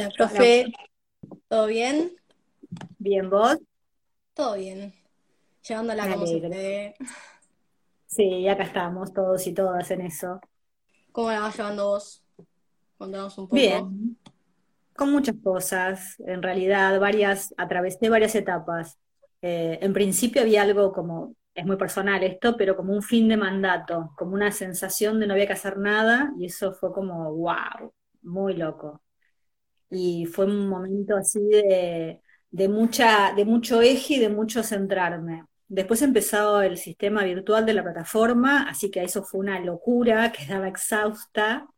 La 0.00 0.08
profe, 0.08 0.72
¿todo 1.48 1.66
bien? 1.66 2.16
Bien, 2.98 3.28
¿vos? 3.28 3.58
Todo 4.32 4.56
bien. 4.56 4.94
Llevándola 5.68 6.06
Me 6.06 6.14
como. 6.14 6.26
Sí, 8.06 8.48
acá 8.48 8.62
estamos 8.62 9.12
todos 9.12 9.46
y 9.46 9.52
todas 9.52 9.90
en 9.90 10.00
eso. 10.00 10.40
¿Cómo 11.12 11.30
la 11.30 11.40
vas 11.40 11.54
llevando 11.54 11.88
vos? 11.88 12.24
Contanos 12.96 13.36
un 13.36 13.46
poco. 13.46 13.56
Bien, 13.56 14.16
con 14.96 15.12
muchas 15.12 15.36
cosas, 15.44 16.18
en 16.20 16.42
realidad, 16.42 16.98
varias, 16.98 17.54
atravesé 17.58 18.08
varias 18.08 18.34
etapas. 18.34 18.98
Eh, 19.42 19.80
en 19.82 19.92
principio 19.92 20.40
había 20.40 20.62
algo 20.62 20.92
como, 20.92 21.34
es 21.54 21.66
muy 21.66 21.76
personal 21.76 22.22
esto, 22.22 22.56
pero 22.56 22.74
como 22.74 22.94
un 22.94 23.02
fin 23.02 23.28
de 23.28 23.36
mandato, 23.36 24.14
como 24.16 24.32
una 24.32 24.50
sensación 24.50 25.20
de 25.20 25.26
no 25.26 25.34
había 25.34 25.46
que 25.46 25.52
hacer 25.52 25.76
nada, 25.76 26.32
y 26.38 26.46
eso 26.46 26.72
fue 26.72 26.90
como, 26.90 27.34
wow, 27.34 27.92
muy 28.22 28.54
loco. 28.54 29.02
Y 29.90 30.26
fue 30.26 30.46
un 30.46 30.68
momento 30.68 31.16
así 31.16 31.40
de, 31.40 32.20
de 32.50 32.68
mucha, 32.68 33.32
de 33.34 33.44
mucho 33.44 33.82
eje 33.82 34.14
y 34.14 34.18
de 34.20 34.28
mucho 34.28 34.62
centrarme. 34.62 35.44
Después 35.68 36.02
empezó 36.02 36.62
el 36.62 36.78
sistema 36.78 37.24
virtual 37.24 37.66
de 37.66 37.74
la 37.74 37.82
plataforma, 37.82 38.68
así 38.68 38.90
que 38.90 39.02
eso 39.04 39.22
fue 39.24 39.40
una 39.40 39.60
locura, 39.60 40.32
quedaba 40.32 40.68
exhausta 40.68 41.68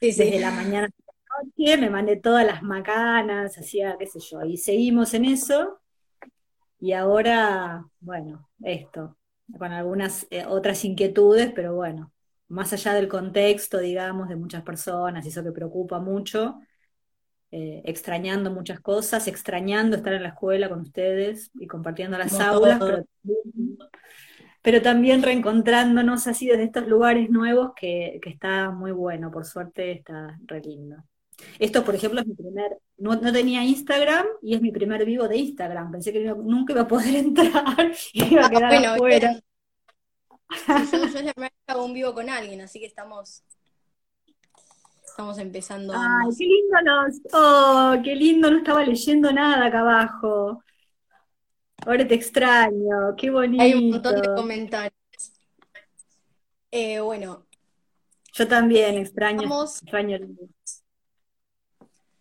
Sí, 0.00 0.12
sí. 0.12 0.24
desde 0.26 0.40
la 0.40 0.50
mañana 0.52 0.88
hasta 0.88 1.12
la 1.38 1.44
noche, 1.44 1.78
me 1.78 1.90
mandé 1.90 2.16
todas 2.16 2.46
las 2.46 2.62
macanas, 2.62 3.58
hacía 3.58 3.96
qué 3.98 4.06
sé 4.06 4.20
yo, 4.20 4.42
y 4.44 4.56
seguimos 4.58 5.14
en 5.14 5.24
eso, 5.26 5.80
y 6.80 6.92
ahora, 6.92 7.86
bueno, 8.00 8.48
esto, 8.62 9.16
con 9.58 9.72
algunas 9.72 10.26
eh, 10.30 10.44
otras 10.46 10.84
inquietudes, 10.84 11.52
pero 11.54 11.74
bueno, 11.74 12.12
más 12.48 12.72
allá 12.72 12.94
del 12.94 13.08
contexto, 13.08 13.78
digamos, 13.78 14.28
de 14.28 14.36
muchas 14.36 14.62
personas, 14.62 15.24
eso 15.26 15.42
que 15.44 15.52
preocupa 15.52 15.98
mucho 16.00 16.60
eh, 17.54 17.82
extrañando 17.86 18.50
muchas 18.50 18.80
cosas, 18.80 19.28
extrañando 19.28 19.96
estar 19.96 20.12
en 20.14 20.22
la 20.24 20.30
escuela 20.30 20.68
con 20.68 20.80
ustedes 20.80 21.50
y 21.54 21.66
compartiendo 21.68 22.18
las 22.18 22.32
Como 22.32 22.42
aulas, 22.42 22.80
pero, 22.80 23.06
pero 24.62 24.80
también 24.82 25.22
reencontrándonos 25.22 26.26
así 26.26 26.46
desde 26.46 26.64
estos 26.64 26.86
lugares 26.88 27.30
nuevos 27.30 27.72
que, 27.76 28.18
que 28.22 28.30
está 28.30 28.70
muy 28.70 28.92
bueno, 28.92 29.30
por 29.30 29.44
suerte 29.44 29.92
está 29.92 30.38
re 30.46 30.60
lindo. 30.62 30.96
Esto, 31.58 31.84
por 31.84 31.94
ejemplo, 31.96 32.20
es 32.20 32.26
mi 32.26 32.34
primer, 32.34 32.78
no, 32.98 33.16
no 33.16 33.32
tenía 33.32 33.64
Instagram 33.64 34.26
y 34.42 34.54
es 34.54 34.62
mi 34.62 34.72
primer 34.72 35.04
vivo 35.04 35.28
de 35.28 35.36
Instagram. 35.38 35.90
Pensé 35.92 36.12
que 36.12 36.20
nunca 36.24 36.72
iba 36.72 36.82
a 36.82 36.88
poder 36.88 37.14
entrar 37.16 37.92
y 38.12 38.32
iba 38.32 38.42
a 38.42 38.46
Ah, 38.46 38.50
quedar 38.50 38.68
bueno, 38.68 38.88
afuera. 38.94 39.40
yo, 40.90 41.04
yo 41.06 41.18
es 41.18 41.24
la 41.24 41.32
primera 41.34 41.50
vez 41.50 41.52
que 41.66 41.72
hago 41.72 41.84
un 41.84 41.94
vivo 41.94 42.14
con 42.14 42.28
alguien, 42.30 42.60
así 42.60 42.80
que 42.80 42.86
estamos, 42.86 43.42
estamos 45.14 45.38
empezando 45.38 45.92
Ay, 45.96 46.28
qué 46.36 46.44
lindo 46.44 46.76
los, 46.82 47.20
oh, 47.32 47.94
qué 48.02 48.16
lindo, 48.16 48.50
no 48.50 48.58
estaba 48.58 48.82
leyendo 48.84 49.32
nada 49.32 49.66
acá 49.66 49.78
abajo. 49.78 50.64
Ahora 51.86 52.08
te 52.08 52.16
extraño, 52.16 53.14
qué 53.16 53.28
Hay 53.60 53.74
un 53.74 53.90
montón 53.90 54.14
de 54.16 54.20
bonito. 54.22 54.34
comentarios. 54.34 54.94
Eh, 56.72 56.98
bueno, 56.98 57.46
Yo 58.32 58.48
también 58.48 58.96
extraño, 58.96 59.42
estamos, 59.42 59.82
extraño 59.82 60.16
el- 60.16 60.36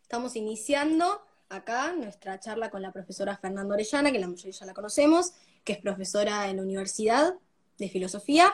estamos 0.04 0.36
iniciando 0.36 1.20
acá 1.50 1.94
nuestra 1.94 2.40
charla 2.40 2.70
con 2.70 2.84
la 2.84 2.92
profesora 2.92 3.36
Fernanda 3.38 3.74
Orellana, 3.74 4.12
que 4.12 4.20
la 4.20 4.28
mayoría 4.28 4.52
ya 4.52 4.68
la 4.68 4.76
conocemos, 4.76 5.34
que 5.64 5.74
es 5.74 5.80
profesora 5.80 6.48
en 6.48 6.58
la 6.58 6.62
Universidad 6.62 7.34
de 7.80 7.90
Filosofía. 7.90 8.54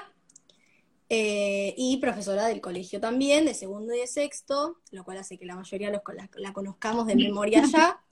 Eh, 1.10 1.74
y 1.78 1.98
profesora 1.98 2.46
del 2.48 2.62
colegio 2.62 3.00
también, 3.00 3.46
de 3.46 3.54
segundo 3.54 3.94
y 3.94 4.00
de 4.00 4.08
sexto, 4.08 4.78
lo 4.92 5.04
cual 5.04 5.18
hace 5.18 5.38
que 5.38 5.46
la 5.46 5.56
mayoría 5.56 5.90
los- 5.90 6.02
la, 6.16 6.30
la 6.36 6.54
conozcamos 6.54 7.08
de 7.08 7.16
memoria 7.16 7.64
ya. 7.66 8.02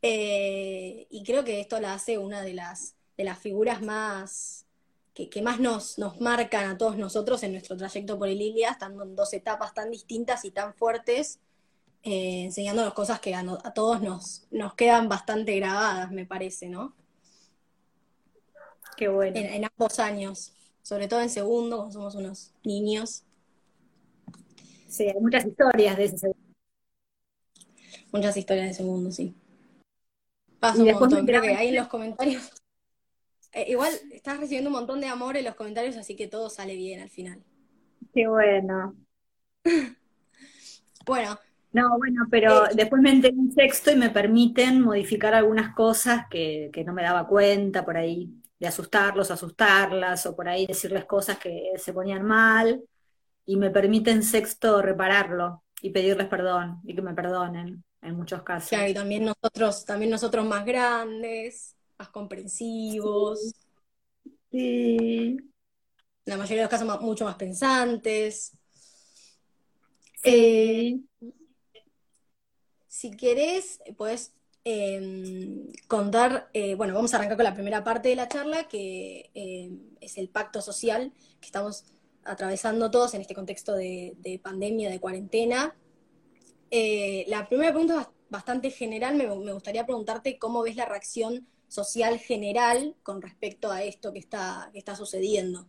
Eh, 0.00 1.08
y 1.10 1.24
creo 1.24 1.42
que 1.44 1.58
esto 1.60 1.80
la 1.80 1.92
hace 1.94 2.18
una 2.18 2.40
de 2.42 2.54
las, 2.54 2.94
de 3.16 3.24
las 3.24 3.36
figuras 3.38 3.82
más 3.82 4.64
que, 5.12 5.28
que 5.28 5.42
más 5.42 5.58
nos, 5.58 5.98
nos 5.98 6.20
marcan 6.20 6.70
a 6.70 6.78
todos 6.78 6.96
nosotros 6.96 7.42
en 7.42 7.50
nuestro 7.50 7.76
trayecto 7.76 8.16
por 8.16 8.28
el 8.28 8.40
estando 8.56 9.02
en 9.02 9.16
dos 9.16 9.32
etapas 9.32 9.74
tan 9.74 9.90
distintas 9.90 10.44
y 10.44 10.52
tan 10.52 10.72
fuertes, 10.74 11.40
eh, 12.04 12.44
enseñándonos 12.44 12.94
cosas 12.94 13.18
que 13.18 13.34
a, 13.34 13.42
no- 13.42 13.58
a 13.64 13.74
todos 13.74 14.00
nos, 14.00 14.46
nos 14.52 14.74
quedan 14.74 15.08
bastante 15.08 15.56
grabadas, 15.56 16.12
me 16.12 16.24
parece, 16.26 16.68
¿no? 16.68 16.94
Qué 18.96 19.08
bueno. 19.08 19.36
En, 19.36 19.46
en 19.46 19.64
ambos 19.64 19.98
años, 19.98 20.52
sobre 20.88 21.06
todo 21.06 21.20
en 21.20 21.28
segundo, 21.28 21.76
cuando 21.76 21.92
somos 21.92 22.14
unos 22.14 22.50
niños. 22.64 23.22
Sí, 24.88 25.04
hay 25.04 25.20
muchas 25.20 25.44
historias 25.44 25.98
de 25.98 26.04
ese. 26.04 26.32
Muchas 28.10 28.38
historias 28.38 28.68
de 28.68 28.74
segundo, 28.74 29.12
sí. 29.12 29.34
Pasa 30.58 30.78
Y 30.78 30.90
un 30.90 30.98
montón, 30.98 31.26
creo 31.26 31.42
que 31.42 31.54
ahí 31.54 31.68
en 31.68 31.76
los 31.76 31.88
comentarios. 31.88 32.50
eh, 33.52 33.66
igual 33.68 33.92
estás 34.12 34.40
recibiendo 34.40 34.70
un 34.70 34.76
montón 34.76 35.02
de 35.02 35.08
amor 35.08 35.36
en 35.36 35.44
los 35.44 35.56
comentarios, 35.56 35.94
así 35.98 36.16
que 36.16 36.26
todo 36.26 36.48
sale 36.48 36.74
bien 36.74 37.00
al 37.00 37.10
final. 37.10 37.38
Qué 38.14 38.26
bueno. 38.26 38.96
Bueno, 41.04 41.38
No, 41.72 41.98
bueno, 41.98 42.26
pero 42.30 42.66
eh, 42.66 42.70
después 42.74 43.02
me 43.02 43.10
enteré 43.10 43.34
en 43.34 43.52
sexto 43.52 43.90
y 43.90 43.96
me 43.96 44.10
permiten 44.10 44.80
modificar 44.80 45.34
algunas 45.34 45.74
cosas 45.74 46.26
que, 46.30 46.70
que 46.72 46.84
no 46.84 46.94
me 46.94 47.02
daba 47.02 47.26
cuenta 47.26 47.84
por 47.84 47.96
ahí, 47.96 48.30
de 48.58 48.66
asustarlos, 48.68 49.30
asustarlas, 49.30 50.26
o 50.26 50.36
por 50.36 50.48
ahí 50.48 50.66
decirles 50.66 51.04
cosas 51.06 51.38
que 51.38 51.72
se 51.76 51.92
ponían 51.92 52.24
mal, 52.24 52.82
y 53.46 53.56
me 53.56 53.70
permiten 53.70 54.22
sexto 54.22 54.82
repararlo 54.82 55.64
y 55.82 55.90
pedirles 55.90 56.28
perdón 56.28 56.80
y 56.84 56.94
que 56.94 57.02
me 57.02 57.14
perdonen 57.14 57.84
en 58.02 58.16
muchos 58.16 58.42
claro, 58.68 58.88
y 58.88 58.94
casos. 58.94 58.94
también 58.94 59.24
nosotros, 59.24 59.84
también 59.84 60.10
nosotros 60.10 60.44
más 60.46 60.64
grandes, 60.64 61.76
más 61.98 62.08
comprensivos, 62.10 63.54
Sí, 64.50 64.56
en 64.56 65.52
la 66.26 66.36
mayoría 66.36 66.58
de 66.58 66.62
los 66.64 66.70
casos 66.70 66.86
más- 66.86 67.00
mucho 67.00 67.24
más 67.24 67.36
pensantes. 67.36 68.52
Eh, 70.22 70.84
sí. 70.90 71.08
si 72.86 73.16
querés, 73.16 73.80
puedes 74.68 75.86
contar, 75.86 76.50
eh, 76.52 76.74
bueno, 76.74 76.94
vamos 76.94 77.12
a 77.12 77.16
arrancar 77.16 77.36
con 77.36 77.44
la 77.44 77.54
primera 77.54 77.84
parte 77.84 78.10
de 78.10 78.16
la 78.16 78.28
charla, 78.28 78.68
que 78.68 79.30
eh, 79.34 79.70
es 80.00 80.18
el 80.18 80.28
pacto 80.28 80.60
social 80.60 81.12
que 81.40 81.46
estamos 81.46 81.84
atravesando 82.24 82.90
todos 82.90 83.14
en 83.14 83.22
este 83.22 83.34
contexto 83.34 83.74
de, 83.74 84.14
de 84.18 84.38
pandemia, 84.38 84.90
de 84.90 85.00
cuarentena. 85.00 85.74
Eh, 86.70 87.24
la 87.28 87.48
primera 87.48 87.70
pregunta 87.70 87.94
es 87.94 88.00
bas- 88.06 88.12
bastante 88.28 88.70
general, 88.70 89.16
me, 89.16 89.26
me 89.26 89.52
gustaría 89.52 89.86
preguntarte 89.86 90.38
cómo 90.38 90.62
ves 90.62 90.76
la 90.76 90.84
reacción 90.84 91.46
social 91.68 92.18
general 92.18 92.94
con 93.02 93.22
respecto 93.22 93.70
a 93.70 93.82
esto 93.82 94.12
que 94.12 94.18
está, 94.18 94.70
que 94.72 94.78
está 94.78 94.94
sucediendo. 94.94 95.66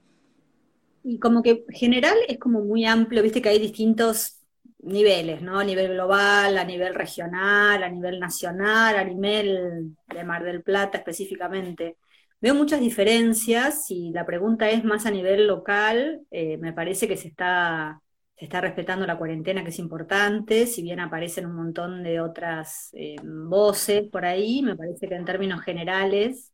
Y 1.05 1.19
como 1.19 1.41
que 1.41 1.65
general 1.69 2.17
es 2.27 2.37
como 2.37 2.59
muy 2.61 2.83
amplio, 2.83 3.23
viste 3.23 3.41
que 3.41 3.49
hay 3.49 3.59
distintos 3.59 4.38
niveles, 4.79 5.41
¿no? 5.41 5.59
A 5.59 5.63
nivel 5.63 5.93
global, 5.93 6.57
a 6.57 6.63
nivel 6.63 6.95
regional, 6.95 7.83
a 7.83 7.89
nivel 7.89 8.19
nacional, 8.19 8.97
a 8.97 9.03
nivel 9.03 9.95
de 10.07 10.23
Mar 10.23 10.43
del 10.43 10.63
Plata 10.63 10.97
específicamente. 10.99 11.97
Veo 12.41 12.55
muchas 12.55 12.79
diferencias 12.79 13.91
y 13.91 14.11
la 14.11 14.25
pregunta 14.25 14.69
es 14.69 14.83
más 14.85 15.05
a 15.05 15.11
nivel 15.11 15.47
local, 15.47 16.21
eh, 16.31 16.57
me 16.57 16.71
parece 16.71 17.07
que 17.07 17.17
se 17.17 17.27
está, 17.27 18.01
se 18.37 18.45
está 18.45 18.61
respetando 18.61 19.05
la 19.05 19.17
cuarentena, 19.17 19.63
que 19.63 19.71
es 19.71 19.79
importante, 19.79 20.65
si 20.65 20.81
bien 20.81 21.01
aparecen 21.01 21.45
un 21.45 21.55
montón 21.55 22.01
de 22.03 22.21
otras 22.21 22.89
eh, 22.93 23.17
voces 23.23 24.03
por 24.09 24.25
ahí, 24.25 24.61
me 24.61 24.77
parece 24.77 25.09
que 25.09 25.15
en 25.15 25.25
términos 25.25 25.61
generales, 25.61 26.53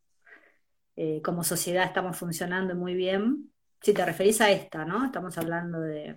eh, 0.96 1.22
como 1.24 1.44
sociedad 1.44 1.86
estamos 1.86 2.18
funcionando 2.18 2.76
muy 2.76 2.96
bien. 2.96 3.52
Si 3.82 3.94
te 3.94 4.06
referís 4.06 4.42
a 4.42 4.52
esta, 4.52 4.86
¿no? 4.86 5.06
Estamos 5.06 5.38
hablando 5.38 5.80
de... 5.82 6.16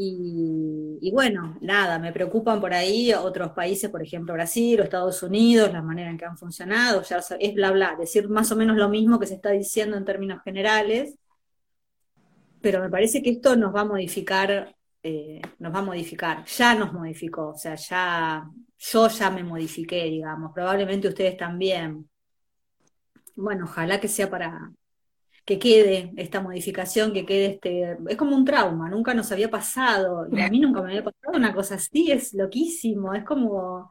Y, 0.00 1.10
bueno, 1.12 1.58
nada, 1.60 1.98
me 1.98 2.12
preocupan 2.12 2.60
por 2.60 2.72
ahí 2.72 3.12
otros 3.12 3.50
países, 3.50 3.90
por 3.90 4.00
ejemplo 4.00 4.32
Brasil 4.34 4.78
o 4.80 4.84
Estados 4.84 5.24
Unidos, 5.24 5.72
la 5.72 5.82
manera 5.82 6.08
en 6.08 6.16
que 6.16 6.24
han 6.24 6.38
funcionado, 6.38 7.02
es 7.40 7.54
bla 7.54 7.72
bla, 7.72 7.96
decir 7.98 8.28
más 8.28 8.52
o 8.52 8.56
menos 8.56 8.76
lo 8.76 8.88
mismo 8.88 9.18
que 9.18 9.26
se 9.26 9.34
está 9.34 9.50
diciendo 9.50 9.96
en 9.96 10.04
términos 10.04 10.40
generales, 10.44 11.18
pero 12.60 12.80
me 12.80 12.88
parece 12.90 13.22
que 13.22 13.30
esto 13.30 13.56
nos 13.56 13.74
va 13.74 13.80
a 13.80 13.84
modificar, 13.86 14.72
eh, 15.02 15.40
nos 15.58 15.74
va 15.74 15.80
a 15.80 15.82
modificar, 15.82 16.44
ya 16.44 16.76
nos 16.76 16.92
modificó, 16.92 17.48
o 17.48 17.58
sea, 17.58 17.74
ya, 17.74 18.48
yo 18.78 19.08
ya 19.08 19.30
me 19.30 19.42
modifiqué, 19.42 20.04
digamos, 20.04 20.52
probablemente 20.54 21.08
ustedes 21.08 21.36
también. 21.36 22.08
Bueno, 23.34 23.64
ojalá 23.64 23.98
que 23.98 24.06
sea 24.06 24.30
para, 24.30 24.70
que 25.48 25.58
quede 25.58 26.12
esta 26.16 26.42
modificación, 26.42 27.14
que 27.14 27.24
quede 27.24 27.46
este, 27.46 27.96
es 28.06 28.16
como 28.18 28.36
un 28.36 28.44
trauma, 28.44 28.90
nunca 28.90 29.14
nos 29.14 29.32
había 29.32 29.48
pasado, 29.48 30.26
y 30.30 30.42
a 30.42 30.50
mí 30.50 30.60
nunca 30.60 30.82
me 30.82 30.90
había 30.90 31.04
pasado 31.04 31.38
una 31.38 31.54
cosa 31.54 31.76
así, 31.76 32.12
es 32.12 32.34
loquísimo, 32.34 33.14
es 33.14 33.24
como, 33.24 33.90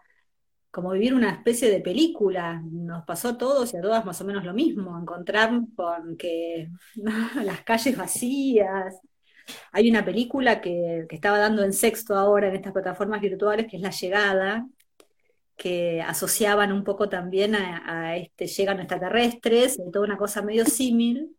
como 0.70 0.92
vivir 0.92 1.16
una 1.16 1.32
especie 1.32 1.72
de 1.72 1.82
película, 1.82 2.62
nos 2.64 3.06
pasó 3.06 3.30
a 3.30 3.38
todos 3.40 3.74
y 3.74 3.78
a 3.78 3.82
todas 3.82 4.06
más 4.06 4.22
o 4.22 4.26
menos 4.26 4.46
lo 4.46 4.54
mismo, 4.54 5.00
encontrarnos 5.00 5.64
con 5.76 6.16
que 6.16 6.70
las 7.44 7.62
calles 7.64 7.98
vacías, 7.98 9.02
Hay 9.72 9.90
una 9.90 10.06
película 10.06 10.62
que, 10.62 11.06
que 11.10 11.16
estaba 11.16 11.40
dando 11.40 11.64
en 11.64 11.74
sexto 11.74 12.16
ahora 12.16 12.50
en 12.50 12.56
estas 12.58 12.74
plataformas 12.74 13.22
virtuales, 13.22 13.68
que 13.68 13.78
es 13.78 13.82
La 13.82 13.92
Llegada, 13.92 14.68
que 15.56 16.02
asociaban 16.04 16.72
un 16.72 16.84
poco 16.84 17.10
también 17.10 17.56
a, 17.56 18.16
este 18.16 18.46
llegan 18.48 18.80
extraterrestres, 18.80 19.80
y 19.80 19.92
toda 19.92 20.06
una 20.06 20.18
cosa 20.18 20.44
medio 20.44 20.66
símil, 20.66 21.37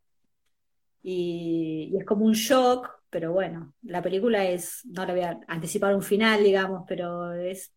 y, 1.11 1.97
es 1.97 2.05
como 2.05 2.27
un 2.27 2.35
shock, 2.35 2.87
pero 3.09 3.33
bueno, 3.33 3.73
la 3.83 4.03
película 4.03 4.45
es, 4.45 4.85
no 4.85 5.07
le 5.07 5.13
voy 5.15 5.23
a 5.23 5.41
anticipar 5.49 5.95
un 5.95 6.03
final, 6.03 6.45
digamos, 6.45 6.85
pero 6.87 7.33
es 7.33 7.73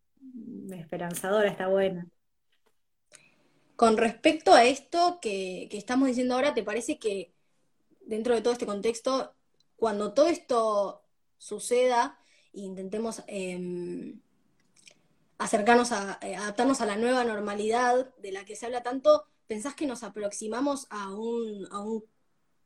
esperanzadora, 0.71 1.49
está 1.49 1.69
buena. 1.69 2.07
Con 3.77 3.95
respecto 3.95 4.53
a 4.53 4.65
esto 4.65 5.19
que, 5.21 5.69
estamos 5.71 6.09
diciendo 6.09 6.35
ahora, 6.35 6.53
¿te 6.53 6.63
parece 6.63 6.99
que 6.99 7.33
dentro 8.01 8.35
de 8.35 8.41
todo 8.41 8.51
este 8.51 8.65
contexto, 8.65 9.33
cuando 9.77 10.13
todo 10.13 10.27
esto 10.27 11.05
suceda 11.37 12.19
e 12.53 12.61
intentemos 12.61 13.23
em, 13.27 14.19
acercarnos 15.37 15.93
a, 15.93 16.19
eh, 16.21 16.35
adaptarnos 16.35 16.81
a 16.81 16.85
la 16.85 16.97
nueva 16.97 17.23
normalidad 17.23 18.13
de 18.17 18.33
la 18.33 18.43
que 18.43 18.57
se 18.57 18.65
habla 18.65 18.83
tanto, 18.83 19.25
¿pensás 19.47 19.73
que 19.73 19.87
nos 19.87 20.03
aproximamos 20.03 20.87
a 20.89 21.13
un 21.15 21.65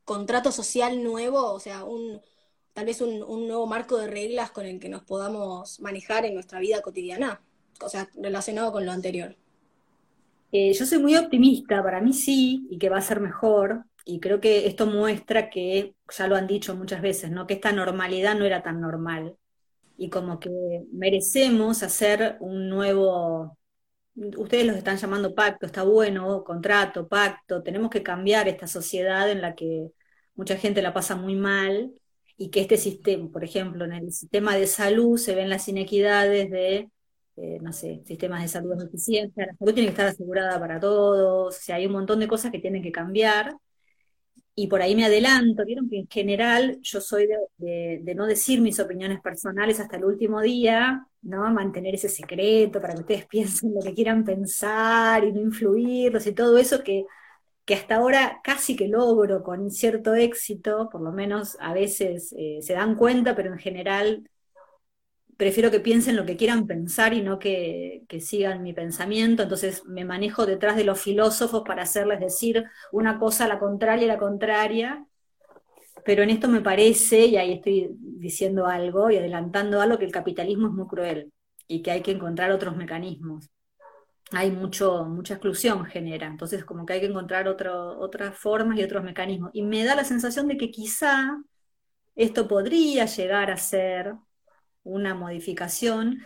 contrato 0.05 0.51
social 0.51 1.03
nuevo? 1.03 1.51
O 1.51 1.59
sea, 1.59 1.83
un, 1.83 2.21
tal 2.73 2.85
vez 2.85 3.01
un, 3.01 3.19
nuevo 3.47 3.67
marco 3.67 3.97
de 3.97 4.07
reglas 4.07 4.51
con 4.51 4.65
el 4.65 4.79
que 4.79 4.89
nos 4.89 5.03
podamos 5.03 5.79
manejar 5.79 6.25
en 6.25 6.33
nuestra 6.33 6.59
vida 6.59 6.81
cotidiana, 6.81 7.41
o 7.81 7.89
sea, 7.89 8.09
relacionado 8.15 8.71
con 8.71 8.85
lo 8.85 8.91
anterior. 8.91 9.35
Eh, 10.51 10.73
yo 10.73 10.85
soy 10.85 10.99
muy 10.99 11.15
optimista, 11.15 11.83
para 11.83 11.99
mí 11.99 12.13
sí, 12.13 12.67
y 12.69 12.77
que 12.77 12.89
va 12.89 12.97
a 12.97 13.01
ser 13.01 13.19
mejor, 13.19 13.85
y 14.05 14.19
creo 14.19 14.39
que 14.39 14.67
esto 14.67 14.85
muestra 14.85 15.49
que, 15.49 15.95
ya 16.15 16.27
lo 16.27 16.35
han 16.35 16.47
dicho 16.47 16.75
muchas 16.75 17.01
veces, 17.01 17.31
¿no? 17.31 17.47
que 17.47 17.55
esta 17.55 17.71
normalidad 17.71 18.35
no 18.35 18.45
era 18.45 18.61
tan 18.61 18.79
normal, 18.79 19.35
y 19.97 20.09
como 20.09 20.39
que 20.39 20.49
merecemos 20.91 21.81
hacer 21.83 22.37
un 22.39 22.69
nuevo, 22.69 23.57
ustedes 24.15 24.65
los 24.65 24.77
están 24.77 24.97
llamando 24.97 25.35
pacto, 25.35 25.65
está 25.65 25.83
bueno, 25.83 26.43
contrato, 26.43 27.07
pacto, 27.07 27.63
tenemos 27.63 27.89
que 27.89 28.03
cambiar 28.03 28.47
esta 28.47 28.67
sociedad 28.67 29.29
en 29.29 29.41
la 29.41 29.55
que 29.55 29.89
mucha 30.35 30.57
gente 30.57 30.81
la 30.81 30.93
pasa 30.93 31.15
muy 31.15 31.35
mal 31.35 31.93
y 32.37 32.49
que 32.49 32.61
este 32.61 32.77
sistema, 32.77 33.29
por 33.31 33.43
ejemplo, 33.43 33.85
en 33.85 33.93
el 33.93 34.11
sistema 34.11 34.55
de 34.55 34.67
salud 34.67 35.17
se 35.17 35.35
ven 35.35 35.49
las 35.49 35.67
inequidades 35.67 36.49
de, 36.51 36.89
eh, 37.37 37.59
no 37.61 37.73
sé, 37.73 38.01
sistemas 38.05 38.41
de 38.41 38.47
salud 38.47 38.81
eficiencia, 38.81 39.45
la 39.47 39.55
salud 39.57 39.73
tiene 39.73 39.87
que 39.87 39.91
estar 39.91 40.07
asegurada 40.07 40.59
para 40.59 40.79
todos, 40.79 41.55
o 41.55 41.59
sea, 41.59 41.75
hay 41.77 41.85
un 41.85 41.93
montón 41.93 42.19
de 42.19 42.27
cosas 42.27 42.51
que 42.51 42.59
tienen 42.59 42.83
que 42.83 42.91
cambiar 42.91 43.55
y 44.55 44.67
por 44.67 44.81
ahí 44.81 44.95
me 44.95 45.05
adelanto, 45.05 45.65
vieron 45.65 45.89
que 45.89 45.99
en 45.99 46.07
general 46.07 46.79
yo 46.81 47.01
soy 47.01 47.27
de, 47.57 48.13
no 48.15 48.25
decir 48.25 48.61
mis 48.61 48.79
opiniones 48.79 49.19
personales 49.21 49.79
hasta 49.81 49.97
el 49.97 50.05
último 50.05 50.41
día, 50.41 51.05
¿no? 51.21 51.51
Mantener 51.51 51.95
ese 51.95 52.07
secreto 52.09 52.79
para 52.81 52.93
que 52.95 53.01
ustedes 53.01 53.25
piensen 53.29 53.73
lo 53.75 53.81
que 53.81 53.93
quieran 53.93 54.23
pensar 54.23 55.25
y 55.25 55.33
no 55.33 55.41
influirlos 55.41 56.25
y 56.27 56.33
todo 56.33 56.57
eso 56.57 56.83
que, 56.83 57.05
que 57.65 57.75
hasta 57.75 57.95
ahora 57.97 58.41
casi 58.43 58.75
que 58.75 58.87
logro 58.87 59.43
con 59.43 59.71
cierto 59.71 60.15
éxito, 60.15 60.89
por 60.91 61.01
lo 61.01 61.11
menos 61.11 61.57
a 61.59 61.73
veces 61.73 62.33
eh, 62.37 62.59
se 62.61 62.73
dan 62.73 62.95
cuenta, 62.95 63.35
pero 63.35 63.51
en 63.51 63.59
general 63.59 64.29
prefiero 65.37 65.71
que 65.71 65.79
piensen 65.79 66.15
lo 66.15 66.25
que 66.25 66.37
quieran 66.37 66.67
pensar 66.67 67.13
y 67.13 67.21
no 67.21 67.39
que, 67.39 68.05
sigan 68.19 68.63
mi 68.63 68.73
pensamiento, 68.73 69.43
entonces 69.43 69.83
me 69.85 70.05
manejo 70.05 70.45
detrás 70.45 70.77
de 70.77 70.85
los 70.85 71.01
filósofos 71.01 71.63
para 71.65 71.83
hacerles 71.83 72.19
decir 72.19 72.63
una 72.91 73.19
cosa 73.19 73.47
la 73.47 73.59
contraria 73.59 74.07
la 74.07 74.17
contraria, 74.17 75.05
pero 76.05 76.23
en 76.23 76.29
esto 76.29 76.47
me 76.47 76.61
parece, 76.61 77.25
y 77.25 77.37
ahí 77.37 77.53
estoy 77.53 77.89
diciendo 77.99 78.67
algo 78.67 79.09
y 79.09 79.17
adelantando 79.17 79.81
algo, 79.81 79.97
que 79.97 80.05
el 80.05 80.11
capitalismo 80.11 80.67
es 80.67 80.73
muy 80.73 80.87
cruel 80.87 81.31
y 81.67 81.81
que 81.81 81.91
hay 81.91 82.01
que 82.01 82.11
encontrar 82.11 82.51
otros 82.51 82.75
mecanismos. 82.77 83.49
Hay 84.31 84.51
mucho, 84.51 85.05
mucha 85.05 85.35
exclusión 85.35 85.85
genera, 85.85 86.27
entonces 86.27 86.65
como 86.65 86.85
que 86.85 86.93
hay 86.93 86.99
que 86.99 87.07
encontrar 87.07 87.47
otras 87.47 88.37
formas 88.37 88.77
y 88.79 88.83
otros 88.83 89.03
mecanismos. 89.03 89.51
Y 89.53 89.63
me 89.63 89.83
da 89.83 89.95
la 89.95 90.03
sensación 90.03 90.47
de 90.47 90.57
que 90.57 90.71
quizá 90.71 91.37
esto 92.15 92.47
podría 92.47 93.05
llegar 93.05 93.51
a 93.51 93.57
ser 93.57 94.15
una 94.85 95.15
modificación, 95.15 96.21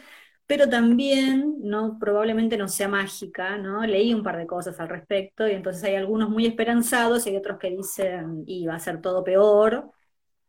pero 0.46 0.70
también 0.70 1.56
no, 1.62 1.98
probablemente 2.00 2.58
no 2.58 2.68
sea 2.68 2.88
mágica, 2.88 3.58
¿no? 3.58 3.86
Leí 3.86 4.14
un 4.14 4.24
par 4.24 4.38
de 4.38 4.48
cosas 4.48 4.80
al 4.80 4.90
respecto 4.90 5.48
y 5.48 5.52
entonces 5.54 5.84
hay 5.84 5.96
algunos 5.96 6.30
muy 6.30 6.46
esperanzados 6.48 7.26
y 7.26 7.32
hay 7.32 7.38
otros 7.38 7.60
que 7.60 7.72
dicen, 7.72 8.44
y 8.48 8.68
va 8.68 8.76
a 8.76 8.80
ser 8.80 9.02
todo 9.02 9.24
peor, 9.24 9.92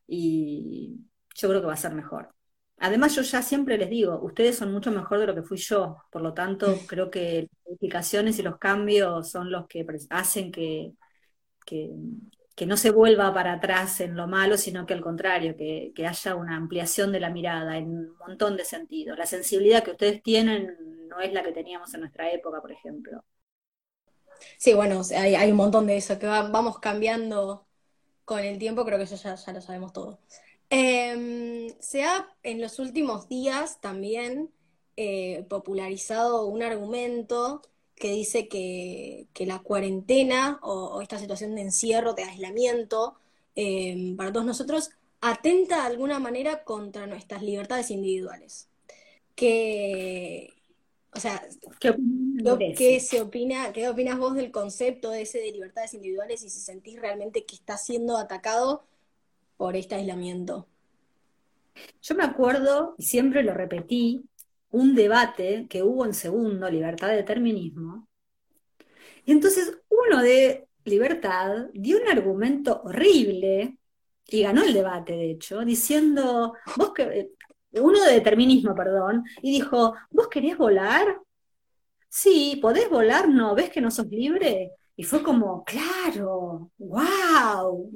y 0.07 1.01
yo 1.35 1.49
creo 1.49 1.61
que 1.61 1.67
va 1.69 1.75
a 1.75 1.77
ser 1.77 1.95
mejor. 1.95 2.35
Además, 2.79 3.15
yo 3.15 3.23
ya 3.23 3.43
siempre 3.43 3.77
les 3.79 3.91
digo, 3.91 4.19
ustedes 4.23 4.57
son 4.57 4.73
mucho 4.73 4.91
mejor 4.91 5.19
de 5.21 5.27
lo 5.27 5.35
que 5.35 5.43
fui 5.43 5.59
yo, 5.59 5.99
por 6.11 6.23
lo 6.23 6.33
tanto, 6.35 6.79
creo 6.89 7.11
que 7.11 7.43
las 7.43 7.51
modificaciones 7.67 8.39
y 8.39 8.43
los 8.43 8.59
cambios 8.59 9.31
son 9.31 9.51
los 9.51 9.67
que 9.69 9.87
hacen 10.11 10.51
que, 10.51 10.95
que, 11.67 11.91
que 12.61 12.67
no 12.67 12.77
se 12.77 12.91
vuelva 12.91 13.33
para 13.33 13.55
atrás 13.55 14.01
en 14.01 14.15
lo 14.15 14.27
malo, 14.27 14.59
sino 14.59 14.85
que 14.85 14.93
al 14.93 15.01
contrario, 15.01 15.57
que, 15.57 15.95
haya 16.07 16.35
una 16.35 16.57
ampliación 16.57 17.11
de 17.11 17.19
la 17.19 17.31
mirada 17.31 17.79
en 17.79 17.89
un 17.89 18.17
montón 18.19 18.59
de 18.59 18.67
sentidos. 18.67 19.17
La 19.17 19.25
sensibilidad 19.25 19.83
que 19.83 19.93
ustedes 19.93 20.23
tienen 20.23 20.77
no 21.09 21.21
es 21.21 21.33
la 21.33 21.43
que 21.43 21.53
teníamos 21.53 21.95
en 21.95 22.01
nuestra 22.01 22.31
época, 22.31 22.61
por 22.61 22.71
ejemplo. 22.71 23.25
Sí, 24.59 24.75
bueno, 24.75 25.01
hay, 25.17 25.51
un 25.51 25.57
montón 25.57 25.87
de 25.87 25.97
eso, 25.97 26.19
que 26.19 26.27
vamos 26.27 26.79
cambiando 26.81 27.67
con 28.27 28.41
el 28.41 28.59
tiempo, 28.59 28.85
creo 28.85 28.99
que 28.99 29.05
eso 29.05 29.17
ya, 29.17 29.53
lo 29.55 29.62
sabemos 29.62 29.95
todo. 29.95 30.21
Em, 30.69 31.71
se 31.79 32.05
ha 32.05 32.29
en 32.43 32.61
los 32.61 32.79
últimos 32.79 33.27
días 33.27 33.81
también 33.81 34.51
eh, 34.97 35.47
popularizado 35.49 36.45
un 36.45 36.62
argumento 36.62 37.62
que 38.00 38.11
dice 38.11 38.49
que, 38.49 39.29
la 39.41 39.58
cuarentena 39.61 40.58
o, 40.62 41.02
esta 41.02 41.19
situación 41.19 41.55
de 41.55 41.61
encierro, 41.61 42.14
de 42.14 42.25
aislamiento, 42.25 43.14
eh, 43.55 44.14
para 44.17 44.32
todos 44.32 44.47
nosotros, 44.47 44.91
atenta 45.20 45.82
de 45.82 45.87
alguna 45.88 46.19
manera 46.19 46.64
contra 46.64 47.06
nuestras 47.06 47.43
libertades 47.43 47.91
individuales. 47.91 48.69
Que, 49.35 50.49
o 51.14 51.20
sea, 51.20 51.47
¿qué, 51.79 53.00
se 53.00 53.20
opina, 53.20 53.70
¿qué 53.75 53.87
opinas 53.91 54.19
vos 54.19 54.35
del 54.35 54.50
concepto 54.50 55.12
ese 55.12 55.38
de 55.38 55.52
libertades 55.52 55.93
individuales 55.93 56.43
y 56.43 56.49
si 56.49 56.58
sentís 56.58 56.99
realmente 56.99 57.44
que 57.44 57.55
está 57.55 57.76
siendo 57.76 58.17
atacado 58.17 58.82
por 59.58 59.76
este 59.76 59.97
aislamiento? 59.97 60.67
Yo 62.00 62.14
me 62.14 62.25
acuerdo, 62.25 62.95
y 62.97 63.02
siempre 63.02 63.42
lo 63.42 63.52
repetí, 63.52 64.25
un 64.71 64.95
debate 64.95 65.67
que 65.69 65.83
hubo 65.83 66.05
en 66.05 66.15
segundo, 66.15 66.71
libertad 66.71 67.09
de 67.09 67.17
determinismo, 67.17 68.09
y 69.25 69.33
entonces 69.33 69.79
uno 69.89 70.23
de 70.23 70.69
libertad 70.85 71.67
dio 71.73 71.99
un 72.00 72.09
argumento 72.09 72.83
horrible, 72.85 73.79
y 74.33 74.43
ganó 74.43 74.62
el 74.62 74.73
debate, 74.73 75.15
de 75.15 75.33
hecho, 75.33 75.65
diciendo, 75.65 76.55
vos 76.77 76.93
que, 76.93 77.31
uno 77.73 78.05
de 78.05 78.15
determinismo, 78.15 78.75
perdón, 78.75 79.25
y 79.43 79.53
dijo, 79.53 79.95
¿vos 80.11 80.29
querés 80.29 80.57
volar? 80.57 81.21
Sí, 82.09 82.59
¿podés 82.61 82.89
volar? 82.91 83.29
No, 83.29 83.55
¿ves 83.55 83.71
que 83.71 83.81
no 83.81 83.91
sos 83.91 84.07
libre? 84.07 84.73
Y 84.97 85.05
fue 85.05 85.23
como, 85.23 85.65
claro, 85.65 86.71
wow. 86.79 87.91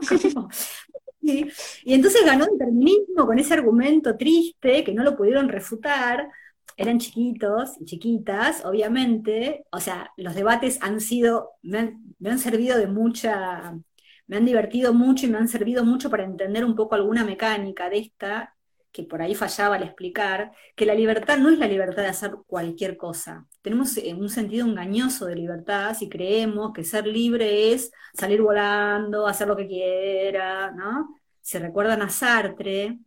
Y, 1.22 1.46
entonces 1.94 2.24
ganó 2.24 2.46
determinismo 2.46 3.26
con 3.26 3.38
ese 3.38 3.54
argumento 3.54 4.16
triste 4.16 4.84
que 4.84 4.92
no 4.94 5.04
lo 5.04 5.16
pudieron 5.16 5.48
refutar. 5.48 6.28
Eran 6.76 6.98
chiquitos 6.98 7.76
y 7.80 7.84
chiquitas, 7.84 8.64
obviamente. 8.64 9.64
O 9.70 9.80
sea, 9.80 10.10
los 10.16 10.34
debates 10.34 10.78
han 10.82 11.00
sido, 11.00 11.52
me 11.62 11.78
han, 11.78 12.02
me 12.18 12.30
han 12.30 12.38
servido 12.38 12.78
de 12.78 12.86
mucha, 12.88 13.78
me 14.26 14.36
han 14.36 14.44
divertido 14.46 14.92
mucho 14.94 15.26
y 15.26 15.30
me 15.30 15.38
han 15.38 15.48
servido 15.48 15.84
mucho 15.84 16.10
para 16.10 16.24
entender 16.24 16.64
un 16.64 16.74
poco 16.74 16.94
alguna 16.94 17.24
mecánica 17.24 17.88
de 17.90 17.98
esta, 17.98 18.56
que 18.92 19.04
por 19.04 19.22
ahí 19.22 19.34
fallaba 19.34 19.76
al 19.76 19.82
explicar, 19.82 20.52
que 20.76 20.84
la 20.84 20.94
libertad 20.94 21.38
no 21.38 21.50
es 21.50 21.58
la 21.58 21.66
libertad 21.66 22.02
de 22.02 22.08
hacer 22.08 22.32
cualquier 22.46 22.96
cosa. 22.96 23.46
Tenemos 23.62 23.96
eh, 23.96 24.14
un 24.14 24.28
sentido 24.28 24.66
engañoso 24.66 25.26
de 25.26 25.34
libertad 25.34 25.96
si 25.98 26.08
creemos 26.08 26.72
que 26.72 26.84
ser 26.84 27.06
libre 27.06 27.72
es 27.72 27.90
salir 28.14 28.42
volando, 28.42 29.26
hacer 29.26 29.48
lo 29.48 29.56
que 29.56 29.66
quiera, 29.66 30.70
¿no? 30.72 31.16
Si 31.40 31.58
recuerdan 31.58 32.02
a 32.02 32.10
Sartre, 32.10 32.98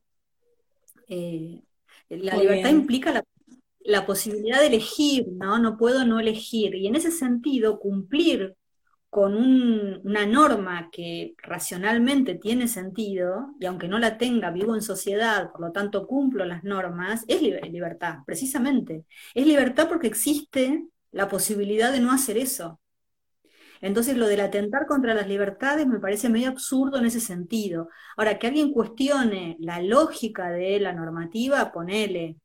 eh, 1.08 1.62
la 2.10 2.36
libertad 2.36 2.70
implica 2.72 3.12
la, 3.12 3.24
la, 3.82 4.06
posibilidad 4.06 4.60
de 4.60 4.68
elegir, 4.68 5.28
¿no? 5.32 5.60
No 5.60 5.78
puedo 5.78 6.04
no 6.04 6.20
elegir. 6.20 6.76
Y 6.76 6.88
en 6.88 6.96
ese 6.96 7.12
sentido, 7.12 7.80
cumplir 7.80 8.56
con 9.16 9.34
una 10.04 10.26
norma 10.26 10.90
que 10.92 11.36
racionalmente 11.38 12.36
tiene 12.36 12.68
sentido, 12.68 13.56
y 13.62 13.66
aunque 13.66 13.88
no 13.88 13.98
la 13.98 14.18
tenga, 14.18 14.52
vivo 14.52 14.76
en 14.76 14.82
sociedad, 14.82 15.54
por 15.54 15.62
lo 15.62 15.72
tanto 15.72 16.06
cumplo 16.06 16.44
las 16.44 16.66
normas, 16.66 17.24
es 17.30 17.42
libertad, 17.42 18.18
precisamente. 18.26 19.06
Es 19.34 19.48
libertad 19.48 19.88
porque 19.88 20.08
existe 20.08 20.86
la 21.14 21.30
posibilidad 21.30 21.94
de 21.94 22.02
no 22.02 22.12
hacer 22.12 22.38
eso. 22.38 22.82
Entonces, 23.80 24.18
lo 24.18 24.28
del 24.28 24.42
atentar 24.42 24.86
contra 24.86 25.14
las 25.14 25.30
libertades 25.30 25.88
me 25.88 26.02
parece 26.02 26.28
medio 26.28 26.50
absurdo 26.50 26.98
en 26.98 27.06
ese 27.06 27.22
sentido. 27.22 27.88
Ahora, 28.18 28.38
que 28.38 28.48
alguien 28.48 28.74
cuestione 28.74 29.56
la 29.62 29.82
lógica 29.82 30.50
de 30.50 30.78
la 30.82 30.92
normativa, 30.92 31.72
ponele, 31.72 32.36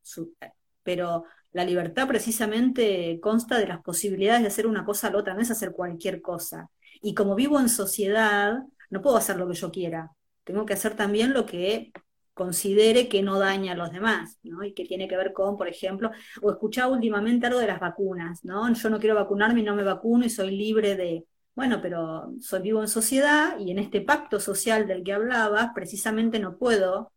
pero 0.84 1.24
la 1.52 1.64
libertad 1.64 2.06
precisamente 2.06 3.18
consta 3.20 3.58
de 3.58 3.66
las 3.66 3.82
posibilidades 3.82 4.42
de 4.42 4.48
hacer 4.48 4.66
una 4.66 4.84
cosa 4.84 5.08
a 5.08 5.10
la 5.10 5.18
otra, 5.18 5.34
no 5.34 5.40
es 5.40 5.50
hacer 5.50 5.72
cualquier 5.72 6.22
cosa. 6.22 6.70
Y 7.02 7.14
como 7.14 7.34
vivo 7.34 7.58
en 7.58 7.68
sociedad, 7.68 8.58
no 8.90 9.02
puedo 9.02 9.16
hacer 9.16 9.36
lo 9.36 9.48
que 9.48 9.54
yo 9.54 9.70
quiera. 9.70 10.10
Tengo 10.44 10.66
que 10.66 10.74
hacer 10.74 10.94
también 10.96 11.32
lo 11.32 11.46
que 11.46 11.92
considere 12.34 13.08
que 13.08 13.22
no 13.22 13.38
daña 13.38 13.72
a 13.72 13.76
los 13.76 13.92
demás, 13.92 14.38
¿no? 14.42 14.64
Y 14.64 14.72
que 14.72 14.84
tiene 14.84 15.08
que 15.08 15.16
ver 15.16 15.32
con, 15.32 15.56
por 15.56 15.68
ejemplo, 15.68 16.10
o 16.40 16.50
escuchaba 16.50 16.92
últimamente 16.92 17.46
algo 17.46 17.58
de 17.58 17.66
las 17.66 17.80
vacunas, 17.80 18.44
¿no? 18.44 18.72
Yo 18.72 18.90
no 18.90 18.98
quiero 18.98 19.14
vacunarme 19.14 19.60
y 19.60 19.62
no 19.64 19.74
me 19.76 19.82
vacuno 19.82 20.24
y 20.24 20.30
soy 20.30 20.56
libre 20.56 20.96
de, 20.96 21.26
bueno, 21.54 21.80
pero 21.82 22.32
soy 22.40 22.62
vivo 22.62 22.80
en 22.80 22.88
sociedad 22.88 23.58
y 23.58 23.70
en 23.70 23.78
este 23.78 24.00
pacto 24.00 24.40
social 24.40 24.86
del 24.86 25.04
que 25.04 25.12
hablabas, 25.12 25.70
precisamente 25.74 26.38
no 26.38 26.56
puedo 26.56 27.12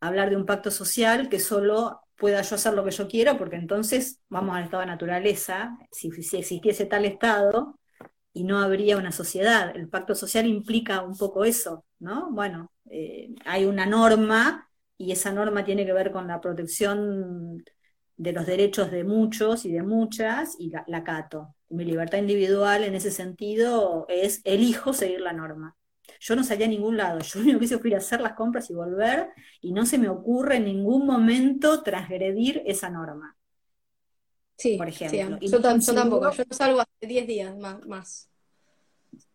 hablar 0.00 0.30
de 0.30 0.36
un 0.36 0.46
pacto 0.46 0.70
social 0.70 1.28
que 1.28 1.38
solo 1.38 2.00
pueda 2.22 2.40
yo 2.40 2.54
hacer 2.54 2.74
lo 2.74 2.84
que 2.84 2.92
yo 2.92 3.08
quiero, 3.08 3.36
porque 3.36 3.56
entonces 3.56 4.20
vamos 4.28 4.54
al 4.56 4.62
estado 4.62 4.82
de 4.82 4.86
naturaleza, 4.86 5.76
si, 5.90 6.12
si 6.22 6.36
existiese 6.36 6.86
tal 6.86 7.04
estado, 7.04 7.80
y 8.32 8.44
no 8.44 8.60
habría 8.60 8.96
una 8.96 9.10
sociedad. 9.10 9.74
El 9.74 9.88
pacto 9.88 10.14
social 10.14 10.46
implica 10.46 11.02
un 11.02 11.16
poco 11.18 11.44
eso, 11.44 11.84
¿no? 11.98 12.30
Bueno, 12.30 12.70
eh, 12.88 13.34
hay 13.44 13.64
una 13.64 13.86
norma 13.86 14.70
y 14.96 15.10
esa 15.10 15.32
norma 15.32 15.64
tiene 15.64 15.84
que 15.84 15.92
ver 15.92 16.12
con 16.12 16.28
la 16.28 16.40
protección 16.40 17.64
de 18.16 18.32
los 18.32 18.46
derechos 18.46 18.92
de 18.92 19.02
muchos 19.02 19.64
y 19.64 19.72
de 19.72 19.82
muchas 19.82 20.54
y 20.60 20.70
la, 20.70 20.84
la 20.86 21.02
cato. 21.02 21.56
Mi 21.70 21.84
libertad 21.84 22.18
individual 22.18 22.84
en 22.84 22.94
ese 22.94 23.10
sentido 23.10 24.06
es 24.08 24.42
elijo 24.44 24.92
seguir 24.92 25.22
la 25.22 25.32
norma. 25.32 25.74
Yo 26.24 26.36
no 26.36 26.44
salía 26.44 26.66
a 26.66 26.68
ningún 26.68 26.96
lado, 26.96 27.18
yo 27.18 27.40
lo 27.40 27.42
único 27.42 27.58
que 27.58 27.64
hice 27.64 27.78
fue 27.78 27.90
ir 27.90 27.96
a 27.96 27.98
hacer 27.98 28.20
las 28.20 28.34
compras 28.34 28.70
y 28.70 28.74
volver 28.74 29.30
y 29.60 29.72
no 29.72 29.84
se 29.84 29.98
me 29.98 30.08
ocurre 30.08 30.58
en 30.58 30.66
ningún 30.66 31.04
momento 31.04 31.82
transgredir 31.82 32.62
esa 32.64 32.88
norma. 32.90 33.36
Sí, 34.56 34.76
por 34.78 34.88
ejemplo. 34.88 35.38
yo, 35.40 35.60
tampoco, 35.60 36.30
yo 36.30 36.44
salgo 36.50 36.80
hace 36.80 37.06
10 37.08 37.26
días 37.26 37.58
más, 37.58 37.84
más. 37.86 38.30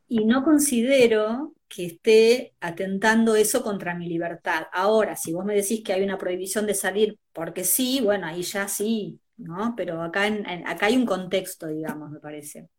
Y 0.08 0.24
no 0.24 0.46
considero 0.46 1.54
que 1.68 1.88
esté 1.88 2.54
atentando 2.62 3.36
eso 3.36 3.62
contra 3.64 3.94
mi 3.94 4.08
libertad. 4.08 4.68
Ahora, 4.72 5.18
si 5.18 5.34
vos 5.34 5.44
me 5.44 5.56
decís 5.56 5.84
que 5.84 5.92
hay 5.92 6.04
una 6.04 6.18
prohibición 6.18 6.66
de 6.66 6.74
salir 6.74 7.20
porque 7.34 7.66
sí, 7.66 8.00
bueno, 8.02 8.28
ahí 8.28 8.44
ya 8.44 8.70
sí, 8.70 9.20
¿no? 9.36 9.74
Pero 9.76 10.02
acá, 10.02 10.28
en, 10.28 10.66
acá 10.66 10.86
hay 10.86 10.96
un 10.96 11.06
contexto, 11.06 11.68
digamos, 11.68 12.12
me 12.12 12.22
parece. 12.22 12.70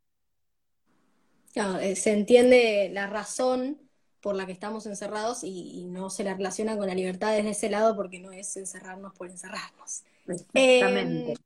Eh, 1.53 1.95
se 1.95 2.13
entiende 2.13 2.89
la 2.91 3.05
razón 3.05 3.88
por 4.21 4.35
la 4.35 4.45
que 4.45 4.51
estamos 4.51 4.85
encerrados 4.85 5.43
y, 5.43 5.85
no 5.85 6.09
se 6.09 6.23
la 6.23 6.33
relaciona 6.33 6.77
con 6.77 6.87
la 6.87 6.95
libertad 6.95 7.35
desde 7.35 7.51
ese 7.51 7.69
lado 7.69 7.95
porque 7.95 8.19
no 8.19 8.31
es 8.31 8.55
encerrarnos 8.57 9.13
por 9.13 9.29
encerrarnos. 9.29 10.03
Exactamente. 10.27 11.31
Em, 11.31 11.37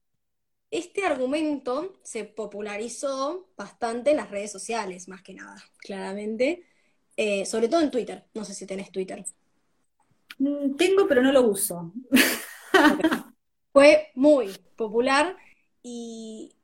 este 0.72 1.06
argumento 1.06 1.94
se 2.01 2.24
popularizó 2.25 3.48
bastante 3.56 4.12
en 4.12 4.18
las 4.18 4.32
redes 4.32 4.51
sociales, 4.51 5.08
más 5.08 5.22
que 5.22 5.36
nada, 5.36 5.63
claramente, 5.77 6.63
eh, 7.15 7.46
sobre 7.46 7.70
todo 7.70 7.82
en 7.82 7.92
Twitter. 7.92 8.25
No 8.34 8.44
sé 8.44 8.56
si 8.56 8.65
tenés 8.65 8.92
Twitter. 8.92 9.24
Mm, 10.39 10.75
tengo, 10.75 11.08
pero 11.08 11.22
no 11.22 11.32
lo 11.32 11.44
uso. 11.44 11.94
Fue 13.72 14.12
muy 14.15 14.50
popular 14.75 15.38
y 15.84 16.56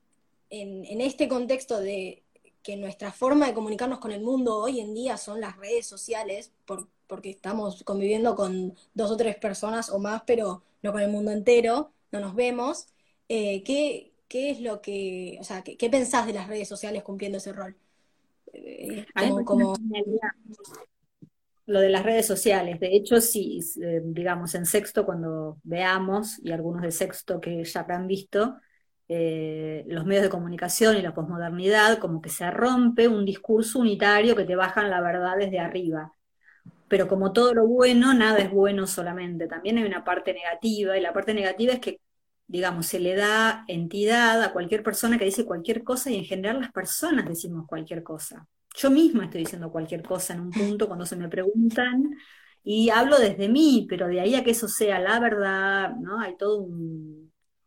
en, 0.50 1.00
este 1.00 1.28
contexto 1.28 1.78
de 1.80 2.24
que 2.62 2.76
nuestra 2.76 3.12
forma 3.12 3.46
de 3.46 3.54
comunicarnos 3.54 3.98
con 3.98 4.12
el 4.12 4.22
mundo 4.22 4.56
hoy 4.56 4.80
en 4.80 4.94
día 4.94 5.16
son 5.16 5.40
las 5.40 5.56
redes 5.56 5.86
sociales, 5.86 6.52
porque 7.06 7.30
estamos 7.30 7.82
conviviendo 7.84 8.34
con 8.34 8.74
dos 8.94 9.10
o 9.10 9.16
tres 9.16 9.36
personas 9.36 9.90
o 9.90 9.98
más, 9.98 10.22
pero 10.26 10.62
no 10.82 10.92
con 10.92 11.00
el 11.00 11.10
mundo 11.10 11.30
entero, 11.30 11.92
no 12.12 12.20
nos 12.20 12.34
vemos. 12.34 12.86
Eh, 13.28 13.62
¿qué, 13.62 14.12
¿qué, 14.28 14.50
es 14.50 14.60
lo 14.60 14.80
que, 14.82 15.38
o 15.40 15.44
sea, 15.44 15.62
¿qué, 15.62 15.90
pensás 15.90 16.26
de 16.26 16.32
las 16.32 16.48
redes 16.48 16.68
sociales 16.68 17.02
cumpliendo 17.02 17.38
ese 17.38 17.52
rol? 17.52 17.76
Eh, 18.52 19.06
como, 19.44 19.74
Lo 21.66 21.80
de 21.80 21.88
las 21.88 22.02
redes 22.02 22.26
sociales, 22.26 22.80
de 22.80 22.94
hecho, 22.96 23.20
sí, 23.20 23.60
eh, 23.82 24.02
digamos, 24.04 24.54
en 24.54 24.66
sexto, 24.66 25.06
cuando 25.06 25.58
veamos, 25.62 26.38
y 26.42 26.50
algunos 26.50 26.82
de 26.82 26.90
sexto 26.90 27.40
que 27.40 27.64
ya 27.64 27.80
habrán 27.80 28.06
visto, 28.06 28.56
los 29.86 30.06
medios 30.06 30.22
de 30.22 30.30
comunicación 30.30 30.96
y 30.96 31.02
la 31.02 31.14
posmodernidad, 31.14 31.98
como 31.98 32.22
que 32.22 32.30
se 32.30 32.50
rompe 32.50 33.08
un 33.08 33.24
discurso 33.24 33.80
unitario 33.80 34.36
que 34.36 34.44
te 34.44 34.56
bajan 34.56 34.90
la 34.90 35.00
verdad 35.00 35.36
desde 35.38 35.58
arriba. 35.58 36.12
Pero 36.88 37.08
como 37.08 37.32
todo 37.32 37.54
lo 37.54 37.66
bueno, 37.66 38.14
nada 38.14 38.38
es 38.38 38.50
bueno 38.50 38.86
solamente, 38.86 39.46
también 39.46 39.78
hay 39.78 39.84
una 39.84 40.04
parte 40.04 40.32
negativa, 40.34 40.96
y 40.96 41.00
la 41.00 41.12
parte 41.12 41.34
negativa 41.34 41.72
es 41.72 41.80
que 41.80 42.00
digamos, 42.50 42.86
se 42.86 42.98
le 42.98 43.14
da 43.14 43.64
entidad 43.68 44.42
a 44.42 44.52
cualquier 44.52 44.82
persona 44.82 45.18
que 45.18 45.24
dice 45.24 45.44
cualquier 45.44 45.84
cosa 45.84 46.10
y 46.10 46.16
en 46.16 46.24
general 46.24 46.60
las 46.60 46.72
personas 46.72 47.28
decimos 47.28 47.64
cualquier 47.68 48.02
cosa. 48.02 48.44
Yo 48.74 48.90
misma 48.90 49.26
estoy 49.26 49.42
diciendo 49.42 49.70
cualquier 49.70 50.02
cosa 50.02 50.34
en 50.34 50.40
un 50.40 50.50
punto 50.50 50.88
cuando 50.88 51.06
se 51.06 51.14
me 51.14 51.28
preguntan 51.28 52.10
y 52.64 52.90
hablo 52.90 53.20
desde 53.20 53.48
mí, 53.48 53.86
pero 53.88 54.08
de 54.08 54.20
ahí 54.20 54.34
a 54.34 54.42
que 54.42 54.50
eso 54.50 54.66
sea 54.66 54.98
la 54.98 55.20
verdad, 55.20 55.94
¿no? 56.00 56.18
Hay 56.18 56.36
todo 56.36 56.66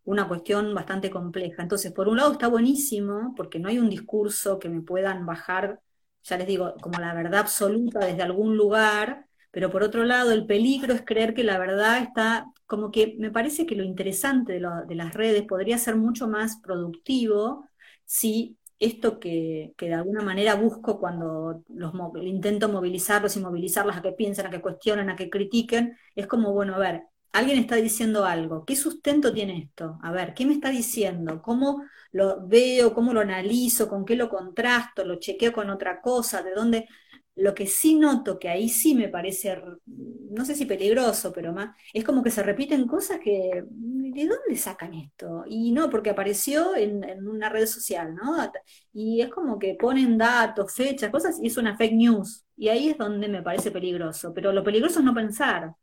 una 0.06 0.28
cuestión 0.28 0.74
bastante 0.74 1.10
compleja. 1.10 1.64
Entonces, 1.64 1.92
por 1.92 2.08
un 2.08 2.18
lado 2.18 2.34
está 2.34 2.48
buenísimo 2.48 3.34
porque 3.36 3.60
no 3.60 3.70
hay 3.70 3.80
un 3.80 3.90
discurso 3.90 4.60
que 4.60 4.70
me 4.70 4.82
puedan 4.82 5.26
bajar, 5.26 5.80
ya 6.24 6.38
les 6.38 6.48
digo, 6.48 6.76
como 6.82 7.00
la 7.00 7.14
verdad 7.14 7.42
absoluta 7.42 8.00
desde 8.00 8.22
algún 8.24 8.58
lugar, 8.58 9.28
pero 9.54 9.70
por 9.70 9.84
otro 9.84 10.04
lado, 10.04 10.32
el 10.32 10.48
peligro 10.48 10.94
es 10.94 11.04
creer 11.06 11.36
que 11.36 11.44
la 11.44 11.60
verdad 11.60 12.00
está, 12.00 12.48
como 12.66 12.92
que 12.92 13.16
me 13.20 13.32
parece 13.32 13.66
que 13.68 13.76
lo 13.76 13.84
interesante 13.84 14.54
de, 14.54 14.96
las 14.96 15.14
redes 15.14 15.44
podría 15.44 15.78
ser 15.78 15.96
mucho 15.96 16.28
más 16.28 16.58
productivo 16.58 17.70
si 18.04 18.58
esto 18.80 19.20
que, 19.20 19.74
de 19.78 19.94
alguna 19.94 20.24
manera 20.24 20.56
busco 20.56 21.00
cuando 21.00 21.64
los 21.70 21.94
intento 22.24 22.68
movilizarlos 22.68 23.38
y 23.38 23.42
movilizarlas 23.42 23.98
a 23.98 24.02
que 24.02 24.12
piensen, 24.14 24.48
a 24.48 24.50
que 24.50 24.62
cuestionen, 24.62 25.10
a 25.12 25.16
que 25.16 25.30
critiquen, 25.30 25.98
es 26.16 26.26
como, 26.28 26.52
bueno, 26.52 26.74
a 26.76 26.80
ver, 26.80 27.04
alguien 27.34 27.60
está 27.60 27.76
diciendo 27.78 28.26
algo, 28.26 28.64
¿qué 28.66 28.76
sustento 28.76 29.34
tiene 29.34 29.58
esto? 29.60 30.00
A 30.04 30.12
ver, 30.12 30.34
¿qué 30.34 30.46
me 30.46 30.54
está 30.54 30.70
diciendo? 30.70 31.42
¿Cómo 31.42 31.84
lo 32.12 32.48
veo? 32.48 32.94
¿Cómo 32.94 33.12
lo 33.14 33.22
analizo? 33.22 33.90
¿Con 33.90 34.06
qué 34.06 34.16
lo 34.16 34.30
contrasto? 34.30 35.04
¿Lo 35.04 35.16
chequeo 35.20 35.52
con 35.52 35.70
otra 35.70 36.00
cosa? 36.02 36.44
¿De 36.44 36.54
dónde? 36.54 36.88
Lo 37.36 37.56
que 37.56 37.66
sí 37.66 37.96
noto 37.96 38.38
que 38.38 38.50
ahí 38.50 38.70
sí 38.70 38.94
me 38.94 39.10
parece, 39.10 39.60
no 39.88 40.46
sé 40.46 40.54
si 40.56 40.66
peligroso, 40.66 41.34
pero 41.34 41.52
más, 41.52 41.76
es 41.92 42.04
como 42.04 42.22
que 42.22 42.30
se 42.30 42.44
repiten 42.44 42.88
cosas 42.88 43.20
que, 43.20 43.64
¿de 43.68 44.28
dónde 44.28 44.56
sacan 44.56 44.94
esto? 44.94 45.44
Y 45.48 45.72
no, 45.72 45.90
porque 45.90 46.12
apareció 46.12 46.76
en, 46.76 47.28
una 47.28 47.50
red 47.50 47.66
social, 47.66 48.14
¿no? 48.14 48.36
Y 48.94 49.22
es 49.22 49.30
como 49.30 49.58
que 49.58 49.76
ponen 49.76 50.18
datos, 50.20 50.74
fechas, 50.74 51.10
cosas, 51.10 51.40
y 51.42 51.48
es 51.48 51.58
una 51.58 51.76
fake 51.76 51.94
news. 51.94 52.46
Y 52.56 52.68
ahí 52.70 52.90
es 52.90 52.98
donde 53.00 53.28
me 53.28 53.42
parece 53.42 53.72
peligroso. 53.72 54.32
Pero 54.34 54.52
lo 54.52 54.64
peligroso 54.64 55.00
es 55.00 55.06
no 55.06 55.14
pensar. 55.16 55.74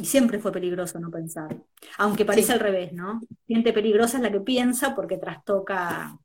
Y 0.00 0.04
siempre 0.06 0.38
fue 0.38 0.50
peligroso 0.50 0.98
no 0.98 1.10
pensar. 1.10 1.54
Aunque 1.98 2.24
parece 2.24 2.54
al 2.54 2.60
revés, 2.60 2.92
¿no? 2.94 3.20
Gente 3.46 3.72
peligrosa 3.72 4.16
es 4.16 4.22
la 4.22 4.32
que 4.32 4.40
piensa 4.40 4.94
porque 4.94 5.18
trastoca. 5.18 6.18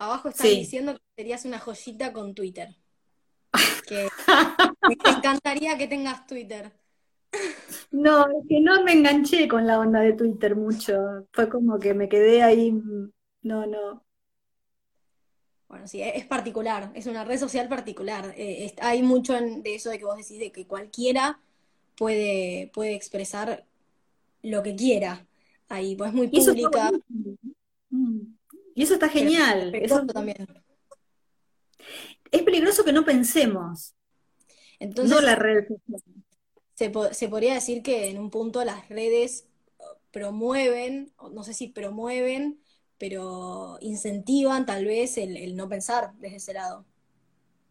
Abajo 0.00 0.28
está 0.28 0.44
diciendo 0.44 0.94
que 0.94 1.00
serías 1.16 1.44
una 1.44 1.60
joyita 1.60 2.12
con 2.12 2.34
Twitter 2.34 2.74
que 3.88 4.08
me 4.88 4.96
encantaría 5.16 5.78
que 5.78 5.86
tengas 5.86 6.26
Twitter. 6.26 6.72
No, 7.92 8.22
es 8.22 8.48
que 8.48 8.60
no 8.60 8.82
me 8.82 8.92
enganché 8.94 9.46
con 9.46 9.64
la 9.64 9.78
onda 9.78 10.00
de 10.00 10.14
Twitter 10.14 10.56
mucho. 10.56 11.28
Fue 11.32 11.48
como 11.48 11.78
que 11.78 11.94
me 11.94 12.08
quedé 12.08 12.42
ahí. 12.42 12.72
No, 13.42 13.64
no. 13.66 14.04
Bueno, 15.68 15.86
sí, 15.86 16.02
es 16.02 16.24
particular, 16.24 16.90
es 16.94 17.06
una 17.06 17.24
red 17.24 17.38
social 17.38 17.68
particular. 17.68 18.34
Eh, 18.36 18.74
hay 18.80 19.02
mucho 19.02 19.34
de 19.34 19.74
eso 19.74 19.90
de 19.90 19.98
que 19.98 20.04
vos 20.04 20.16
decís 20.16 20.40
de 20.40 20.50
que 20.50 20.66
cualquiera 20.66 21.38
puede, 21.98 22.70
puede 22.72 22.94
expresar 22.94 23.66
lo 24.42 24.62
que 24.62 24.76
quiera 24.76 25.26
ahí, 25.68 25.96
pues 25.96 26.08
es 26.08 26.14
muy 26.14 26.28
pública. 26.28 26.92
Y 28.74 28.82
eso 28.82 28.94
está 28.94 29.08
genial. 29.08 29.74
Eso 29.74 30.06
también 30.06 30.46
es 32.30 32.42
peligroso 32.42 32.84
que 32.84 32.92
no 32.92 33.04
pensemos. 33.04 33.94
Entonces, 34.78 35.14
no 35.14 35.20
la 35.20 35.34
red 35.34 35.66
se, 36.74 36.92
se, 37.12 37.28
podría 37.28 37.54
decir 37.54 37.82
que 37.82 38.08
en 38.08 38.18
un 38.18 38.30
punto 38.30 38.64
las 38.64 38.88
redes 38.88 39.48
promueven, 40.12 41.12
no 41.32 41.42
sé 41.42 41.52
si 41.52 41.68
promueven, 41.68 42.60
pero 42.98 43.78
incentivan 43.80 44.66
tal 44.66 44.84
vez 44.84 45.18
el, 45.18 45.56
no 45.56 45.68
pensar 45.68 46.12
desde 46.18 46.36
ese 46.36 46.52
lado. 46.52 46.84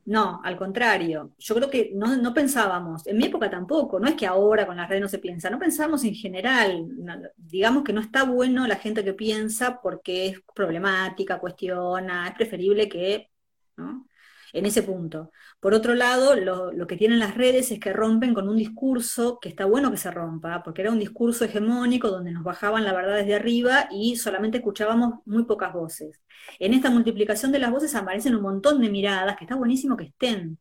No, 0.07 0.39
al 0.41 0.55
contrario. 0.57 1.33
Yo 1.37 1.53
creo 1.55 1.69
que 1.69 1.91
no, 1.93 2.33
pensábamos, 2.33 3.05
en 3.07 3.17
mi 3.17 3.25
época 3.25 3.49
tampoco, 3.49 3.99
no 3.99 4.07
es 4.07 4.15
que 4.15 4.25
ahora 4.25 4.65
con 4.65 4.77
las 4.77 4.87
redes 4.87 5.01
no 5.01 5.09
se 5.09 5.19
piensa, 5.19 5.49
no 5.49 5.59
pensábamos 5.59 6.05
en 6.05 6.15
general. 6.15 6.87
digamos 7.35 7.83
que 7.83 7.91
no 7.91 7.99
está 7.99 8.23
bueno 8.23 8.65
la 8.67 8.77
gente 8.77 9.03
que 9.03 9.13
piensa 9.13 9.81
porque 9.81 10.27
es 10.27 10.41
problemática, 10.55 11.39
cuestiona, 11.39 12.27
es 12.29 12.35
preferible 12.35 12.87
que 12.87 13.29
¿no? 13.75 14.06
En 14.53 14.65
ese 14.65 14.83
punto. 14.83 15.31
Por 15.59 15.73
otro 15.73 15.93
lado, 15.93 16.35
lo, 16.35 16.87
que 16.87 16.97
tienen 16.97 17.19
las 17.19 17.35
redes 17.35 17.71
es 17.71 17.79
que 17.79 17.93
rompen 17.93 18.33
con 18.33 18.47
un 18.47 18.57
discurso 18.57 19.39
que 19.39 19.49
está 19.49 19.65
bueno 19.65 19.91
que 19.91 19.97
se 19.97 20.11
rompa, 20.11 20.63
porque 20.63 20.81
era 20.81 20.91
un 20.91 20.99
discurso 20.99 21.45
hegemónico 21.45 22.09
donde 22.09 22.31
nos 22.31 22.43
bajaban 22.43 22.83
la 22.83 22.93
verdad 22.93 23.17
desde 23.17 23.35
arriba 23.35 23.87
y 23.91 24.15
solamente 24.15 24.57
escuchábamos 24.57 25.19
muy 25.25 25.45
pocas 25.45 25.73
voces. 25.73 26.21
En 26.59 26.73
esta 26.73 26.89
multiplicación 26.89 27.51
de 27.51 27.59
las 27.59 27.71
voces 27.71 27.95
aparecen 27.95 28.35
un 28.35 28.41
montón 28.41 28.81
de 28.81 28.89
miradas 28.89 29.35
que 29.37 29.45
está 29.45 29.55
buenísimo 29.55 29.97
que 29.97 30.05
estén, 30.05 30.59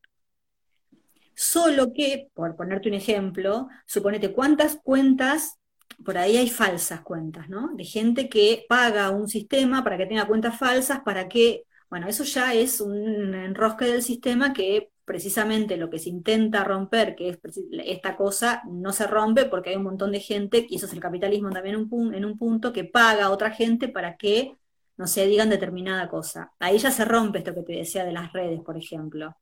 Solo 1.37 1.93
que, 1.93 2.31
por 2.35 2.57
ponerte 2.57 2.89
un 2.89 2.95
ejemplo, 2.95 3.69
suponete 3.85 4.33
cuántas 4.33 4.77
cuentas, 4.83 5.59
por 6.03 6.17
ahí 6.17 6.39
hay 6.39 6.49
falsas 6.49 7.03
cuentas, 7.03 7.51
¿no? 7.51 7.75
De 7.75 7.85
gente 7.85 8.31
que 8.31 8.65
paga 8.69 9.11
un 9.11 9.29
sistema 9.29 9.85
para 9.85 9.99
que 9.99 10.07
tenga 10.07 10.27
cuentas 10.27 10.59
falsas, 10.59 11.01
para 11.05 11.29
que, 11.29 11.65
bueno, 11.91 12.09
eso 12.09 12.25
ya 12.25 12.55
es 12.55 12.81
un 12.81 13.35
enrosque 13.35 13.87
del 13.87 14.03
sistema 14.03 14.53
que 14.53 14.91
precisamente 15.07 15.77
lo 15.77 15.89
que 15.89 16.01
se 16.01 16.11
intenta 16.11 16.65
romper, 16.65 17.15
que 17.15 17.29
es 17.31 17.39
esta 17.85 18.17
cosa, 18.17 18.63
no 18.69 18.93
se 18.93 19.07
rompe 19.07 19.45
porque 19.45 19.71
hay 19.71 19.77
un 19.77 19.85
montón 19.85 20.11
de 20.11 20.21
gente, 20.21 20.67
y 20.69 20.77
eso 20.77 20.87
es 20.87 20.93
el 20.93 21.01
capitalismo 21.01 21.49
también 21.51 21.77
en 21.77 22.25
un, 22.25 22.39
punto, 22.39 22.73
que 22.73 22.85
paga 22.85 23.27
a 23.27 23.31
otra 23.31 23.53
gente 23.53 23.89
para 23.89 24.17
que 24.17 24.57
no 24.97 25.07
se 25.07 25.27
digan 25.27 25.49
determinada 25.49 26.09
cosa. 26.09 26.53
Ahí 26.59 26.79
ya 26.79 26.91
se 26.91 27.05
rompe 27.05 27.39
esto 27.39 27.55
que 27.55 27.63
te 27.63 27.75
decía 27.75 28.05
de 28.05 28.13
las 28.13 28.33
redes, 28.33 28.61
por 28.63 28.77
ejemplo. 28.77 29.37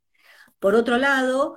Por 0.58 0.74
otro 0.74 0.98
lado, 0.98 1.56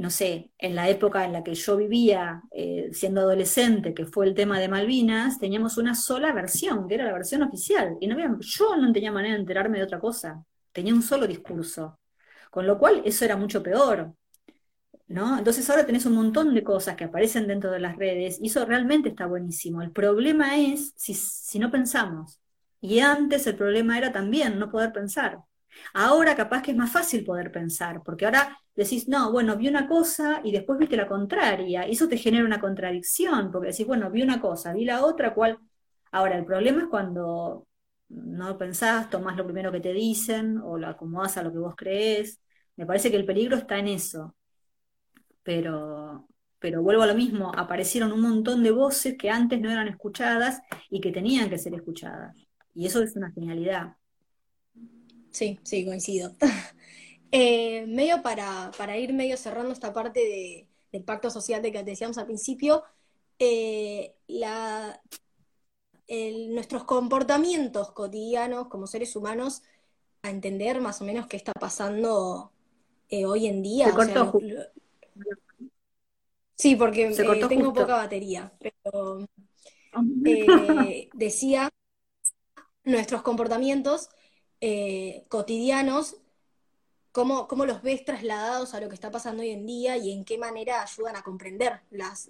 no 0.00 0.08
sé, 0.08 0.50
en 0.56 0.74
la 0.74 0.88
época 0.88 1.26
en 1.26 1.32
la 1.34 1.44
que 1.44 1.54
yo 1.54 1.76
vivía 1.76 2.42
eh, 2.52 2.88
siendo 2.90 3.20
adolescente, 3.20 3.92
que 3.92 4.06
fue 4.06 4.26
el 4.26 4.34
tema 4.34 4.58
de 4.58 4.66
Malvinas, 4.66 5.38
teníamos 5.38 5.76
una 5.76 5.94
sola 5.94 6.32
versión, 6.32 6.88
que 6.88 6.94
era 6.94 7.04
la 7.04 7.12
versión 7.12 7.42
oficial. 7.42 7.98
Y 8.00 8.06
no 8.06 8.14
había, 8.14 8.34
yo 8.40 8.76
no 8.76 8.92
tenía 8.94 9.12
manera 9.12 9.34
de 9.34 9.40
enterarme 9.40 9.76
de 9.76 9.84
otra 9.84 10.00
cosa. 10.00 10.42
Tenía 10.72 10.94
un 10.94 11.02
solo 11.02 11.26
discurso. 11.26 12.00
Con 12.50 12.66
lo 12.66 12.78
cual, 12.78 13.02
eso 13.04 13.26
era 13.26 13.36
mucho 13.36 13.62
peor. 13.62 14.14
¿No? 15.08 15.36
Entonces 15.36 15.68
ahora 15.68 15.84
tenés 15.84 16.06
un 16.06 16.14
montón 16.14 16.54
de 16.54 16.64
cosas 16.64 16.96
que 16.96 17.04
aparecen 17.04 17.46
dentro 17.46 17.70
de 17.70 17.80
las 17.80 17.96
redes 17.96 18.38
y 18.40 18.46
eso 18.46 18.64
realmente 18.64 19.10
está 19.10 19.26
buenísimo. 19.26 19.82
El 19.82 19.90
problema 19.92 20.56
es 20.56 20.94
si, 20.96 21.12
si 21.12 21.58
no 21.58 21.70
pensamos. 21.70 22.40
Y 22.80 23.00
antes 23.00 23.46
el 23.46 23.56
problema 23.56 23.98
era 23.98 24.12
también 24.12 24.58
no 24.58 24.70
poder 24.70 24.92
pensar. 24.92 25.40
Ahora 25.94 26.36
capaz 26.36 26.62
que 26.62 26.70
es 26.72 26.76
más 26.76 26.92
fácil 26.92 27.24
poder 27.24 27.52
pensar, 27.52 28.02
porque 28.04 28.24
ahora 28.26 28.58
decís, 28.74 29.08
no, 29.08 29.32
bueno, 29.32 29.56
vi 29.56 29.68
una 29.68 29.88
cosa 29.88 30.40
y 30.44 30.52
después 30.52 30.78
viste 30.78 30.96
la 30.96 31.08
contraria, 31.08 31.86
y 31.88 31.92
eso 31.92 32.08
te 32.08 32.16
genera 32.18 32.44
una 32.44 32.60
contradicción, 32.60 33.50
porque 33.50 33.68
decís, 33.70 33.86
bueno, 33.86 34.10
vi 34.10 34.22
una 34.22 34.40
cosa, 34.40 34.72
vi 34.72 34.84
la 34.84 35.04
otra, 35.04 35.34
¿cuál? 35.34 35.58
Ahora, 36.12 36.36
el 36.36 36.44
problema 36.44 36.80
es 36.82 36.88
cuando 36.88 37.66
no 38.08 38.58
pensás, 38.58 39.08
tomás 39.10 39.36
lo 39.36 39.44
primero 39.44 39.70
que 39.72 39.80
te 39.80 39.92
dicen 39.92 40.58
o 40.58 40.76
lo 40.78 40.88
acomodás 40.88 41.36
a 41.36 41.42
lo 41.42 41.52
que 41.52 41.58
vos 41.58 41.74
crees. 41.76 42.40
Me 42.76 42.86
parece 42.86 43.10
que 43.10 43.16
el 43.16 43.26
peligro 43.26 43.56
está 43.56 43.78
en 43.78 43.88
eso. 43.88 44.34
Pero, 45.42 46.28
pero 46.58 46.82
vuelvo 46.82 47.02
a 47.02 47.06
lo 47.06 47.14
mismo, 47.14 47.52
aparecieron 47.56 48.12
un 48.12 48.20
montón 48.22 48.62
de 48.62 48.70
voces 48.70 49.16
que 49.18 49.30
antes 49.30 49.60
no 49.60 49.70
eran 49.70 49.88
escuchadas 49.88 50.60
y 50.90 51.00
que 51.00 51.12
tenían 51.12 51.48
que 51.50 51.58
ser 51.58 51.74
escuchadas. 51.74 52.36
Y 52.74 52.86
eso 52.86 53.02
es 53.02 53.16
una 53.16 53.32
genialidad. 53.32 53.96
Sí, 55.30 55.58
sí, 55.62 55.84
coincido. 55.84 56.34
Eh, 57.32 57.86
medio 57.86 58.22
para, 58.22 58.98
ir 58.98 59.12
medio 59.12 59.36
cerrando 59.36 59.72
esta 59.72 59.92
parte 59.92 60.66
del 60.90 61.04
pacto 61.04 61.30
social 61.30 61.62
de 61.62 61.70
que 61.70 61.84
decíamos 61.84 62.18
al 62.18 62.26
principio, 62.26 62.82
eh, 63.38 64.16
nuestros 66.48 66.82
comportamientos 66.82 67.92
cotidianos 67.92 68.66
como 68.66 68.88
seres 68.88 69.14
humanos 69.14 69.62
a 70.22 70.30
entender 70.30 70.80
más 70.80 71.00
o 71.00 71.04
menos 71.04 71.28
qué 71.28 71.36
está 71.36 71.52
pasando 71.52 72.50
eh, 73.08 73.26
hoy 73.26 73.46
en 73.46 73.62
día. 73.62 73.86
sí, 76.56 76.74
porque 76.74 77.10
tengo 77.48 77.72
poca 77.72 77.94
batería, 77.94 78.52
pero 78.58 79.28
decía 81.14 81.70
nuestros 82.82 83.22
comportamientos 83.22 84.08
cotidianos 85.28 86.16
cómo, 87.12 87.66
los 87.66 87.82
ves 87.82 88.04
trasladados 88.04 88.74
a 88.74 88.80
lo 88.80 88.88
que 88.88 88.94
está 88.94 89.10
pasando 89.10 89.42
hoy 89.42 89.50
en 89.50 89.66
día 89.66 89.96
y 89.96 90.12
en 90.12 90.24
qué 90.24 90.38
manera 90.38 90.82
ayudan 90.82 91.16
a 91.16 91.22
comprender 91.22 91.80
las, 91.90 92.28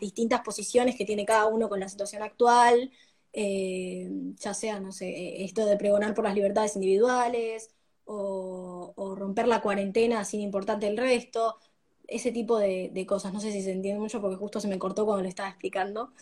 distintas 0.00 0.42
posiciones 0.42 0.96
que 0.96 1.04
tiene 1.04 1.24
cada 1.24 1.46
uno 1.46 1.68
con 1.68 1.80
la 1.80 1.88
situación 1.88 2.22
actual, 2.22 2.90
eh, 3.32 4.08
ya 4.38 4.54
sea, 4.54 4.80
no 4.80 4.92
sé, 4.92 5.44
esto 5.44 5.66
de 5.66 5.76
pregonar 5.76 6.14
por 6.14 6.24
las 6.24 6.34
libertades 6.34 6.76
individuales 6.76 7.70
o, 8.04 8.92
romper 9.16 9.48
la 9.48 9.62
cuarentena 9.62 10.24
sin 10.24 10.40
importarte 10.40 10.86
el 10.88 10.96
resto, 10.96 11.58
ese 12.06 12.32
tipo 12.32 12.58
de, 12.58 13.04
cosas. 13.08 13.32
No 13.32 13.40
sé 13.40 13.52
si 13.52 13.62
se 13.62 13.72
entiende 13.72 14.00
mucho 14.00 14.20
porque 14.20 14.36
justo 14.36 14.60
se 14.60 14.68
me 14.68 14.78
cortó 14.78 15.04
cuando 15.06 15.22
le 15.22 15.28
estaba 15.28 15.48
explicando, 15.48 16.12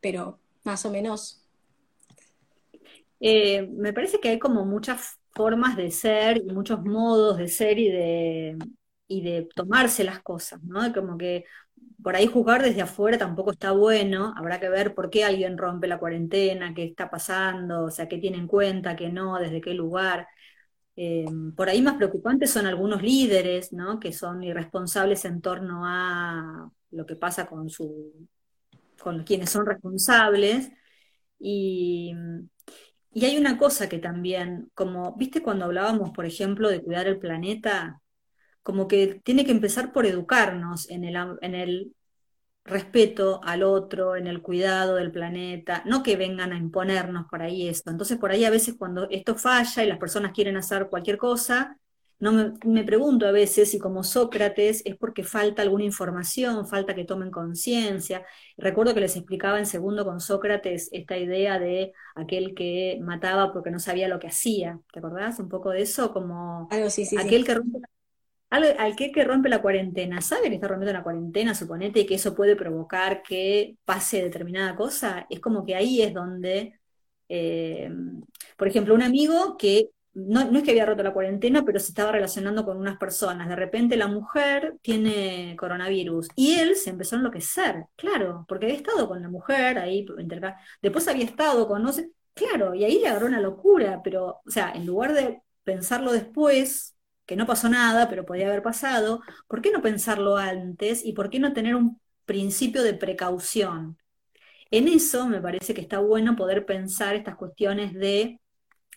pero 0.00 0.38
más 0.64 0.84
o 0.86 0.90
menos. 0.90 1.43
Eh, 3.26 3.66
me 3.72 3.94
parece 3.94 4.20
que 4.20 4.28
hay 4.28 4.38
como 4.38 4.66
muchas 4.66 5.18
formas 5.32 5.78
de 5.78 5.90
ser 5.90 6.36
y 6.36 6.52
muchos 6.52 6.82
modos 6.84 7.38
de 7.38 7.48
ser 7.48 7.78
y 7.78 7.88
de, 7.90 8.58
y 9.08 9.22
de 9.22 9.48
tomarse 9.54 10.04
las 10.04 10.22
cosas, 10.22 10.62
¿no? 10.62 10.92
Como 10.92 11.16
que 11.16 11.46
por 12.02 12.16
ahí 12.16 12.26
juzgar 12.26 12.62
desde 12.62 12.82
afuera 12.82 13.16
tampoco 13.16 13.52
está 13.52 13.72
bueno, 13.72 14.34
habrá 14.36 14.60
que 14.60 14.68
ver 14.68 14.94
por 14.94 15.08
qué 15.08 15.24
alguien 15.24 15.56
rompe 15.56 15.86
la 15.86 15.98
cuarentena, 15.98 16.74
qué 16.74 16.84
está 16.84 17.10
pasando, 17.10 17.84
o 17.84 17.90
sea, 17.90 18.08
qué 18.08 18.18
tiene 18.18 18.36
en 18.36 18.46
cuenta, 18.46 18.94
qué 18.94 19.08
no, 19.08 19.38
desde 19.38 19.62
qué 19.62 19.72
lugar. 19.72 20.28
Eh, 20.96 21.24
por 21.56 21.70
ahí 21.70 21.80
más 21.80 21.96
preocupantes 21.96 22.50
son 22.50 22.66
algunos 22.66 23.02
líderes, 23.02 23.72
¿no? 23.72 24.00
Que 24.00 24.12
son 24.12 24.42
irresponsables 24.42 25.24
en 25.24 25.40
torno 25.40 25.84
a 25.86 26.70
lo 26.90 27.06
que 27.06 27.16
pasa 27.16 27.46
con 27.46 27.70
su 27.70 28.28
con 29.00 29.24
quienes 29.24 29.50
son 29.50 29.66
responsables 29.66 30.70
y, 31.38 32.14
y 33.14 33.24
hay 33.26 33.36
una 33.38 33.58
cosa 33.58 33.88
que 33.88 33.98
también, 33.98 34.70
como, 34.74 35.14
viste 35.16 35.42
cuando 35.42 35.64
hablábamos, 35.66 36.10
por 36.10 36.26
ejemplo, 36.26 36.68
de 36.68 36.82
cuidar 36.82 37.06
el 37.06 37.18
planeta, 37.18 38.00
como 38.62 38.88
que 38.88 39.20
tiene 39.24 39.44
que 39.44 39.52
empezar 39.52 39.92
por 39.92 40.06
educarnos 40.06 40.90
en 40.90 41.04
el, 41.04 41.16
en 41.42 41.54
el 41.54 41.94
respeto 42.64 43.40
al 43.44 43.62
otro, 43.62 44.16
en 44.16 44.26
el 44.26 44.42
cuidado 44.42 44.96
del 44.96 45.12
planeta, 45.12 45.82
no 45.86 46.02
que 46.02 46.16
vengan 46.16 46.52
a 46.52 46.58
imponernos 46.58 47.26
por 47.30 47.42
ahí 47.42 47.68
esto. 47.68 47.90
Entonces, 47.90 48.18
por 48.18 48.30
ahí 48.32 48.44
a 48.44 48.50
veces 48.50 48.76
cuando 48.78 49.08
esto 49.10 49.36
falla 49.36 49.84
y 49.84 49.88
las 49.88 49.98
personas 49.98 50.32
quieren 50.32 50.56
hacer 50.56 50.88
cualquier 50.88 51.18
cosa, 51.18 51.78
no 52.24 52.54
me, 52.64 52.84
pregunto 52.84 53.26
a 53.26 53.32
veces 53.32 53.70
si 53.70 53.78
como 53.78 54.02
Sócrates 54.02 54.80
es 54.86 54.96
porque 54.96 55.22
falta 55.24 55.60
alguna 55.60 55.84
información, 55.84 56.66
falta 56.66 56.94
que 56.94 57.04
tomen 57.04 57.30
conciencia. 57.30 58.24
Recuerdo 58.56 58.94
que 58.94 59.00
les 59.00 59.14
explicaba 59.16 59.58
en 59.58 59.66
segundo 59.66 60.06
con 60.06 60.20
Sócrates 60.20 60.88
esta 60.92 61.18
idea 61.18 61.58
de 61.58 61.92
aquel 62.14 62.54
que 62.54 62.98
mataba 63.02 63.52
porque 63.52 63.70
no 63.70 63.78
sabía 63.78 64.08
lo 64.08 64.18
que 64.18 64.28
hacía. 64.28 64.80
¿Te 64.90 65.00
acordás 65.00 65.38
un 65.38 65.50
poco 65.50 65.68
de 65.68 65.82
eso? 65.82 66.14
Como 66.14 66.66
aquel 66.70 67.44
que 67.44 67.54
rompe 67.56 67.80
al, 68.48 68.96
que, 68.96 69.24
rompe 69.24 69.50
la 69.50 69.60
cuarentena, 69.60 70.22
¿sabe 70.22 70.48
que 70.48 70.54
está 70.54 70.68
rompiendo 70.68 70.94
la 70.94 71.02
cuarentena, 71.02 71.54
suponete, 71.54 72.00
y 72.00 72.06
que 72.06 72.14
eso 72.14 72.34
puede 72.34 72.56
provocar 72.56 73.22
que 73.22 73.76
pase 73.84 74.22
determinada 74.22 74.76
cosa? 74.76 75.26
Es 75.28 75.40
como 75.40 75.66
que 75.66 75.74
ahí 75.74 76.00
es 76.00 76.14
donde, 76.14 76.80
eh, 77.28 77.90
por 78.56 78.68
ejemplo, 78.68 78.94
un 78.94 79.02
amigo 79.02 79.56
que 79.58 79.90
no, 80.14 80.40
es 80.40 80.62
que 80.62 80.70
había 80.70 80.86
roto 80.86 81.02
la 81.02 81.12
cuarentena, 81.12 81.64
pero 81.64 81.80
se 81.80 81.88
estaba 81.88 82.12
relacionando 82.12 82.64
con 82.64 82.76
unas 82.76 82.98
personas. 82.98 83.48
De 83.48 83.56
repente 83.56 83.96
la 83.96 84.06
mujer 84.06 84.76
tiene 84.82 85.56
coronavirus 85.58 86.28
y 86.36 86.54
él 86.54 86.76
se 86.76 86.90
empezó 86.90 87.16
a 87.16 87.18
enloquecer, 87.18 87.86
claro, 87.96 88.44
porque 88.48 88.66
había 88.66 88.76
estado 88.76 89.08
con 89.08 89.20
la 89.22 89.28
mujer 89.28 89.78
ahí, 89.78 90.06
después 90.82 91.08
había 91.08 91.24
estado 91.24 91.66
con, 91.66 91.82
no 91.82 91.92
sé, 91.92 92.10
claro, 92.32 92.74
y 92.74 92.84
ahí 92.84 93.00
le 93.00 93.08
agarró 93.08 93.26
una 93.26 93.40
locura, 93.40 94.00
pero, 94.02 94.40
o 94.46 94.50
sea, 94.50 94.72
en 94.72 94.86
lugar 94.86 95.14
de 95.14 95.42
pensarlo 95.64 96.12
después, 96.12 96.94
que 97.26 97.36
no 97.36 97.46
pasó 97.46 97.68
nada, 97.68 98.08
pero 98.08 98.24
podía 98.26 98.46
haber 98.46 98.62
pasado, 98.62 99.20
¿por 99.48 99.62
qué 99.62 99.72
no 99.72 99.82
pensarlo 99.82 100.36
antes 100.36 101.04
y 101.04 101.12
por 101.12 101.30
qué 101.30 101.38
no 101.40 101.52
tener 101.52 101.74
un 101.74 102.00
principio 102.24 102.82
de 102.82 102.94
precaución? 102.94 103.98
En 104.70 104.88
eso 104.88 105.26
me 105.28 105.40
parece 105.40 105.74
que 105.74 105.80
está 105.80 105.98
bueno 106.00 106.36
poder 106.36 106.66
pensar 106.66 107.14
estas 107.16 107.36
cuestiones 107.36 107.94
de 107.94 108.40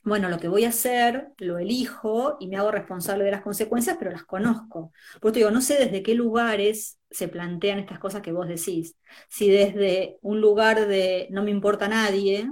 bueno, 0.08 0.30
lo 0.30 0.40
que 0.40 0.48
voy 0.48 0.66
a 0.66 0.70
hacer, 0.70 1.30
lo 1.38 1.58
elijo 1.60 2.38
y 2.40 2.48
me 2.48 2.58
hago 2.58 2.72
responsable 2.72 3.24
de 3.26 3.32
las 3.32 3.42
consecuencias, 3.42 3.98
pero 4.00 4.12
las 4.12 4.24
conozco. 4.24 4.92
Por 5.22 5.32
eso 5.32 5.40
digo, 5.40 5.52
no 5.52 5.62
sé 5.62 5.78
desde 5.78 6.04
qué 6.04 6.16
lugares 6.16 7.00
se 7.12 7.28
plantean 7.28 7.80
estas 7.80 8.00
cosas 8.00 8.22
que 8.22 8.32
vos 8.32 8.48
decís. 8.48 8.96
Si 9.30 9.50
desde 9.50 10.18
un 10.22 10.42
lugar 10.42 10.88
de 10.88 11.28
no 11.32 11.44
me 11.44 11.52
importa 11.52 11.86
a 11.86 11.90
nadie, 11.90 12.50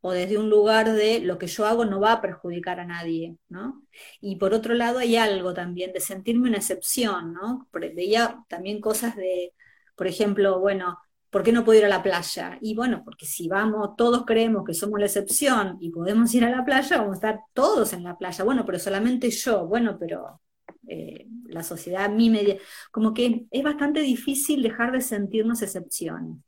o 0.00 0.12
desde 0.12 0.38
un 0.38 0.48
lugar 0.50 0.92
de 0.92 1.20
lo 1.20 1.36
que 1.38 1.48
yo 1.48 1.66
hago 1.66 1.84
no 1.84 2.00
va 2.00 2.12
a 2.12 2.20
perjudicar 2.20 2.78
a 2.80 2.86
nadie, 2.86 3.36
¿no? 3.48 3.82
Y 4.20 4.36
por 4.36 4.54
otro 4.54 4.74
lado 4.74 4.98
hay 5.00 5.16
algo 5.16 5.52
también 5.52 5.92
de 5.92 6.00
sentirme 6.00 6.48
una 6.48 6.58
excepción, 6.58 7.32
¿no? 7.32 7.68
Veía 7.72 8.44
también 8.48 8.80
cosas 8.80 9.16
de, 9.16 9.52
por 9.96 10.06
ejemplo, 10.06 10.60
bueno, 10.60 10.98
¿por 11.30 11.42
qué 11.42 11.52
no 11.52 11.64
puedo 11.64 11.78
ir 11.78 11.84
a 11.84 11.88
la 11.88 12.02
playa? 12.02 12.58
Y 12.60 12.74
bueno, 12.74 13.02
porque 13.04 13.26
si 13.26 13.48
vamos, 13.48 13.96
todos 13.96 14.24
creemos 14.24 14.64
que 14.64 14.74
somos 14.74 14.98
la 15.00 15.06
excepción 15.06 15.78
y 15.80 15.90
podemos 15.90 16.34
ir 16.34 16.44
a 16.44 16.50
la 16.50 16.64
playa, 16.64 16.98
vamos 16.98 17.14
a 17.14 17.16
estar 17.16 17.40
todos 17.52 17.92
en 17.92 18.04
la 18.04 18.16
playa. 18.16 18.44
Bueno, 18.44 18.64
pero 18.64 18.78
solamente 18.78 19.30
yo, 19.30 19.66
bueno, 19.66 19.96
pero 19.98 20.40
eh, 20.88 21.26
la 21.46 21.62
sociedad 21.62 22.04
a 22.04 22.08
mí 22.08 22.30
me... 22.30 22.58
Como 22.90 23.14
que 23.14 23.46
es 23.50 23.62
bastante 23.62 24.00
difícil 24.00 24.62
dejar 24.62 24.92
de 24.92 25.00
sentirnos 25.00 25.62
excepciones, 25.62 26.38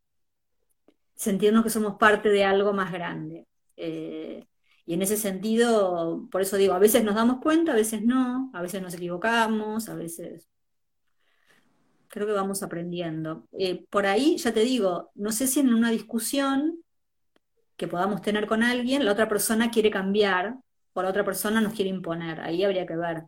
sentirnos 1.15 1.65
que 1.65 1.71
somos 1.71 1.97
parte 1.99 2.29
de 2.31 2.45
algo 2.45 2.73
más 2.73 2.93
grande. 2.93 3.47
Eh, 3.77 4.45
y 4.87 4.95
en 4.95 5.03
ese 5.03 5.17
sentido, 5.19 6.29
por 6.31 6.41
eso 6.41 6.57
digo, 6.57 6.73
a 6.73 6.79
veces 6.79 7.05
nos 7.05 7.15
damos 7.15 7.41
cuenta, 7.43 7.73
a 7.73 7.77
veces 7.77 8.03
no, 8.05 8.51
a 8.55 8.63
veces 8.63 8.81
nos 8.81 8.95
equivocamos, 8.95 9.89
a 9.89 9.95
veces 9.95 10.49
creo 12.09 12.27
que 12.27 12.33
vamos 12.33 12.63
aprendiendo. 12.63 13.47
Eh, 13.59 13.85
por 13.91 14.07
ahí, 14.07 14.37
ya 14.39 14.53
te 14.53 14.61
digo, 14.61 15.11
no 15.15 15.33
sé 15.33 15.47
si 15.47 15.61
en 15.61 15.73
una 15.73 15.91
discusión 15.91 16.83
que 17.77 17.89
podamos 17.89 18.23
tener 18.23 18.47
con 18.47 18.63
alguien, 18.63 19.05
la 19.05 19.13
otra 19.13 19.29
persona 19.29 19.71
quiere 19.71 19.91
cambiar 19.91 20.57
o 20.95 21.03
la 21.03 21.11
otra 21.11 21.25
persona 21.25 21.61
nos 21.61 21.75
quiere 21.75 21.91
imponer. 21.91 22.41
Ahí 22.41 22.65
habría 22.65 22.87
que 22.87 22.97
ver. 22.97 23.25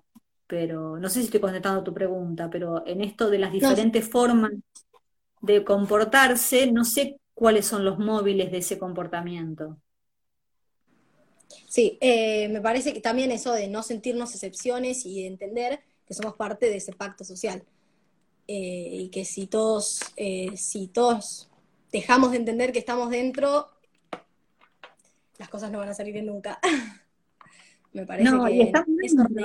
Pero 0.47 0.99
no 0.99 1.09
sé 1.09 1.21
si 1.21 1.27
estoy 1.27 1.41
contestando 1.41 1.85
tu 1.85 1.95
pregunta, 1.95 2.51
pero 2.51 2.85
en 2.87 3.01
esto 3.03 3.31
de 3.31 3.39
las 3.39 3.53
diferentes 3.53 4.09
formas 4.09 4.51
de 5.41 5.65
comportarse, 5.65 6.71
no 6.73 6.85
sé 6.85 7.21
cuáles 7.33 7.67
son 7.67 7.85
los 7.85 7.99
móviles 7.99 8.51
de 8.51 8.59
ese 8.59 8.79
comportamiento. 8.79 9.79
Sí, 11.69 11.99
eh, 12.01 12.49
me 12.49 12.61
parece 12.61 12.93
que 12.93 13.01
también 13.01 13.31
eso 13.31 13.53
de 13.53 13.69
no 13.69 13.85
sentirnos 13.85 14.35
excepciones 14.35 15.07
y 15.07 15.23
de 15.23 15.29
entender 15.29 15.81
que 16.05 16.15
somos 16.15 16.35
parte 16.35 16.67
de 16.67 16.77
ese 16.77 16.93
pacto 16.93 17.23
social. 17.23 17.65
Eh, 18.53 19.03
y 19.03 19.11
que 19.11 19.25
si 19.25 19.47
todos, 19.47 20.01
eh, 20.17 20.57
si 20.57 20.89
todos 20.89 21.49
dejamos 21.93 22.33
de 22.33 22.39
entender 22.39 22.73
que 22.73 22.81
estamos 22.81 23.09
dentro, 23.09 23.69
las 25.39 25.49
cosas 25.49 25.71
no 25.71 25.79
van 25.79 25.91
a 25.91 25.95
salir 25.95 26.13
bien 26.13 26.27
nunca. 26.27 26.59
Me 27.93 28.05
parece 28.05 28.29
no, 28.29 28.47
que 28.47 28.55
y 28.55 28.63
estamos 28.63 28.97
dentro, 28.97 29.45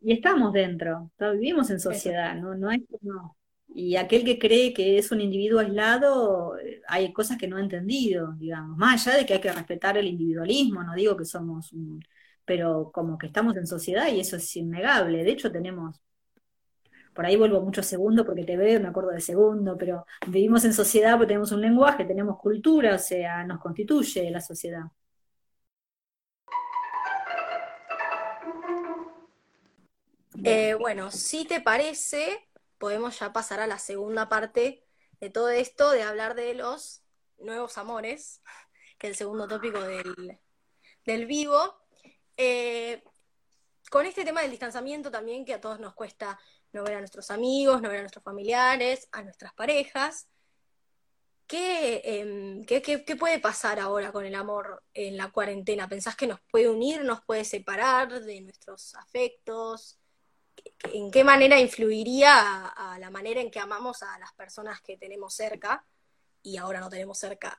Y 0.00 0.12
estamos 0.12 0.52
dentro, 0.52 1.10
vivimos 1.18 1.68
en 1.70 1.80
sociedad, 1.80 2.36
no, 2.36 2.54
no 2.54 2.70
es 2.70 2.82
no. 3.00 3.36
Y 3.74 3.96
aquel 3.96 4.22
que 4.24 4.38
cree 4.38 4.72
que 4.72 4.98
es 4.98 5.10
un 5.10 5.20
individuo 5.20 5.58
aislado, 5.58 6.56
eh, 6.58 6.82
hay 6.86 7.12
cosas 7.12 7.36
que 7.36 7.48
no 7.48 7.56
ha 7.56 7.60
entendido, 7.60 8.34
digamos, 8.34 8.78
más 8.78 9.08
allá 9.08 9.18
de 9.18 9.26
que 9.26 9.34
hay 9.34 9.40
que 9.40 9.52
respetar 9.52 9.98
el 9.98 10.06
individualismo, 10.06 10.84
no 10.84 10.94
digo 10.94 11.16
que 11.16 11.24
somos 11.24 11.72
un, 11.72 12.00
pero 12.44 12.92
como 12.92 13.18
que 13.18 13.26
estamos 13.26 13.56
en 13.56 13.66
sociedad 13.66 14.06
y 14.12 14.20
eso 14.20 14.36
es 14.36 14.54
innegable. 14.54 15.24
De 15.24 15.32
hecho, 15.32 15.50
tenemos 15.50 16.00
por 17.16 17.24
ahí 17.24 17.34
vuelvo 17.36 17.62
mucho 17.62 17.82
segundo 17.82 18.26
porque 18.26 18.44
te 18.44 18.58
veo, 18.58 18.78
me 18.78 18.88
acuerdo 18.88 19.10
de 19.10 19.22
segundo, 19.22 19.76
pero 19.78 20.06
vivimos 20.26 20.66
en 20.66 20.74
sociedad 20.74 21.12
porque 21.12 21.28
tenemos 21.28 21.50
un 21.50 21.62
lenguaje, 21.62 22.04
tenemos 22.04 22.38
cultura, 22.38 22.94
o 22.94 22.98
sea, 22.98 23.42
nos 23.42 23.58
constituye 23.58 24.30
la 24.30 24.42
sociedad. 24.42 24.84
Eh, 30.44 30.74
bueno, 30.74 31.10
si 31.10 31.46
te 31.46 31.62
parece, 31.62 32.46
podemos 32.76 33.18
ya 33.18 33.32
pasar 33.32 33.60
a 33.60 33.66
la 33.66 33.78
segunda 33.78 34.28
parte 34.28 34.84
de 35.18 35.30
todo 35.30 35.48
esto, 35.48 35.90
de 35.92 36.02
hablar 36.02 36.34
de 36.34 36.52
los 36.52 37.02
nuevos 37.38 37.78
amores, 37.78 38.42
que 38.98 39.06
es 39.06 39.12
el 39.12 39.16
segundo 39.16 39.48
tópico 39.48 39.80
del, 39.80 41.26
vivo. 41.26 41.80
Eh, 42.36 43.02
con 43.90 44.04
este 44.04 44.24
tema 44.26 44.42
del 44.42 44.50
distanciamiento 44.50 45.10
también, 45.10 45.46
que 45.46 45.54
a 45.54 45.60
todos 45.62 45.80
nos 45.80 45.94
cuesta 45.94 46.38
no 46.76 46.84
ver 46.84 46.94
a 46.94 46.98
nuestros 47.00 47.30
amigos, 47.30 47.80
no 47.80 47.88
ver 47.88 47.98
a 47.98 48.02
nuestros 48.02 48.22
familiares, 48.22 49.08
a 49.10 49.22
nuestras 49.22 49.52
parejas. 49.54 50.28
Em, 51.48 52.64
¿Qué, 52.64 52.82
qué, 52.82 53.16
puede 53.16 53.38
pasar 53.38 53.78
ahora 53.80 54.12
con 54.12 54.26
el 54.26 54.34
amor 54.34 54.82
en 54.92 55.16
la 55.16 55.30
cuarentena? 55.30 55.88
¿Pensás 55.88 56.16
que 56.16 56.26
nos 56.26 56.40
puede 56.50 56.68
unir, 56.68 57.02
nos 57.04 57.24
puede 57.24 57.44
separar 57.44 58.20
de 58.20 58.40
nuestros 58.42 58.94
afectos? 58.96 59.98
¿En 60.92 61.10
qué 61.10 61.24
manera 61.24 61.58
influiría 61.58 62.66
a, 62.66 62.98
la 62.98 63.10
manera 63.10 63.40
en 63.40 63.50
que 63.50 63.60
amamos 63.60 64.02
a 64.02 64.18
las 64.18 64.32
personas 64.34 64.80
que 64.82 64.96
tenemos 64.96 65.34
cerca 65.34 65.86
y 66.42 66.58
ahora 66.58 66.80
no 66.80 66.90
tenemos 66.90 67.18
cerca? 67.18 67.58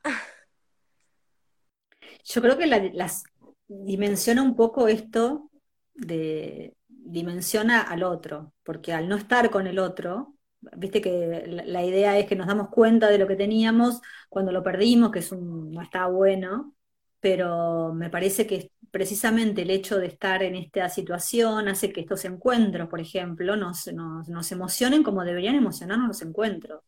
Yo 2.24 2.40
creo 2.40 2.56
que 2.56 2.66
las 2.66 3.24
dimensiona 3.66 4.42
un 4.42 4.54
poco 4.54 4.86
esto 4.86 5.50
de, 5.94 6.77
dimensiona 7.10 7.82
al 7.82 8.02
otro, 8.02 8.52
porque 8.62 8.92
al 8.92 9.08
no 9.08 9.16
estar 9.16 9.50
con 9.50 9.66
el 9.66 9.78
otro, 9.78 10.36
viste 10.76 11.00
que 11.00 11.44
la, 11.46 11.84
idea 11.84 12.18
es 12.18 12.26
que 12.26 12.36
nos 12.36 12.46
damos 12.46 12.68
cuenta 12.68 13.08
de 13.08 13.18
lo 13.18 13.26
que 13.26 13.36
teníamos 13.36 14.00
cuando 14.28 14.52
lo 14.52 14.62
perdimos, 14.62 15.10
que 15.10 15.20
es 15.20 15.32
no 15.32 15.80
está 15.82 16.06
bueno, 16.06 16.74
pero 17.20 17.92
me 17.94 18.10
parece 18.10 18.46
que 18.46 18.72
precisamente 18.90 19.62
el 19.62 19.70
hecho 19.70 19.98
de 19.98 20.06
estar 20.06 20.42
en 20.42 20.56
esta 20.56 20.88
situación 20.88 21.68
hace 21.68 21.92
que 21.92 22.00
estos 22.00 22.24
encuentros, 22.24 22.88
por 22.88 23.00
ejemplo, 23.00 23.56
nos, 23.56 23.86
nos, 23.92 24.28
nos 24.28 24.52
emocionen 24.52 25.02
como 25.02 25.24
deberían 25.24 25.54
emocionarnos 25.56 26.08
los 26.08 26.22
encuentros. 26.22 26.82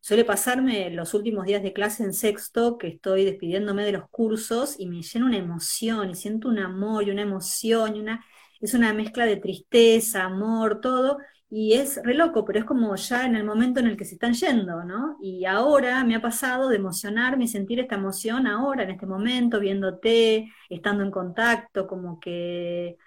Suele 0.00 0.24
pasarme 0.24 0.90
los 0.90 1.12
últimos 1.14 1.44
días 1.46 1.62
de 1.62 1.72
clase 1.72 2.04
en 2.04 2.12
sexto 2.12 2.78
que 2.78 2.86
estoy 2.88 3.24
despidiéndome 3.24 3.84
de 3.84 3.92
los 3.92 4.08
cursos 4.08 4.76
y 4.78 4.86
me 4.86 5.02
llena 5.02 5.26
una 5.26 5.38
emoción 5.38 6.10
y 6.10 6.14
siento 6.14 6.48
un 6.48 6.58
amor 6.60 7.04
y 7.04 7.10
una 7.10 7.22
emoción 7.22 7.96
y 7.96 8.00
una 8.00 8.24
es 8.60 8.74
una 8.74 8.92
mezcla 8.92 9.24
de 9.26 9.36
tristeza, 9.36 10.24
amor, 10.24 10.80
todo, 10.80 11.18
y 11.50 11.74
es 11.74 12.00
re 12.04 12.14
loco, 12.14 12.44
pero 12.44 12.58
es 12.58 12.64
como 12.64 12.94
ya 12.96 13.24
en 13.26 13.34
el 13.36 13.44
momento 13.44 13.80
en 13.80 13.86
el 13.86 13.96
que 13.96 14.04
se 14.04 14.14
están 14.14 14.34
yendo, 14.34 14.84
¿no? 14.84 15.16
Y 15.22 15.44
ahora 15.46 16.04
me 16.04 16.14
ha 16.14 16.20
pasado 16.22 16.68
de 16.68 16.76
emocionarme 16.76 17.44
y 17.44 17.48
sentir 17.48 17.80
esta 17.80 17.94
emoción 17.94 18.46
ahora, 18.46 18.82
en 18.82 18.90
este 18.90 19.06
momento, 19.06 19.58
viéndote, 19.60 20.52
estando 20.68 21.04
en 21.04 21.10
contacto, 21.10 21.86
como 21.86 22.20
que, 22.20 22.98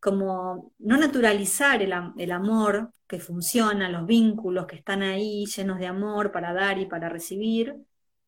como 0.00 0.72
no 0.78 0.96
naturalizar 0.98 1.82
el, 1.82 1.92
amor 2.32 2.92
que 3.06 3.20
funciona, 3.20 3.88
los 3.88 4.06
vínculos 4.06 4.66
que 4.66 4.76
están 4.76 5.02
ahí 5.02 5.46
llenos 5.46 5.78
de 5.78 5.86
amor 5.86 6.32
para 6.32 6.52
dar 6.52 6.78
y 6.78 6.86
para 6.86 7.08
recibir. 7.08 7.76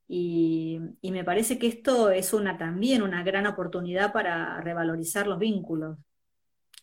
Y, 0.09 0.81
y, 1.03 1.13
me 1.13 1.25
parece 1.25 1.59
que 1.59 1.67
esto 1.69 2.11
es 2.11 2.33
una 2.33 2.57
también 2.59 3.03
una 3.03 3.23
gran 3.23 3.47
oportunidad 3.47 4.13
para 4.13 4.61
revalorizar 4.61 5.27
los 5.27 5.39
vínculos 5.39 5.99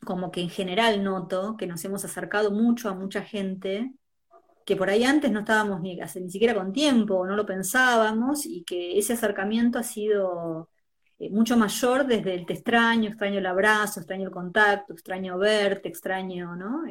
como 0.05 0.31
que 0.31 0.41
en 0.41 0.49
general 0.49 1.03
noto 1.03 1.57
que 1.57 1.67
nos 1.67 1.83
hemos 1.85 2.05
acercado 2.05 2.51
mucho 2.51 2.89
a 2.89 2.93
mucha 2.95 3.21
gente 3.23 3.93
que 4.65 4.75
por 4.75 4.89
ahí 4.89 5.03
antes 5.03 5.31
no 5.31 5.41
estábamos 5.41 5.81
ni, 5.81 5.95
ni 5.97 6.31
siquiera 6.31 6.55
con 6.55 6.73
tiempo, 6.73 7.25
no 7.25 7.35
lo 7.35 7.45
pensábamos, 7.45 8.45
y 8.45 8.63
que 8.63 8.97
ese 8.97 9.13
acercamiento 9.13 9.77
ha 9.77 9.83
sido 9.83 10.69
eh, 11.19 11.29
mucho 11.29 11.55
mayor 11.55 12.07
desde 12.07 12.33
el 12.33 12.45
te 12.45 12.53
extraño, 12.53 13.09
extraño 13.09 13.39
el 13.39 13.45
abrazo, 13.45 13.99
extraño 13.99 14.25
el 14.25 14.33
contacto, 14.33 14.93
extraño 14.93 15.37
verte, 15.37 15.87
extraño, 15.89 16.55
¿no? 16.55 16.83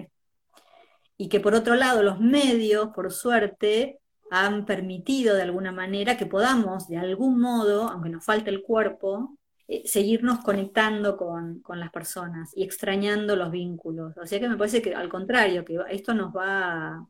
Y 1.17 1.29
que 1.29 1.41
por 1.41 1.55
otro 1.55 1.75
lado 1.75 2.03
los 2.03 2.21
medios, 2.21 2.91
por 2.95 3.13
suerte, 3.13 4.01
han 4.31 4.67
permitido 4.67 5.35
de 5.35 5.43
alguna 5.43 5.73
manera 5.73 6.17
que 6.17 6.27
podamos, 6.27 6.89
de 6.89 6.99
algún 6.99 7.41
modo, 7.41 7.89
aunque 7.89 8.09
nos 8.09 8.25
falte 8.25 8.51
el 8.51 8.63
cuerpo, 8.63 9.37
eh, 9.67 9.83
seguirnos 9.87 10.41
conectando 10.41 11.17
con, 11.17 11.63
las 11.69 11.91
personas 11.91 12.51
y 12.55 12.65
extrañando 12.65 13.35
los 13.35 13.51
vínculos. 13.51 14.15
O 14.19 14.27
sea 14.27 14.39
que 14.39 14.49
me 14.49 14.59
parece 14.59 14.83
que 14.83 14.95
al 14.95 15.09
contrario, 15.09 15.65
que 15.65 15.79
esto 15.91 16.13
nos 16.13 16.35
va... 16.35 17.07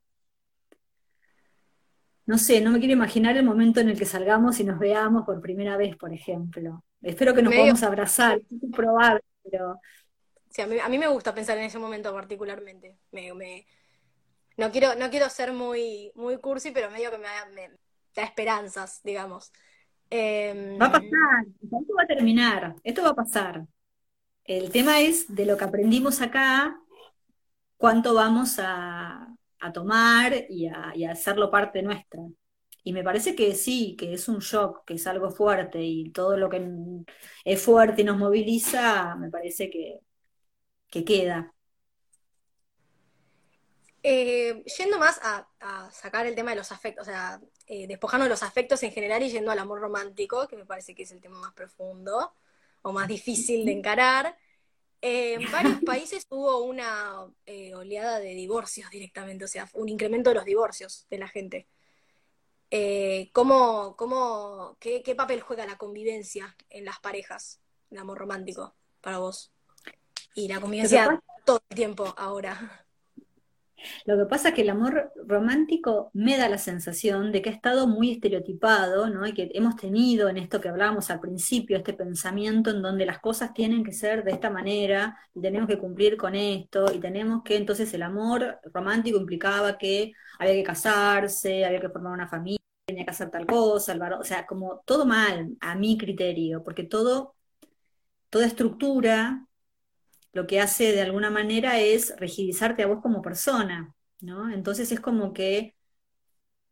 No 2.27 2.39
sé, 2.39 2.61
no 2.61 2.71
me 2.71 2.79
quiero 2.79 2.95
imaginar 2.95 3.37
el 3.37 3.45
momento 3.45 3.81
en 3.81 3.91
el 3.91 3.99
que 3.99 4.07
salgamos 4.07 4.59
y 4.61 4.65
nos 4.65 4.79
veamos 4.79 5.25
por 5.27 5.41
primera 5.43 5.77
vez, 5.77 5.97
por 5.97 6.13
ejemplo. 6.13 6.85
Espero 7.03 7.35
que 7.35 7.43
nos 7.43 7.53
podamos 7.53 7.83
abrazar, 7.83 8.39
es 8.39 8.71
probable, 8.73 9.21
pero... 9.43 9.79
Sí, 10.49 10.63
a 10.63 10.89
mí, 10.89 10.99
me 10.99 11.09
gusta 11.09 11.35
pensar 11.35 11.59
en 11.59 11.65
ese 11.65 11.81
momento 11.81 12.15
particularmente. 12.15 12.97
No, 14.57 14.71
quiero, 14.71 14.95
no 14.95 15.11
quiero 15.11 15.29
ser 15.29 15.53
muy, 15.53 16.13
muy 16.15 16.39
cursi, 16.39 16.71
pero 16.71 16.89
medio 16.91 17.11
que 17.11 17.19
me 17.19 17.27
da 18.15 18.23
esperanzas, 18.23 19.01
digamos. 19.03 19.53
Em, 20.17 20.79
va 20.81 20.87
a 20.87 20.93
pasar, 20.93 21.45
esto 21.61 21.95
va 21.99 22.05
a 22.05 22.07
terminar, 22.07 22.77
esto 22.85 23.03
va 23.03 23.09
a 23.11 23.15
pasar. 23.17 23.67
El 24.45 24.71
tema 24.71 25.01
es 25.01 25.35
de 25.35 25.45
lo 25.45 25.57
que 25.57 25.65
aprendimos 25.65 26.21
acá, 26.21 26.81
cuánto 27.77 28.15
vamos 28.15 28.61
a, 28.61 29.27
tomar 29.73 30.33
y 30.49 30.69
a, 30.69 30.93
hacerlo 31.11 31.51
parte 31.51 31.83
nuestra. 31.83 32.21
Y 32.85 32.93
me 32.93 33.03
parece 33.03 33.35
que 33.35 33.55
sí, 33.57 33.97
que 33.97 34.13
es 34.15 34.29
un 34.29 34.39
shock, 34.39 34.85
que 34.85 34.95
es 34.95 35.07
algo 35.09 35.31
fuerte 35.33 35.83
y 35.83 36.11
todo 36.11 36.37
lo 36.37 36.49
que 36.49 36.63
es 37.45 37.61
fuerte 37.61 38.03
y 38.03 38.05
nos 38.05 38.19
moviliza, 38.19 39.17
me 39.17 39.31
parece 39.31 39.69
que, 39.69 39.99
que 40.91 41.05
queda. 41.05 41.53
Eh, 44.07 44.63
yendo 44.79 44.99
más 44.99 45.19
a, 45.23 45.49
sacar 45.91 46.27
el 46.27 46.35
tema 46.35 46.51
de 46.51 46.59
los 46.59 46.71
afectos, 46.71 47.09
o 47.09 47.11
sea, 47.11 47.41
eh, 47.67 47.87
despojando 47.87 48.25
de 48.25 48.31
los 48.31 48.43
afectos 48.43 48.83
en 48.83 48.93
general 48.93 49.23
y 49.23 49.31
yendo 49.31 49.51
al 49.51 49.59
amor 49.59 49.81
romántico, 49.81 50.47
que 50.49 50.57
me 50.57 50.67
parece 50.67 50.95
que 50.95 51.05
es 51.05 51.13
el 51.13 51.21
tema 51.21 51.39
más 51.39 51.53
profundo 51.55 52.35
o 52.83 52.93
más 52.93 53.09
difícil 53.09 53.65
de 53.65 53.73
encarar. 53.73 54.37
Eh, 55.01 55.35
en 55.35 55.51
varios 55.53 55.81
países 55.83 56.27
hubo 56.31 56.63
una 56.63 57.27
oleada 57.75 58.21
de 58.21 58.35
divorcios 58.35 58.91
directamente, 58.91 59.45
o 59.45 59.49
sea, 59.49 59.69
un 59.75 59.89
incremento 59.89 60.31
de 60.31 60.37
los 60.37 60.45
divorcios 60.45 61.07
de 61.11 61.19
la 61.19 61.29
gente. 61.29 61.67
Eh, 62.77 63.31
¿cómo, 63.33 63.95
cómo, 63.97 64.77
qué, 64.81 65.01
qué, 65.03 65.15
papel 65.15 65.41
juega 65.41 65.65
la 65.65 65.79
convivencia 65.79 66.57
en 66.71 66.85
las 66.85 66.99
parejas, 66.99 67.61
el 67.91 67.99
amor 67.99 68.19
romántico, 68.19 68.75
para 69.01 69.19
vos? 69.19 69.53
Y 70.35 70.49
la 70.49 70.61
convivencia 70.61 71.23
todo 71.45 71.63
el 71.69 71.77
tiempo 71.77 72.13
ahora. 72.17 72.84
Lo 74.07 74.17
que 74.17 74.27
pasa 74.27 74.49
es 74.49 74.55
que 74.55 74.63
el 74.63 74.71
amor 74.71 75.13
romántico 75.27 76.11
me 76.15 76.37
da 76.37 76.49
la 76.49 76.59
sensación 76.59 77.33
de 77.33 77.43
que 77.43 77.51
ha 77.51 77.53
estado 77.53 77.87
muy 77.87 78.13
estereotipado, 78.13 79.09
¿no? 79.11 79.27
Y 79.27 79.35
que 79.35 79.51
hemos 79.55 79.77
tenido 79.77 80.29
en 80.29 80.39
esto 80.39 80.61
que 80.61 80.69
hablábamos 80.69 81.11
al 81.11 81.21
principio, 81.21 81.77
este 81.77 81.95
pensamiento 81.95 82.71
en 82.71 82.83
donde 82.83 83.07
las 83.07 83.19
cosas 83.21 83.53
tienen 83.53 83.85
que 83.85 83.93
ser 83.93 84.25
de 84.25 84.33
esta 84.33 84.51
manera, 84.51 85.19
y 85.35 85.41
tenemos 85.41 85.69
que 85.69 85.79
cumplir 85.79 86.17
con 86.17 86.35
esto, 86.35 86.93
y 86.95 86.99
tenemos 87.01 87.43
que, 87.43 87.57
entonces 87.57 87.93
el 87.95 88.03
amor 88.03 88.59
romántico 88.73 89.19
implicaba 89.19 89.79
que 89.79 90.13
había 90.39 90.55
que 90.55 90.63
casarse, 90.63 91.65
había 91.65 91.81
que 91.81 91.89
formar 91.89 92.13
una 92.13 92.29
familia, 92.29 92.59
tenía 92.87 93.05
que 93.05 93.11
hacer 93.11 93.31
tal 93.31 93.47
cosa, 93.47 93.93
el 93.93 94.03
o 94.03 94.25
sea, 94.25 94.47
como 94.47 94.83
todo 94.85 95.07
mal, 95.07 95.57
a 95.61 95.75
mi 95.75 95.97
criterio, 95.99 96.63
porque 96.63 96.85
todo, 96.85 97.35
toda 98.31 98.47
estructura 98.47 99.47
lo 100.35 100.47
que 100.47 100.61
hace 100.61 100.93
de 100.93 101.03
alguna 101.03 101.31
manera 101.31 101.81
es 101.81 102.15
rigidizarte 102.19 102.83
a 102.83 102.87
vos 102.89 103.01
como 103.03 103.23
persona, 103.23 103.95
¿no? 104.21 104.53
Entonces 104.53 104.93
es 104.93 105.01
como 105.01 105.33
que, 105.33 105.75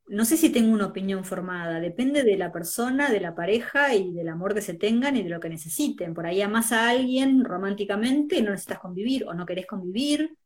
no 0.09 0.25
sé 0.25 0.37
si 0.37 0.51
tengo 0.51 0.73
una 0.73 0.87
opinión 0.87 1.25
formada, 1.25 1.81
depende 1.81 2.23
de 2.25 2.37
la 2.37 2.53
persona, 2.53 3.11
de 3.11 3.21
la 3.21 3.35
pareja 3.35 3.95
y 3.95 4.13
del 4.13 4.29
amor 4.29 4.55
que 4.55 4.61
se 4.61 4.75
tengan 4.75 5.17
y 5.17 5.23
de 5.23 5.31
lo 5.31 5.41
que 5.41 5.49
necesiten. 5.49 6.13
Por 6.15 6.27
ahí 6.27 6.43
amas 6.43 6.73
a 6.73 6.91
alguien 6.91 7.45
románticamente 7.45 8.37
y 8.37 8.43
no 8.43 8.51
necesitas 8.51 8.81
convivir, 8.81 9.25
o 9.27 9.35
no 9.35 9.47
querés 9.47 9.67
convivir, 9.67 10.37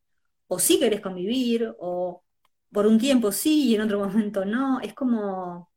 o 0.48 0.58
sí 0.58 0.78
querés 0.78 1.00
convivir, 1.00 1.74
o 1.80 2.22
por 2.72 2.86
un 2.86 2.98
tiempo 2.98 3.32
sí 3.32 3.70
y 3.70 3.74
en 3.76 3.82
otro 3.82 3.98
momento 4.00 4.44
no. 4.44 4.80
Es 4.80 4.94
como, 4.94 5.70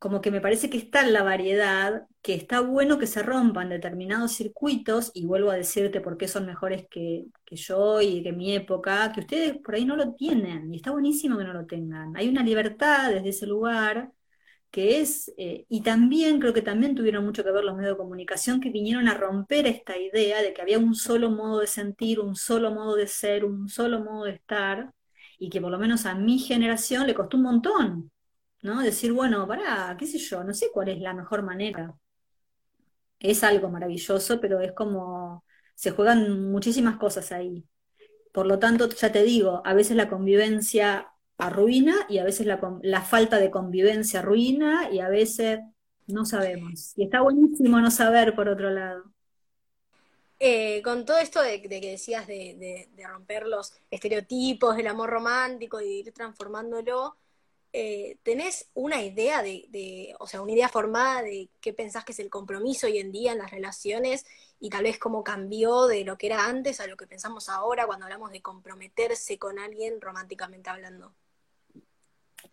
como 0.00 0.22
que 0.22 0.30
me 0.30 0.40
parece 0.40 0.70
que 0.70 0.78
está 0.78 1.02
en 1.02 1.12
la 1.12 1.22
variedad, 1.22 2.06
que 2.22 2.34
está 2.34 2.60
bueno 2.60 2.98
que 2.98 3.06
se 3.06 3.22
rompan 3.22 3.68
determinados 3.68 4.32
circuitos, 4.32 5.12
y 5.14 5.26
vuelvo 5.26 5.50
a 5.50 5.56
decirte 5.56 6.00
por 6.00 6.16
qué 6.16 6.26
son 6.26 6.46
mejores 6.46 6.86
que, 6.90 7.26
yo 7.50 8.00
y 8.00 8.22
que 8.22 8.32
mi 8.32 8.54
época, 8.54 9.12
que 9.12 9.20
ustedes 9.20 9.58
por 9.58 9.74
ahí 9.74 9.84
no 9.84 9.96
lo 9.96 10.14
tienen, 10.14 10.72
y 10.72 10.78
está 10.78 10.90
buenísimo 10.92 11.36
que 11.38 11.44
no 11.44 11.52
lo 11.52 11.66
tengan. 11.66 12.16
Hay 12.16 12.28
una 12.28 12.42
libertad 12.42 13.10
desde 13.10 13.28
ese 13.30 13.46
lugar 13.46 14.10
que 14.70 15.00
es, 15.00 15.32
eh, 15.36 15.66
y 15.68 15.82
también 15.82 16.40
creo 16.40 16.54
que 16.54 16.62
también 16.62 16.94
tuvieron 16.94 17.24
mucho 17.24 17.44
que 17.44 17.50
ver 17.52 17.64
los 17.64 17.76
medios 17.76 17.94
de 17.94 17.98
comunicación 17.98 18.60
que 18.60 18.70
vinieron 18.70 19.08
a 19.08 19.14
romper 19.14 19.66
esta 19.66 19.98
idea 19.98 20.42
de 20.42 20.54
que 20.54 20.62
había 20.62 20.78
un 20.78 20.94
solo 20.94 21.30
modo 21.30 21.60
de 21.60 21.66
sentir, 21.66 22.20
un 22.20 22.36
solo 22.36 22.70
modo 22.72 22.96
de 22.96 23.06
ser, 23.06 23.44
un 23.44 23.68
solo 23.68 24.00
modo 24.00 24.24
de 24.24 24.32
estar, 24.32 24.92
y 25.38 25.50
que 25.50 25.60
por 25.60 25.70
lo 25.72 25.78
menos 25.78 26.06
a 26.06 26.14
mi 26.14 26.38
generación 26.38 27.06
le 27.06 27.14
costó 27.14 27.36
un 27.36 27.42
montón 27.44 28.12
¿no? 28.62 28.82
Decir, 28.82 29.12
bueno, 29.12 29.46
pará, 29.46 29.96
qué 29.98 30.06
sé 30.06 30.18
yo, 30.18 30.44
no 30.44 30.54
sé 30.54 30.70
cuál 30.72 30.88
es 30.88 31.00
la 31.00 31.14
mejor 31.14 31.42
manera. 31.42 31.94
Es 33.18 33.44
algo 33.44 33.68
maravilloso, 33.68 34.40
pero 34.40 34.60
es 34.60 34.72
como, 34.72 35.44
se 35.74 35.90
juegan 35.90 36.50
muchísimas 36.50 36.96
cosas 36.96 37.32
ahí. 37.32 37.64
Por 38.32 38.46
lo 38.46 38.58
tanto, 38.58 38.88
ya 38.88 39.12
te 39.12 39.22
digo, 39.22 39.62
a 39.64 39.74
veces 39.74 39.96
la 39.96 40.08
convivencia 40.08 41.10
arruina 41.38 41.94
y 42.08 42.18
a 42.18 42.24
veces 42.24 42.46
la, 42.46 43.02
falta 43.02 43.38
de 43.38 43.50
convivencia 43.50 44.20
arruina 44.20 44.90
y 44.92 45.00
a 45.00 45.08
veces 45.08 45.60
no 46.06 46.24
sabemos. 46.24 46.92
Y 46.96 47.04
está 47.04 47.22
buenísimo 47.22 47.80
no 47.80 47.90
saber 47.90 48.34
por 48.34 48.48
otro 48.48 48.70
lado. 48.70 49.04
Eh, 50.38 50.80
con 50.82 51.04
todo 51.04 51.18
esto 51.18 51.42
de, 51.42 51.60
que 51.60 51.68
decías 51.68 52.26
de, 52.26 52.88
de, 52.94 53.06
romper 53.06 53.46
los 53.46 53.74
estereotipos 53.90 54.74
del 54.76 54.86
amor 54.86 55.10
romántico 55.10 55.80
y 55.80 55.84
de 55.84 55.90
ir 55.90 56.12
transformándolo, 56.12 57.16
eh, 57.72 58.18
¿tenés 58.22 58.68
una 58.74 59.02
idea 59.02 59.42
de, 59.42 60.14
o 60.18 60.26
sea, 60.26 60.42
una 60.42 60.52
idea 60.52 60.68
formada 60.68 61.22
de 61.22 61.50
qué 61.60 61.72
pensás 61.72 62.04
que 62.04 62.12
es 62.12 62.18
el 62.18 62.28
compromiso 62.28 62.86
hoy 62.86 62.98
en 62.98 63.12
día 63.12 63.32
en 63.32 63.38
las 63.38 63.50
relaciones 63.50 64.24
y 64.58 64.70
tal 64.70 64.84
vez 64.84 64.98
cómo 64.98 65.22
cambió 65.22 65.86
de 65.86 66.04
lo 66.04 66.18
que 66.18 66.26
era 66.26 66.46
antes 66.46 66.80
a 66.80 66.86
lo 66.86 66.96
que 66.96 67.06
pensamos 67.06 67.48
ahora 67.48 67.86
cuando 67.86 68.06
hablamos 68.06 68.32
de 68.32 68.42
comprometerse 68.42 69.38
con 69.38 69.58
alguien 69.58 70.00
románticamente 70.00 70.68
hablando? 70.68 71.14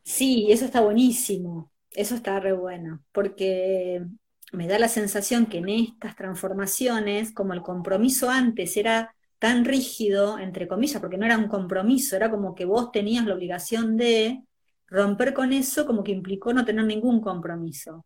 Sí, 0.03 0.47
eso 0.51 0.65
está 0.65 0.82
buenísimo, 0.82 1.71
eso 1.91 2.15
está 2.15 2.39
re 2.39 2.53
bueno, 2.53 3.03
porque 3.12 4.06
me 4.51 4.67
da 4.67 4.77
la 4.77 4.88
sensación 4.88 5.47
que 5.47 5.58
en 5.58 5.69
estas 5.69 6.15
transformaciones, 6.15 7.34
como 7.34 7.53
el 7.53 7.62
compromiso 7.62 8.30
antes 8.30 8.77
era 8.77 9.15
tan 9.39 9.65
rígido, 9.65 10.39
entre 10.39 10.67
comillas, 10.67 11.01
porque 11.01 11.17
no 11.17 11.25
era 11.25 11.38
un 11.38 11.47
compromiso, 11.47 12.15
era 12.15 12.30
como 12.30 12.56
que 12.56 12.65
vos 12.65 12.91
tenías 12.91 13.25
la 13.25 13.36
obligación 13.36 13.97
de, 13.97 14.43
romper 14.88 15.34
con 15.34 15.54
eso 15.54 15.86
como 15.86 16.04
que 16.04 16.12
implicó 16.12 16.54
no 16.54 16.65
tener 16.65 16.86
ningún 16.86 17.21
compromiso. 17.21 18.06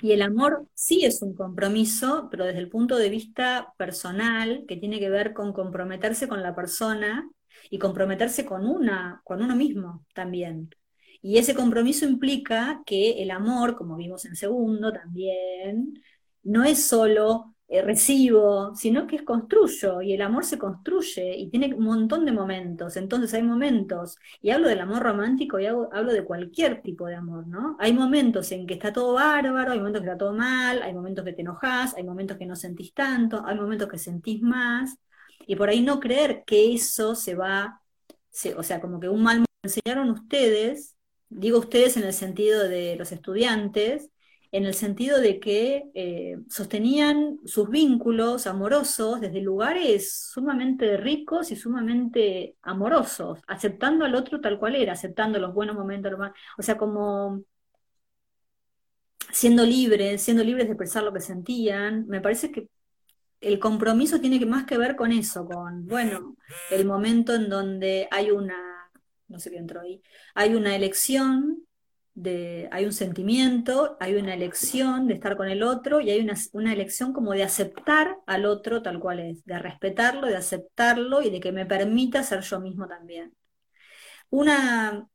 Y 0.00 0.12
el 0.12 0.22
amor 0.22 0.66
sí 0.74 1.04
es 1.04 1.22
un 1.22 1.34
compromiso, 1.34 2.28
pero 2.28 2.44
desde 2.44 2.58
el 2.58 2.68
punto 2.68 2.96
de 2.96 3.08
vista 3.08 3.72
personal, 3.78 4.64
que 4.66 4.76
tiene 4.76 4.98
que 4.98 5.08
ver 5.08 5.32
con 5.32 5.52
comprometerse 5.52 6.26
con 6.26 6.42
la 6.42 6.56
persona 6.56 7.30
y 7.70 7.78
comprometerse 7.78 8.44
con 8.44 8.66
una, 8.66 9.20
con 9.24 9.42
uno 9.42 9.54
mismo 9.54 10.04
también. 10.12 10.70
Y 11.20 11.38
ese 11.38 11.54
compromiso 11.54 12.04
implica 12.04 12.82
que 12.84 13.22
el 13.22 13.30
amor, 13.30 13.76
como 13.76 13.96
vimos 13.96 14.24
en 14.24 14.34
segundo 14.34 14.92
también, 14.92 16.02
no 16.42 16.64
es 16.64 16.84
solo 16.84 17.51
eh, 17.72 17.80
recibo, 17.80 18.74
sino 18.74 19.06
que 19.06 19.16
es 19.16 19.22
construyo 19.22 20.02
y 20.02 20.12
el 20.12 20.20
amor 20.20 20.44
se 20.44 20.58
construye 20.58 21.38
y 21.38 21.48
tiene 21.48 21.72
un 21.74 21.84
montón 21.84 22.26
de 22.26 22.32
momentos. 22.32 22.98
Entonces 22.98 23.32
hay 23.32 23.42
momentos, 23.42 24.18
y 24.42 24.50
hablo 24.50 24.68
del 24.68 24.80
amor 24.80 25.02
romántico 25.02 25.58
y 25.58 25.64
hablo 25.64 26.12
de 26.12 26.22
cualquier 26.22 26.82
tipo 26.82 27.06
de 27.06 27.14
amor, 27.14 27.46
¿no? 27.46 27.76
Hay 27.80 27.94
momentos 27.94 28.52
en 28.52 28.66
que 28.66 28.74
está 28.74 28.92
todo 28.92 29.14
bárbaro, 29.14 29.72
hay 29.72 29.78
momentos 29.78 30.02
que 30.02 30.08
está 30.08 30.18
todo 30.18 30.34
mal, 30.34 30.82
hay 30.82 30.92
momentos 30.92 31.24
que 31.24 31.32
te 31.32 31.40
enojas, 31.40 31.94
hay 31.96 32.04
momentos 32.04 32.36
que 32.36 32.44
no 32.44 32.56
sentís 32.56 32.92
tanto, 32.92 33.42
hay 33.46 33.56
momentos 33.56 33.88
que 33.88 33.96
sentís 33.96 34.42
más, 34.42 34.98
y 35.46 35.56
por 35.56 35.70
ahí 35.70 35.80
no 35.80 35.98
creer 35.98 36.44
que 36.44 36.74
eso 36.74 37.14
se 37.14 37.34
va, 37.34 37.80
o 38.54 38.62
sea, 38.62 38.82
como 38.82 39.00
que 39.00 39.08
un 39.08 39.22
mal 39.22 39.46
enseñaron 39.62 40.10
ustedes, 40.10 40.94
digo 41.30 41.58
ustedes 41.58 41.96
en 41.96 42.02
el 42.02 42.12
sentido 42.12 42.68
de 42.68 42.96
los 42.96 43.12
estudiantes, 43.12 44.10
en 44.52 44.66
el 44.66 44.74
sentido 44.74 45.18
de 45.18 45.40
que 45.40 45.90
eh, 45.94 46.36
sostenían 46.48 47.38
sus 47.46 47.70
vínculos 47.70 48.46
amorosos 48.46 49.20
desde 49.20 49.40
lugares 49.40 50.28
sumamente 50.30 50.98
ricos 50.98 51.50
y 51.50 51.56
sumamente 51.56 52.56
amorosos, 52.60 53.40
aceptando 53.46 54.04
al 54.04 54.14
otro 54.14 54.40
tal 54.42 54.58
cual 54.58 54.76
era, 54.76 54.92
aceptando 54.92 55.38
los 55.38 55.54
buenos 55.54 55.74
momentos, 55.74 56.12
o 56.58 56.62
sea, 56.62 56.76
como 56.76 57.42
siendo 59.32 59.64
libres, 59.64 60.20
siendo 60.22 60.44
libres 60.44 60.66
de 60.66 60.72
expresar 60.72 61.02
lo 61.02 61.12
que 61.14 61.20
sentían, 61.20 62.06
me 62.06 62.20
parece 62.20 62.52
que 62.52 62.68
el 63.40 63.58
compromiso 63.58 64.20
tiene 64.20 64.38
que 64.38 64.46
más 64.46 64.66
que 64.66 64.76
ver 64.76 64.96
con 64.96 65.12
eso, 65.12 65.46
con, 65.46 65.86
bueno, 65.86 66.36
el 66.70 66.84
momento 66.84 67.34
en 67.34 67.48
donde 67.48 68.06
hay 68.10 68.30
una, 68.30 68.56
no 69.28 69.38
sé 69.38 69.50
qué 69.50 69.56
entró 69.56 69.80
ahí, 69.80 70.02
hay 70.34 70.54
una 70.54 70.76
elección 70.76 71.66
hay 72.70 72.84
un 72.84 72.92
sentimiento, 72.92 73.96
hay 74.00 74.14
una 74.14 74.34
elección 74.34 75.06
de 75.06 75.14
estar 75.14 75.36
con 75.36 75.48
el 75.48 75.62
otro 75.62 76.00
y 76.00 76.10
hay 76.10 76.20
una, 76.52 76.72
elección 76.72 77.12
como 77.12 77.32
de 77.32 77.42
aceptar 77.42 78.18
al 78.26 78.44
otro 78.44 78.82
tal 78.82 79.00
cual 79.00 79.20
es, 79.20 79.44
de 79.44 79.58
respetarlo, 79.58 80.26
de 80.26 80.36
aceptarlo 80.36 81.22
y 81.22 81.30
de 81.30 81.40
que 81.40 81.52
me 81.52 81.66
permita 81.66 82.22
ser 82.22 82.40
yo 82.42 82.60
mismo 82.60 82.86
también. 82.86 83.34
Una, 84.30 85.06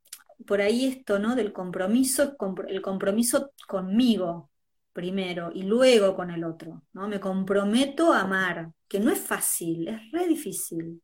por 0.46 0.62
ahí 0.62 0.86
esto, 0.86 1.20
¿no? 1.20 1.36
Del 1.36 1.54
compromiso, 1.54 2.36
el 2.68 2.82
compromiso 2.82 3.52
conmigo 3.68 4.52
primero 4.94 5.52
y 5.54 5.64
luego 5.64 6.16
con 6.16 6.32
el 6.32 6.44
otro, 6.44 6.84
¿no? 6.94 7.08
Me 7.08 7.20
comprometo 7.20 8.14
a 8.14 8.22
amar, 8.22 8.72
que 8.88 9.00
no 9.00 9.12
es 9.12 9.20
fácil, 9.20 9.88
es 9.88 10.12
re 10.12 10.28
difícil. 10.28 11.02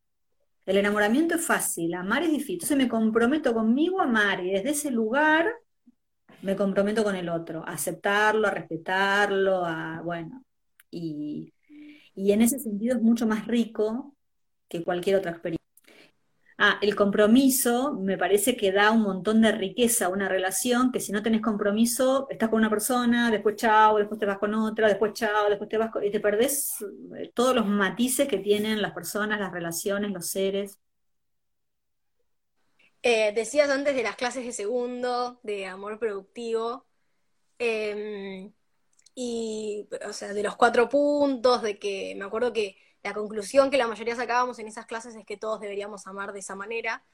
El 0.65 0.77
enamoramiento 0.77 1.35
es 1.35 1.45
fácil, 1.45 1.93
amar 1.93 2.23
es 2.23 2.31
difícil. 2.31 2.55
Entonces 2.55 2.77
me 2.77 2.89
comprometo 2.89 3.53
conmigo 3.53 3.99
a 4.01 4.05
amar 4.05 4.43
y 4.43 4.51
desde 4.51 4.71
ese 4.71 4.91
lugar 4.91 5.51
me 6.43 6.55
comprometo 6.55 7.03
con 7.03 7.15
el 7.15 7.29
otro, 7.29 7.63
a 7.65 7.73
aceptarlo, 7.73 8.47
a 8.47 8.51
respetarlo, 8.51 9.65
a, 9.65 10.01
bueno, 10.03 10.43
y, 10.91 11.53
en 12.15 12.41
ese 12.41 12.59
sentido 12.59 12.95
es 12.95 13.01
mucho 13.01 13.25
más 13.25 13.47
rico 13.47 14.15
que 14.67 14.83
cualquier 14.83 15.15
otra 15.15 15.31
experiencia. 15.31 15.63
Ah, 16.57 16.77
el 16.81 16.95
compromiso 16.95 17.93
me 17.99 18.17
parece 18.17 18.55
que 18.55 18.71
da 18.71 18.91
un 18.91 19.01
montón 19.01 19.41
de 19.41 19.51
riqueza 19.51 20.05
a 20.05 20.09
una 20.09 20.29
relación, 20.29 20.91
que 20.91 20.99
si 20.99 21.11
no 21.11 21.23
tenés 21.23 21.41
compromiso, 21.41 22.27
estás 22.29 22.49
con 22.49 22.59
una 22.59 22.69
persona, 22.69 23.31
después 23.31 23.55
chao, 23.55 23.97
después 23.97 24.19
te 24.19 24.25
vas 24.27 24.37
con 24.37 24.53
otra, 24.53 24.87
después 24.87 25.13
chao, 25.13 25.49
después 25.49 25.69
te 25.69 25.77
vas 25.77 25.91
con... 25.91 26.03
y 26.03 26.11
te 26.11 26.19
perdés 26.19 26.75
eh, 27.17 27.31
todos 27.33 27.55
los 27.55 27.65
matices 27.65 28.27
que 28.27 28.37
tienen 28.37 28.81
las 28.81 28.93
personas, 28.93 29.39
las 29.39 29.51
relaciones, 29.51 30.11
los 30.11 30.27
seres. 30.27 30.79
Eh, 33.05 33.33
decías 33.33 33.69
antes 33.69 33.95
de 33.95 34.03
las 34.03 34.15
clases 34.15 34.45
de 34.45 34.53
segundo, 34.53 35.39
de 35.43 35.65
amor 35.65 35.99
productivo, 35.99 36.85
em, 37.59 38.53
y, 39.15 39.87
o 40.07 40.13
sea, 40.13 40.33
de 40.33 40.43
los 40.43 40.55
cuatro 40.55 40.89
puntos, 40.89 41.61
de 41.61 41.79
que 41.79 42.15
me 42.17 42.25
acuerdo 42.25 42.53
que 42.53 42.77
la 43.03 43.13
conclusión 43.13 43.69
que 43.71 43.77
la 43.77 43.87
mayoría 43.87 44.15
sacábamos 44.15 44.59
en 44.59 44.67
esas 44.67 44.85
clases 44.85 45.15
es 45.15 45.25
que 45.25 45.37
todos 45.37 45.59
deberíamos 45.59 46.07
amar 46.07 46.33
de 46.33 46.39
esa 46.39 46.55
manera, 46.55 47.05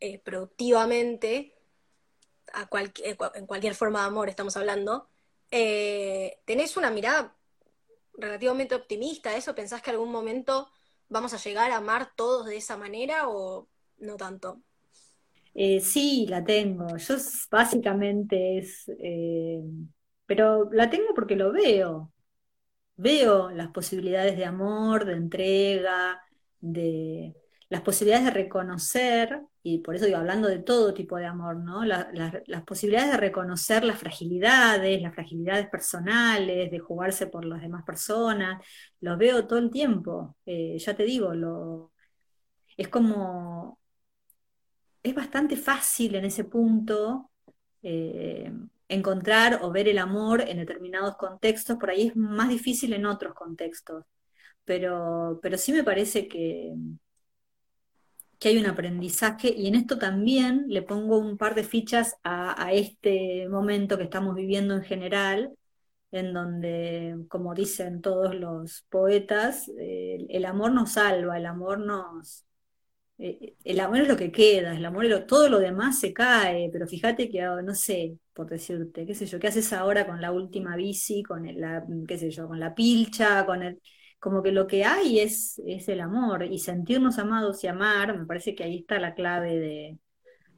eh, 0.00 0.18
productivamente. 0.20 1.54
en 3.34 3.46
cualquier 3.46 3.74
forma 3.74 4.00
de 4.00 4.06
amor 4.06 4.28
estamos 4.28 4.56
hablando, 4.56 5.08
eh, 5.50 6.40
¿tenés 6.46 6.76
una 6.76 6.90
mirada 6.90 7.36
relativamente 8.14 8.74
optimista 8.74 9.36
eso? 9.36 9.54
¿Pensás 9.54 9.82
que 9.82 9.90
algún 9.90 10.10
momento 10.10 10.70
vamos 11.08 11.34
a 11.34 11.38
llegar 11.38 11.70
a 11.72 11.76
amar 11.76 12.12
todos 12.16 12.46
de 12.46 12.56
esa 12.56 12.76
manera 12.76 13.28
o 13.28 13.68
no 13.98 14.16
tanto? 14.16 14.62
Eh, 15.60 15.80
sí, 15.80 16.26
la 16.28 16.44
tengo. 16.44 16.96
Yo 16.96 17.16
básicamente 17.50 18.58
es, 18.58 18.88
eh, 19.00 19.60
pero 20.26 20.70
la 20.72 20.88
tengo 20.88 21.14
porque 21.14 21.34
lo 21.36 21.50
veo. 21.52 22.12
Veo 22.96 23.50
las 23.50 23.68
posibilidades 23.70 24.36
de 24.36 24.44
amor, 24.46 25.04
de 25.06 25.14
entrega, 25.14 26.22
de 26.60 27.34
las 27.70 27.82
posibilidades 27.82 28.26
de 28.26 28.32
reconocer, 28.32 29.42
y 29.62 29.78
por 29.80 29.96
eso 29.96 30.06
digo, 30.06 30.18
hablando 30.18 30.48
de 30.48 30.60
todo 30.60 30.94
tipo 30.94 31.16
de 31.16 31.26
amor, 31.26 31.56
¿no? 31.58 31.84
las 31.84 32.64
posibilidades 32.66 33.12
de 33.12 33.18
reconocer 33.18 33.84
las 33.84 33.98
fragilidades, 33.98 35.02
las 35.02 35.14
fragilidades 35.14 35.68
personales, 35.68 36.70
de 36.70 36.78
jugarse 36.80 37.26
por 37.28 37.44
las 37.44 37.62
demás 37.62 37.84
personas, 37.84 38.64
los 39.00 39.18
veo 39.18 39.46
todo 39.46 39.58
el 39.58 39.70
tiempo. 39.70 40.36
Eh, 40.46 40.78
ya 40.78 40.94
te 40.96 41.04
digo, 41.04 41.34
lo, 41.34 41.92
es 42.76 42.88
como, 42.88 43.78
es 45.02 45.14
bastante 45.14 45.56
fácil 45.56 46.14
en 46.14 46.24
ese 46.24 46.44
punto. 46.44 47.30
Eh, 47.82 48.52
encontrar 48.88 49.60
o 49.62 49.70
ver 49.70 49.88
el 49.88 49.98
amor 49.98 50.40
en 50.42 50.58
determinados 50.58 51.16
contextos, 51.16 51.76
por 51.78 51.90
ahí 51.90 52.08
es 52.08 52.16
más 52.16 52.48
difícil 52.48 52.92
en 52.94 53.06
otros 53.06 53.34
contextos. 53.34 54.04
Pero, 54.64 55.40
pero 55.42 55.58
sí 55.58 55.72
me 55.72 55.84
parece 55.84 56.28
que, 56.28 56.74
que 58.38 58.48
hay 58.50 58.58
un 58.58 58.66
aprendizaje 58.66 59.52
y 59.56 59.66
en 59.68 59.74
esto 59.74 59.98
también 59.98 60.66
le 60.68 60.82
pongo 60.82 61.18
un 61.18 61.36
par 61.38 61.54
de 61.54 61.64
fichas 61.64 62.16
a, 62.22 62.72
este 62.72 63.48
momento 63.48 63.98
que 63.98 64.04
estamos 64.04 64.34
viviendo 64.34 64.74
en 64.74 64.82
general, 64.82 65.54
en 66.10 66.32
donde, 66.32 67.16
como 67.28 67.54
dicen 67.54 68.00
todos 68.00 68.34
los 68.34 68.82
poetas, 68.88 69.70
el 69.78 70.44
amor 70.44 70.72
nos 70.72 70.92
salva, 70.92 71.38
el 71.38 71.46
amor 71.46 71.80
nos... 71.80 72.44
Eh, 73.18 73.54
el 73.64 73.80
amor 73.80 73.98
es 73.98 74.08
lo 74.08 74.16
que 74.16 74.30
queda, 74.30 74.76
el 74.76 74.84
amor 74.84 75.04
es 75.04 75.26
todo 75.26 75.48
lo 75.48 75.58
demás 75.58 75.98
se 76.00 76.12
cae, 76.12 76.70
pero 76.72 76.86
fíjate 76.86 77.28
que, 77.28 77.40
no 77.42 77.74
sé, 77.74 78.16
por 78.32 78.48
decirte, 78.48 79.04
qué 79.06 79.14
sé 79.14 79.26
yo, 79.26 79.40
¿qué 79.40 79.48
haces 79.48 79.72
ahora 79.72 80.06
con 80.06 80.20
la 80.20 80.30
última 80.32 80.76
bici, 80.76 81.22
con 81.24 81.44
la, 81.60 81.84
qué 82.06 82.16
sé 82.18 82.30
yo, 82.30 82.46
con 82.48 82.60
la 82.60 82.74
pilcha, 82.74 83.44
con 83.44 83.62
el 83.62 83.80
como 84.20 84.42
que 84.42 84.52
lo 84.52 84.66
que 84.66 84.84
hay 84.84 85.20
es, 85.20 85.60
es 85.66 85.88
el 85.88 86.00
amor 86.00 86.44
y 86.44 86.58
sentirnos 86.58 87.18
amados 87.18 87.62
y 87.64 87.68
amar, 87.68 88.18
me 88.18 88.26
parece 88.26 88.54
que 88.54 88.64
ahí 88.64 88.78
está 88.78 88.98
la 88.98 89.14
clave 89.14 89.58
de, 89.58 89.98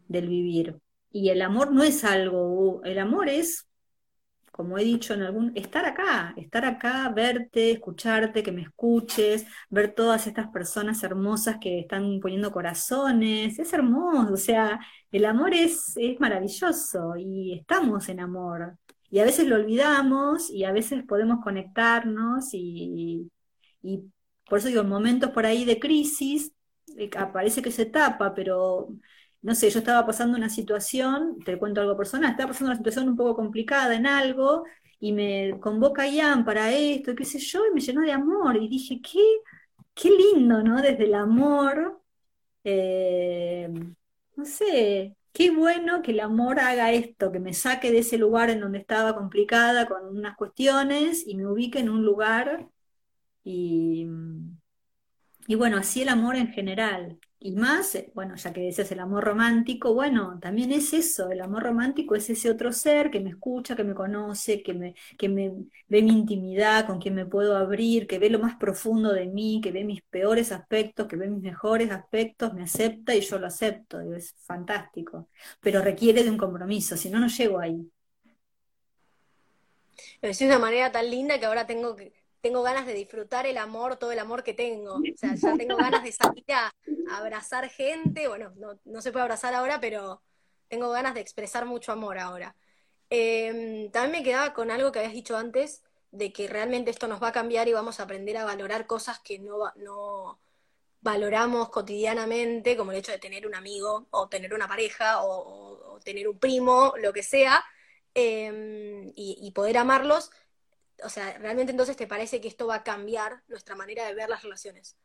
del 0.08 0.28
vivir. 0.28 0.78
Y 1.12 1.30
el 1.30 1.42
amor 1.42 1.72
no 1.72 1.82
es 1.84 2.04
algo, 2.04 2.82
el 2.84 2.98
amor 2.98 3.28
es, 3.28 3.68
como 4.60 4.76
he 4.76 4.84
dicho 4.84 5.14
en 5.14 5.22
algún, 5.22 5.52
estar 5.56 5.86
acá, 5.86 6.34
estar 6.36 6.66
acá, 6.66 7.08
verte, 7.08 7.70
escucharte, 7.70 8.42
que 8.42 8.52
me 8.52 8.60
escuches, 8.60 9.46
ver 9.70 9.94
todas 9.94 10.26
estas 10.26 10.48
personas 10.48 11.02
hermosas 11.02 11.56
que 11.58 11.80
están 11.80 12.20
poniendo 12.20 12.52
corazones, 12.52 13.58
es 13.58 13.72
hermoso, 13.72 14.34
o 14.34 14.36
sea, 14.36 14.78
el 15.10 15.24
amor 15.24 15.54
es, 15.54 15.96
es 15.96 16.20
maravilloso 16.20 17.14
y 17.16 17.54
estamos 17.54 18.10
en 18.10 18.20
amor. 18.20 18.76
Y 19.10 19.20
a 19.20 19.24
veces 19.24 19.46
lo 19.48 19.56
olvidamos 19.56 20.50
y 20.50 20.64
a 20.64 20.72
veces 20.72 21.04
podemos 21.04 21.42
conectarnos 21.42 22.50
y, 22.52 23.30
por 24.46 24.58
eso 24.58 24.68
digo, 24.68 24.82
en 24.82 24.90
momentos 24.90 25.30
por 25.30 25.46
ahí 25.46 25.64
de 25.64 25.80
crisis, 25.80 26.52
eh, 26.98 27.08
parece 27.32 27.62
que 27.62 27.70
se 27.72 27.86
tapa, 27.86 28.34
pero 28.34 28.88
no 29.42 29.54
sé, 29.54 29.70
yo 29.70 29.78
estaba 29.78 30.06
pasando 30.06 30.36
una 30.36 30.50
situación, 30.50 31.38
te 31.44 31.58
cuento 31.58 31.80
algo 31.80 31.96
personal, 31.96 32.30
estaba 32.32 32.48
pasando 32.48 32.70
una 32.72 32.76
situación 32.78 33.08
un 33.08 33.16
poco 33.16 33.36
complicada 33.36 33.94
en 33.94 34.06
algo 34.06 34.64
y 34.98 35.12
me 35.12 35.58
convoca 35.60 36.06
Ian 36.08 36.44
para 36.44 36.72
esto, 36.72 37.14
qué 37.14 37.24
sé 37.24 37.38
yo, 37.38 37.62
y 37.66 37.74
me 37.74 37.80
llenó 37.80 38.02
de 38.02 38.12
amor 38.12 38.56
y 38.56 38.68
dije, 38.68 39.00
qué, 39.02 39.20
qué 39.94 40.10
lindo, 40.10 40.62
¿no? 40.62 40.82
Desde 40.82 41.04
el 41.04 41.14
amor, 41.14 42.02
eh, 42.64 43.68
no 44.36 44.44
sé, 44.44 45.16
qué 45.32 45.50
bueno 45.50 46.02
que 46.02 46.12
el 46.12 46.20
amor 46.20 46.60
haga 46.60 46.92
esto, 46.92 47.32
que 47.32 47.40
me 47.40 47.54
saque 47.54 47.90
de 47.90 47.98
ese 48.00 48.18
lugar 48.18 48.50
en 48.50 48.60
donde 48.60 48.78
estaba 48.78 49.14
complicada 49.16 49.86
con 49.88 50.16
unas 50.16 50.36
cuestiones 50.36 51.26
y 51.26 51.36
me 51.36 51.46
ubique 51.46 51.78
en 51.80 51.90
un 51.90 52.04
lugar 52.04 52.68
y, 53.44 54.06
y 55.50 55.56
bueno, 55.56 55.78
así 55.78 56.02
el 56.02 56.08
amor 56.08 56.36
en 56.36 56.52
general. 56.52 57.18
Y 57.40 57.50
más, 57.56 57.96
eh, 57.96 58.12
bueno, 58.14 58.36
ya 58.36 58.52
que 58.52 58.60
decías 58.60 58.92
el 58.92 59.00
amor 59.00 59.24
romántico, 59.24 59.92
bueno, 59.94 60.38
también 60.40 60.70
es 60.70 60.92
eso, 60.92 61.28
el 61.32 61.40
amor 61.40 61.64
romántico 61.64 62.14
es 62.14 62.30
ese 62.30 62.50
otro 62.50 62.72
ser 62.72 63.10
que 63.10 63.18
me 63.18 63.30
escucha, 63.30 63.74
que 63.74 63.82
me 63.82 63.92
conoce, 63.92 64.62
que 64.62 64.74
me, 64.74 64.94
que 65.18 65.28
me 65.28 65.52
ve 65.88 66.02
mi 66.02 66.12
intimidad, 66.12 66.86
con 66.86 67.00
quien 67.00 67.16
me 67.16 67.26
puedo 67.26 67.56
abrir, 67.56 68.06
que 68.06 68.20
ve 68.20 68.30
lo 68.30 68.38
más 68.38 68.58
profundo 68.58 69.12
de 69.12 69.26
mí, 69.26 69.60
que 69.60 69.72
ve 69.72 69.82
mis 69.82 70.02
peores 70.02 70.52
aspectos, 70.52 71.08
que 71.08 71.16
ve 71.16 71.28
mis 71.28 71.42
mejores 71.42 71.90
aspectos, 71.90 72.54
me 72.54 72.62
acepta 72.62 73.16
y 73.16 73.20
yo 73.20 73.40
lo 73.40 73.48
acepto, 73.48 74.00
es 74.00 74.36
fantástico, 74.46 75.30
pero 75.60 75.82
requiere 75.82 76.22
de 76.22 76.30
un 76.30 76.38
compromiso, 76.38 76.96
si 76.96 77.10
no, 77.10 77.18
no 77.18 77.26
llego 77.26 77.58
ahí. 77.58 77.90
Lo 80.22 80.30
una 80.46 80.58
manera 80.60 80.92
tan 80.92 81.10
linda 81.10 81.40
que 81.40 81.46
ahora 81.46 81.66
tengo 81.66 81.96
que, 81.96 82.12
tengo 82.40 82.62
ganas 82.62 82.86
de 82.86 82.94
disfrutar 82.94 83.46
el 83.46 83.58
amor, 83.58 83.96
todo 83.96 84.12
el 84.12 84.18
amor 84.18 84.42
que 84.42 84.54
tengo. 84.54 84.94
O 84.94 85.16
sea, 85.16 85.34
ya 85.34 85.56
tengo 85.56 85.76
ganas 85.76 86.02
de 86.02 86.12
salir 86.12 86.44
a, 86.52 86.72
abrazar 87.16 87.68
gente. 87.68 88.28
Bueno, 88.28 88.52
no, 88.84 89.02
se 89.02 89.12
puede 89.12 89.24
abrazar 89.24 89.54
ahora, 89.54 89.80
pero 89.80 90.22
tengo 90.68 90.90
ganas 90.90 91.14
de 91.14 91.20
expresar 91.20 91.66
mucho 91.66 91.92
amor 91.92 92.18
ahora. 92.18 92.56
Em, 93.10 93.90
también 93.90 94.12
me 94.12 94.22
quedaba 94.22 94.54
con 94.54 94.70
algo 94.70 94.92
que 94.92 95.00
habías 95.00 95.14
dicho 95.14 95.36
antes, 95.36 95.82
de 96.12 96.32
que 96.32 96.48
realmente 96.48 96.90
esto 96.90 97.08
nos 97.08 97.22
va 97.22 97.28
a 97.28 97.32
cambiar 97.32 97.68
y 97.68 97.72
vamos 97.72 98.00
a 98.00 98.04
aprender 98.04 98.36
a 98.36 98.44
valorar 98.44 98.86
cosas 98.86 99.20
que 99.20 99.38
no, 99.38 99.72
no 99.76 100.40
valoramos 101.00 101.70
cotidianamente, 101.70 102.76
como 102.76 102.92
el 102.92 102.98
hecho 102.98 103.12
de 103.12 103.18
tener 103.18 103.46
un 103.46 103.54
amigo, 103.54 104.06
o 104.10 104.28
tener 104.28 104.54
una 104.54 104.68
pareja, 104.68 105.22
o, 105.24 105.98
tener 106.04 106.28
un 106.28 106.38
primo, 106.38 106.94
lo 106.98 107.12
que 107.12 107.22
sea, 107.22 107.62
em, 108.14 109.12
y 109.14 109.50
poder 109.52 109.76
amarlos 109.76 110.30
o 111.04 111.08
sea, 111.08 111.36
realmente 111.38 111.72
entonces 111.72 111.96
te 111.96 112.06
parece 112.06 112.40
que 112.40 112.48
esto 112.48 112.66
va 112.66 112.76
a 112.76 112.84
cambiar 112.84 113.42
nuestra 113.48 113.74
manera 113.74 114.06
de 114.06 114.14
ver 114.14 114.28
las 114.28 114.42
relaciones 114.42 114.96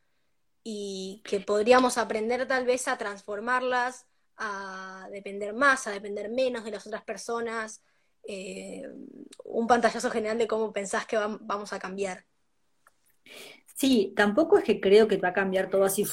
y 0.63 1.21
que 1.23 1.39
podríamos 1.39 1.97
aprender 1.97 2.47
tal 2.47 2.65
vez 2.65 2.87
a 2.87 2.97
transformarlas, 2.97 4.07
a 4.37 5.07
depender 5.11 5.53
más, 5.53 5.87
a 5.87 5.91
depender 5.91 6.29
menos 6.29 6.63
de 6.63 6.71
las 6.71 6.87
otras 6.87 7.03
personas, 7.03 7.83
eh, 8.27 8.83
un 9.43 9.67
pantallazo 9.67 10.09
general 10.09 10.37
de 10.37 10.47
cómo 10.47 10.73
pensás 10.73 11.05
que 11.05 11.17
vamos 11.17 11.71
a 11.71 11.79
cambiar. 11.79 12.25
Sí, 13.75 14.13
tampoco 14.15 14.57
es 14.57 14.63
que 14.63 14.79
creo 14.79 15.07
que 15.07 15.17
va 15.17 15.29
a 15.29 15.33
cambiar 15.33 15.69
todo 15.69 15.83
así 15.83 16.05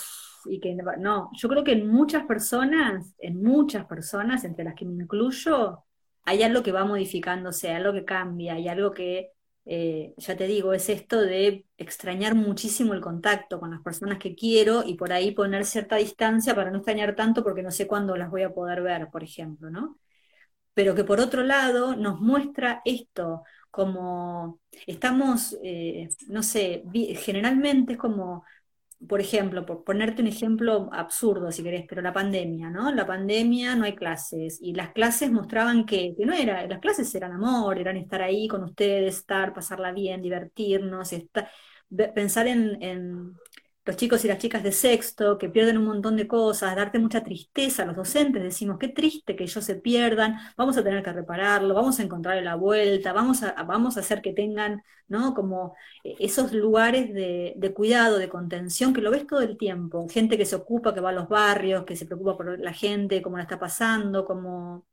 y 0.45 0.61
que 0.61 0.75
no, 0.75 1.31
yo 1.33 1.49
creo 1.49 1.65
que 1.65 1.73
en 1.73 1.87
muchas 1.87 2.25
personas, 2.27 3.15
en 3.19 3.43
muchas 3.43 3.87
personas, 3.87 4.45
entre 4.45 4.65
las 4.65 4.75
que 4.75 4.85
me 4.85 5.03
incluyo, 5.03 5.85
hay 6.25 6.43
algo 6.43 6.63
que 6.63 6.73
va 6.73 6.85
modificándose, 6.85 7.71
algo 7.71 7.93
que 7.93 8.05
cambia, 8.05 8.55
hay 8.55 8.69
algo 8.69 8.93
que 8.93 9.32
eh, 9.65 10.15
ya 10.17 10.37
te 10.37 10.47
digo, 10.47 10.73
es 10.73 10.89
esto 10.89 11.21
de 11.21 11.67
extrañar 11.79 12.35
muchísimo 12.35 12.95
el 12.95 13.01
contacto 13.01 13.61
con 13.61 13.71
las 13.71 13.81
personas 13.83 14.19
que 14.19 14.35
quiero 14.35 14.83
y 14.85 14.95
por 14.95 15.13
ahí 15.13 15.33
poner 15.33 15.65
cierta 15.65 15.97
distancia 15.97 16.55
para 16.55 16.71
no 16.71 16.79
extrañar 16.79 17.15
tanto 17.15 17.43
porque 17.45 17.63
no 17.63 17.71
sé 17.71 17.87
cuándo 17.87 18.17
las 18.17 18.31
voy 18.31 18.43
a 18.43 18.53
poder 18.55 18.83
ver, 18.83 19.09
por 19.11 19.23
ejemplo, 19.23 19.71
¿no? 19.71 19.99
Pero 20.75 20.95
que 20.95 21.05
por 21.05 21.21
otro 21.21 21.43
lado 21.45 21.97
nos 21.97 22.21
muestra 22.21 22.83
esto, 22.85 23.45
como 23.71 24.61
estamos, 24.87 25.57
eh, 25.63 26.09
no 26.29 26.43
sé, 26.43 26.85
generalmente 27.17 27.95
es 27.95 27.99
como 27.99 28.45
por 29.09 29.21
ejemplo, 29.21 29.67
por 29.67 29.85
ponerte 29.85 30.23
un 30.23 30.29
ejemplo 30.29 30.89
absurdo 30.93 31.51
si 31.53 31.63
querés, 31.63 31.85
pero 31.89 32.03
la 32.03 32.13
pandemia, 32.13 32.71
¿no? 32.71 32.93
La 32.93 33.07
pandemia 33.07 33.75
no 33.77 33.85
hay 33.85 33.95
clases 33.95 34.59
y 34.61 34.75
las 34.75 34.93
clases 34.93 35.31
mostraban 35.31 35.85
que, 35.87 36.15
no 36.19 36.33
era, 36.33 36.67
las 36.67 36.81
clases 36.81 37.15
eran 37.15 37.33
amor, 37.33 37.79
eran 37.79 37.97
estar 37.97 38.23
ahí 38.23 38.49
con 38.49 38.63
ustedes, 38.65 39.19
estar, 39.19 39.53
pasarla 39.53 39.93
bien, 39.93 40.23
divertirnos, 40.23 41.11
pensar 42.15 42.47
en 42.47 43.37
los 43.85 43.97
chicos 43.97 44.25
y 44.25 44.29
las 44.29 44.39
chicas 44.39 44.63
de 44.63 44.71
sexto 44.73 45.39
que 45.39 45.49
pierden 45.49 45.79
un 45.79 45.87
montón 45.87 46.17
de 46.17 46.29
cosas, 46.29 46.77
darte 46.77 46.99
mucha 47.01 47.23
tristeza 47.25 47.85
los 47.85 47.97
docentes, 47.97 48.43
decimos, 48.43 48.79
qué 48.79 48.89
triste 48.89 49.35
que 49.35 49.45
ellos 49.45 49.65
se 49.65 49.75
pierdan, 49.77 50.37
vamos 50.57 50.77
a 50.77 50.85
tener 50.85 51.03
que 51.03 51.13
repararlo, 51.13 51.75
vamos 51.75 51.99
a 51.99 52.03
encontrarle 52.05 52.43
la 52.43 52.55
vuelta, 52.55 53.13
vamos 53.13 53.43
a, 53.43 53.55
vamos 53.65 53.97
a 53.97 54.01
hacer 54.01 54.23
que 54.23 54.33
tengan, 54.33 54.83
¿no? 55.09 55.35
Como 55.35 55.75
eh, 56.05 56.15
esos 56.21 56.53
lugares 56.53 57.13
de, 57.13 57.55
de, 57.57 57.75
cuidado, 57.75 58.19
de 58.19 58.29
contención, 58.29 58.93
que 58.95 59.01
lo 59.01 59.11
ves 59.11 59.27
todo 59.27 59.41
el 59.41 59.57
tiempo, 59.59 60.09
gente 60.09 60.39
que 60.39 60.47
se 60.47 60.57
ocupa, 60.57 60.95
que 60.95 61.01
va 61.01 61.11
a 61.11 61.13
los 61.13 61.29
barrios, 61.29 61.85
que 61.85 61.97
se 61.97 62.07
preocupa 62.07 62.37
por 62.37 62.59
la 62.61 62.73
gente, 62.73 63.23
cómo 63.23 63.37
la 63.37 63.45
está 63.45 63.59
pasando, 63.59 64.25
como... 64.25 64.87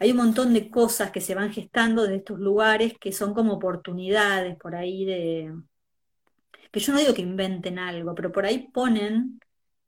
Hay 0.00 0.10
un 0.12 0.18
montón 0.18 0.54
de 0.54 0.70
cosas 0.70 1.10
que 1.10 1.20
se 1.20 1.34
van 1.34 1.50
gestando 1.52 2.06
de 2.06 2.16
estos 2.16 2.38
lugares 2.38 2.94
que 3.00 3.12
son 3.12 3.34
como 3.34 3.54
oportunidades 3.54 4.56
por 4.56 4.76
ahí 4.76 5.04
de, 5.04 5.52
que 6.70 6.80
yo 6.80 6.92
no 6.92 6.98
digo 6.98 7.14
que 7.14 7.22
inventen 7.22 7.78
algo, 7.78 8.14
pero 8.14 8.32
por 8.32 8.46
ahí 8.46 8.68
ponen 8.72 9.40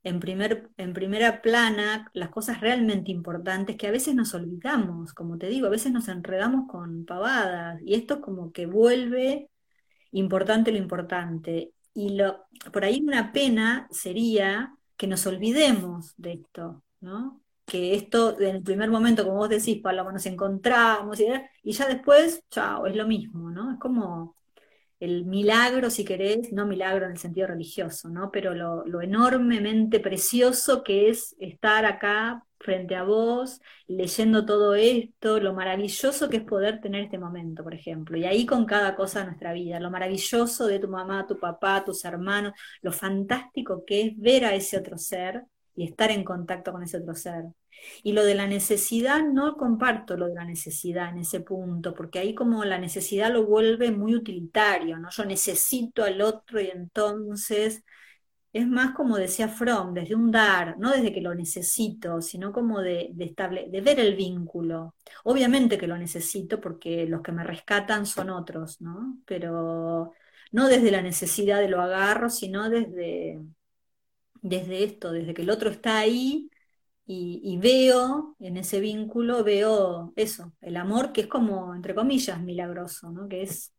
en, 0.03 0.19
primer, 0.19 0.69
en 0.77 0.93
primera 0.93 1.41
plana 1.41 2.09
las 2.13 2.29
cosas 2.29 2.61
realmente 2.61 3.11
importantes 3.11 3.77
que 3.77 3.87
a 3.87 3.91
veces 3.91 4.15
nos 4.15 4.33
olvidamos, 4.33 5.13
como 5.13 5.37
te 5.37 5.47
digo, 5.47 5.67
a 5.67 5.69
veces 5.71 5.91
nos 5.91 6.07
enredamos 6.07 6.67
con 6.69 7.05
pavadas 7.05 7.81
y 7.85 7.93
esto 7.95 8.21
como 8.21 8.51
que 8.51 8.65
vuelve 8.65 9.49
importante 10.11 10.71
lo 10.71 10.77
importante. 10.77 11.73
Y 11.93 12.15
lo, 12.15 12.45
por 12.71 12.85
ahí 12.85 13.01
una 13.05 13.31
pena 13.31 13.87
sería 13.91 14.73
que 14.97 15.07
nos 15.07 15.25
olvidemos 15.27 16.13
de 16.17 16.33
esto, 16.33 16.83
¿no? 17.01 17.41
Que 17.65 17.95
esto, 17.95 18.39
en 18.39 18.57
el 18.57 18.63
primer 18.63 18.89
momento, 18.89 19.23
como 19.25 19.37
vos 19.37 19.49
decís, 19.49 19.81
Paloma, 19.81 20.11
nos 20.11 20.25
encontramos 20.25 21.19
y, 21.19 21.25
y 21.63 21.71
ya 21.73 21.87
después, 21.87 22.43
chao, 22.49 22.85
es 22.87 22.95
lo 22.95 23.07
mismo, 23.07 23.49
¿no? 23.51 23.71
Es 23.73 23.79
como 23.79 24.35
el 25.01 25.25
milagro, 25.25 25.89
si 25.89 26.05
querés, 26.05 26.53
no 26.53 26.67
milagro 26.67 27.05
en 27.05 27.13
el 27.13 27.17
sentido 27.17 27.47
religioso, 27.47 28.07
¿no? 28.07 28.31
Pero 28.31 28.53
lo, 28.53 29.01
enormemente 29.01 29.99
precioso 29.99 30.83
que 30.83 31.09
es 31.09 31.35
estar 31.39 31.85
acá 31.85 32.45
frente 32.59 32.95
a 32.95 33.03
vos, 33.03 33.59
leyendo 33.87 34.45
todo 34.45 34.75
esto, 34.75 35.39
lo 35.39 35.53
maravilloso 35.55 36.29
que 36.29 36.37
es 36.37 36.43
poder 36.43 36.81
tener 36.81 37.05
este 37.05 37.17
momento, 37.17 37.63
por 37.63 37.73
ejemplo, 37.73 38.15
y 38.15 38.25
ahí 38.25 38.45
con 38.45 38.65
cada 38.65 38.95
cosa 38.95 39.21
de 39.21 39.25
nuestra 39.25 39.53
vida, 39.53 39.79
lo 39.79 39.89
maravilloso 39.89 40.67
de 40.67 40.77
tu 40.77 40.87
mamá, 40.87 41.25
tu 41.27 41.39
papá, 41.39 41.83
tus 41.83 42.05
hermanos, 42.05 42.53
lo 42.83 42.91
fantástico 42.91 43.83
que 43.85 44.01
es 44.03 44.19
ver 44.19 44.45
a 44.45 44.53
ese 44.53 44.77
otro 44.77 44.99
ser 44.99 45.43
y 45.75 45.85
estar 45.85 46.11
en 46.11 46.23
contacto 46.23 46.71
con 46.71 46.83
ese 46.83 46.97
otro 46.97 47.15
ser. 47.15 47.45
Y 48.03 48.13
lo 48.13 48.23
de 48.23 48.35
la 48.35 48.47
necesidad, 48.47 49.21
no 49.23 49.55
comparto 49.57 50.17
lo 50.17 50.27
de 50.27 50.35
la 50.35 50.45
necesidad 50.45 51.09
en 51.09 51.19
ese 51.19 51.41
punto, 51.41 51.93
porque 51.93 52.19
ahí 52.19 52.35
como 52.35 52.63
la 52.65 52.79
necesidad 52.79 53.31
lo 53.31 53.45
vuelve 53.45 53.91
muy 53.91 54.15
utilitario, 54.15 54.97
¿no? 54.97 55.09
Yo 55.11 55.25
necesito 55.25 56.03
al 56.03 56.21
otro 56.21 56.61
y 56.61 56.67
entonces 56.67 57.83
es 58.53 58.67
más 58.67 58.93
como 58.95 59.17
decía 59.17 59.47
Fromm, 59.47 59.93
desde 59.93 60.15
un 60.15 60.29
dar, 60.31 60.77
no 60.77 60.91
desde 60.91 61.13
que 61.13 61.21
lo 61.21 61.33
necesito, 61.33 62.21
sino 62.21 62.51
como 62.51 62.81
de, 62.81 63.09
de, 63.13 63.33
de 63.69 63.81
ver 63.81 63.99
el 63.99 64.15
vínculo. 64.15 64.95
Obviamente 65.23 65.77
que 65.77 65.87
lo 65.87 65.97
necesito 65.97 66.59
porque 66.59 67.05
los 67.07 67.21
que 67.21 67.31
me 67.31 67.43
rescatan 67.45 68.05
son 68.05 68.29
otros, 68.29 68.81
¿no? 68.81 69.19
Pero 69.25 70.11
no 70.51 70.67
desde 70.67 70.91
la 70.91 71.01
necesidad 71.01 71.59
de 71.61 71.69
lo 71.69 71.81
agarro, 71.81 72.29
sino 72.29 72.69
desde, 72.69 73.39
desde 74.41 74.83
esto, 74.83 75.11
desde 75.11 75.33
que 75.33 75.43
el 75.43 75.49
otro 75.49 75.69
está 75.69 75.99
ahí 75.99 76.49
y, 77.05 77.57
veo 77.57 78.35
en 78.39 78.57
ese 78.57 78.79
vínculo, 78.79 79.43
veo 79.43 80.13
eso, 80.15 80.53
el 80.61 80.77
amor 80.77 81.11
que 81.11 81.21
es 81.21 81.27
como, 81.27 81.75
entre 81.75 81.93
comillas, 81.93 82.39
milagroso, 82.39 83.11
¿no? 83.11 83.27
Que 83.27 83.43
es, 83.43 83.73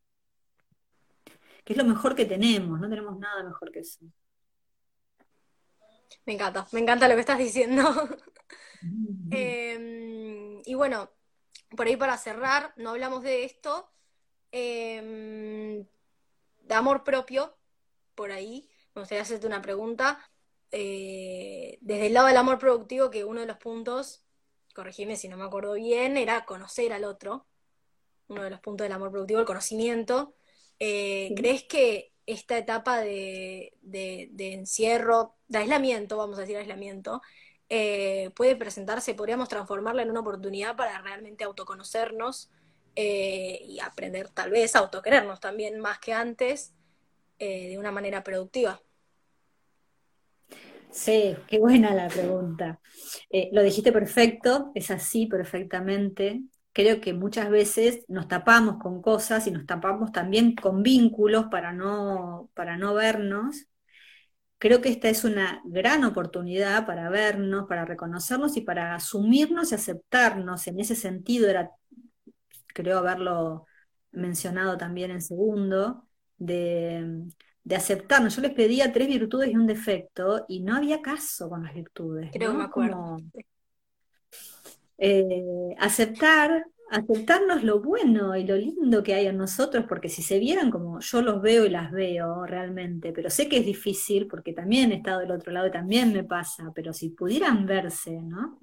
que 1.63 1.73
es 1.73 1.77
lo 1.77 1.85
mejor 1.85 2.15
que 2.15 2.25
tenemos, 2.25 2.79
no 2.79 2.89
tenemos 2.89 3.17
nada 3.17 3.43
mejor 3.43 3.71
que 3.71 3.79
eso. 3.79 4.05
Me 6.25 6.33
encanta, 6.33 6.67
me 6.71 6.79
encanta 6.79 7.07
lo 7.07 7.15
que 7.15 7.21
estás 7.21 7.37
diciendo. 7.37 7.83
Em, 9.31 10.61
y 10.65 10.73
bueno, 10.73 11.09
por 11.75 11.87
ahí 11.87 11.95
para 11.95 12.17
cerrar, 12.17 12.73
no 12.75 12.89
hablamos 12.89 13.23
de 13.23 13.45
esto, 13.45 13.89
em, 14.51 15.85
de 16.61 16.75
amor 16.75 17.05
propio, 17.05 17.57
por 18.13 18.31
ahí, 18.31 18.69
me 18.93 19.01
gustaría 19.01 19.21
hacerte 19.21 19.47
una 19.47 19.61
pregunta. 19.61 20.19
Eh, 20.75 21.77
desde 21.81 22.07
el 22.07 22.13
lado 22.15 22.25
del 22.25 22.37
amor 22.37 22.57
productivo, 22.57 23.11
que 23.11 23.23
uno 23.23 23.41
de 23.41 23.45
los 23.45 23.57
puntos, 23.57 24.23
corregime 24.73 25.15
si 25.15 25.29
no 25.29 25.37
me 25.37 25.43
acuerdo 25.43 25.73
bien, 25.73 26.17
era 26.17 26.45
conocer 26.45 26.91
al 26.93 27.03
otro. 27.03 27.45
Uno 28.27 28.41
de 28.41 28.49
los 28.49 28.59
puntos 28.59 28.85
del 28.85 28.91
amor 28.91 29.11
productivo, 29.11 29.39
el 29.39 29.45
conocimiento. 29.45 30.33
Eh, 30.79 31.31
¿Crees 31.37 31.63
que 31.65 32.11
esta 32.25 32.57
etapa 32.57 33.01
de, 33.01 33.77
encierro, 34.39 35.35
de 35.47 35.59
aislamiento, 35.59 36.17
vamos 36.17 36.39
a 36.39 36.41
decir 36.41 36.57
aislamiento, 36.57 37.21
eh, 37.69 38.31
puede 38.35 38.55
presentarse, 38.55 39.13
podríamos 39.13 39.49
transformarla 39.49 40.01
en 40.01 40.09
una 40.09 40.21
oportunidad 40.21 40.75
para 40.75 40.99
realmente 41.01 41.43
autoconocernos 41.43 42.49
y 42.95 43.79
aprender 43.79 44.29
tal 44.29 44.49
vez 44.51 44.75
a 44.75 44.79
autoquerernos 44.79 45.39
también 45.39 45.79
más 45.79 45.99
que 45.99 46.13
antes 46.13 46.73
de 47.37 47.77
una 47.77 47.91
manera 47.91 48.23
productiva? 48.23 48.81
Sí, 50.93 51.35
qué 51.47 51.59
buena 51.59 51.93
la 51.95 52.07
pregunta. 52.07 52.79
Eh, 53.31 53.49
lo 53.51 53.63
dijiste 53.63 53.91
perfecto, 53.91 54.71
es 54.75 54.91
así 54.91 55.25
perfectamente. 55.25 56.43
Creo 56.71 57.01
que 57.01 57.13
muchas 57.13 57.49
veces 57.49 58.05
nos 58.07 58.27
tapamos 58.27 58.77
con 58.79 59.01
cosas 59.01 59.47
y 59.47 59.51
nos 59.51 59.65
tapamos 59.65 60.11
también 60.11 60.55
con 60.55 60.83
vínculos 60.83 61.47
para 61.49 61.73
no, 61.73 62.51
para 62.53 62.77
no 62.77 62.93
vernos. 62.93 63.65
Creo 64.59 64.81
que 64.81 64.89
esta 64.89 65.09
es 65.09 65.23
una 65.23 65.61
gran 65.65 66.03
oportunidad 66.05 66.85
para 66.85 67.09
vernos, 67.09 67.67
para 67.67 67.85
reconocernos 67.85 68.55
y 68.55 68.61
para 68.61 68.93
asumirnos 68.95 69.71
y 69.71 69.75
aceptarnos. 69.75 70.67
En 70.67 70.79
ese 70.79 70.95
sentido, 70.95 71.49
era, 71.49 71.71
creo 72.67 72.99
haberlo 72.99 73.65
mencionado 74.11 74.77
también 74.77 75.11
en 75.11 75.21
segundo, 75.21 76.07
de 76.37 77.25
de 77.63 77.75
aceptarnos. 77.75 78.35
Yo 78.35 78.41
les 78.41 78.53
pedía 78.53 78.91
tres 78.91 79.07
virtudes 79.07 79.49
y 79.51 79.55
un 79.55 79.67
defecto 79.67 80.45
y 80.47 80.61
no 80.61 80.75
había 80.75 81.01
caso 81.01 81.49
con 81.49 81.63
las 81.63 81.73
virtudes. 81.73 82.29
Creo 82.33 82.51
que 82.51 82.57
me 82.57 82.63
acuerdo. 82.63 83.17
Eh, 84.97 85.75
aceptar, 85.79 86.65
aceptarnos 86.91 87.63
lo 87.63 87.81
bueno 87.81 88.35
y 88.35 88.45
lo 88.45 88.55
lindo 88.55 89.01
que 89.01 89.13
hay 89.13 89.27
en 89.27 89.37
nosotros, 89.37 89.85
porque 89.87 90.09
si 90.09 90.21
se 90.21 90.39
vieran 90.39 90.71
como 90.71 90.99
yo 90.99 91.21
los 91.21 91.41
veo 91.41 91.65
y 91.65 91.69
las 91.69 91.91
veo 91.91 92.45
realmente, 92.45 93.11
pero 93.11 93.29
sé 93.29 93.49
que 93.49 93.57
es 93.57 93.65
difícil 93.65 94.27
porque 94.27 94.53
también 94.53 94.91
he 94.91 94.95
estado 94.95 95.21
del 95.21 95.31
otro 95.31 95.51
lado 95.51 95.67
y 95.67 95.71
también 95.71 96.13
me 96.13 96.23
pasa, 96.23 96.71
pero 96.75 96.93
si 96.93 97.09
pudieran 97.09 97.65
verse, 97.65 98.11
¿no? 98.21 98.61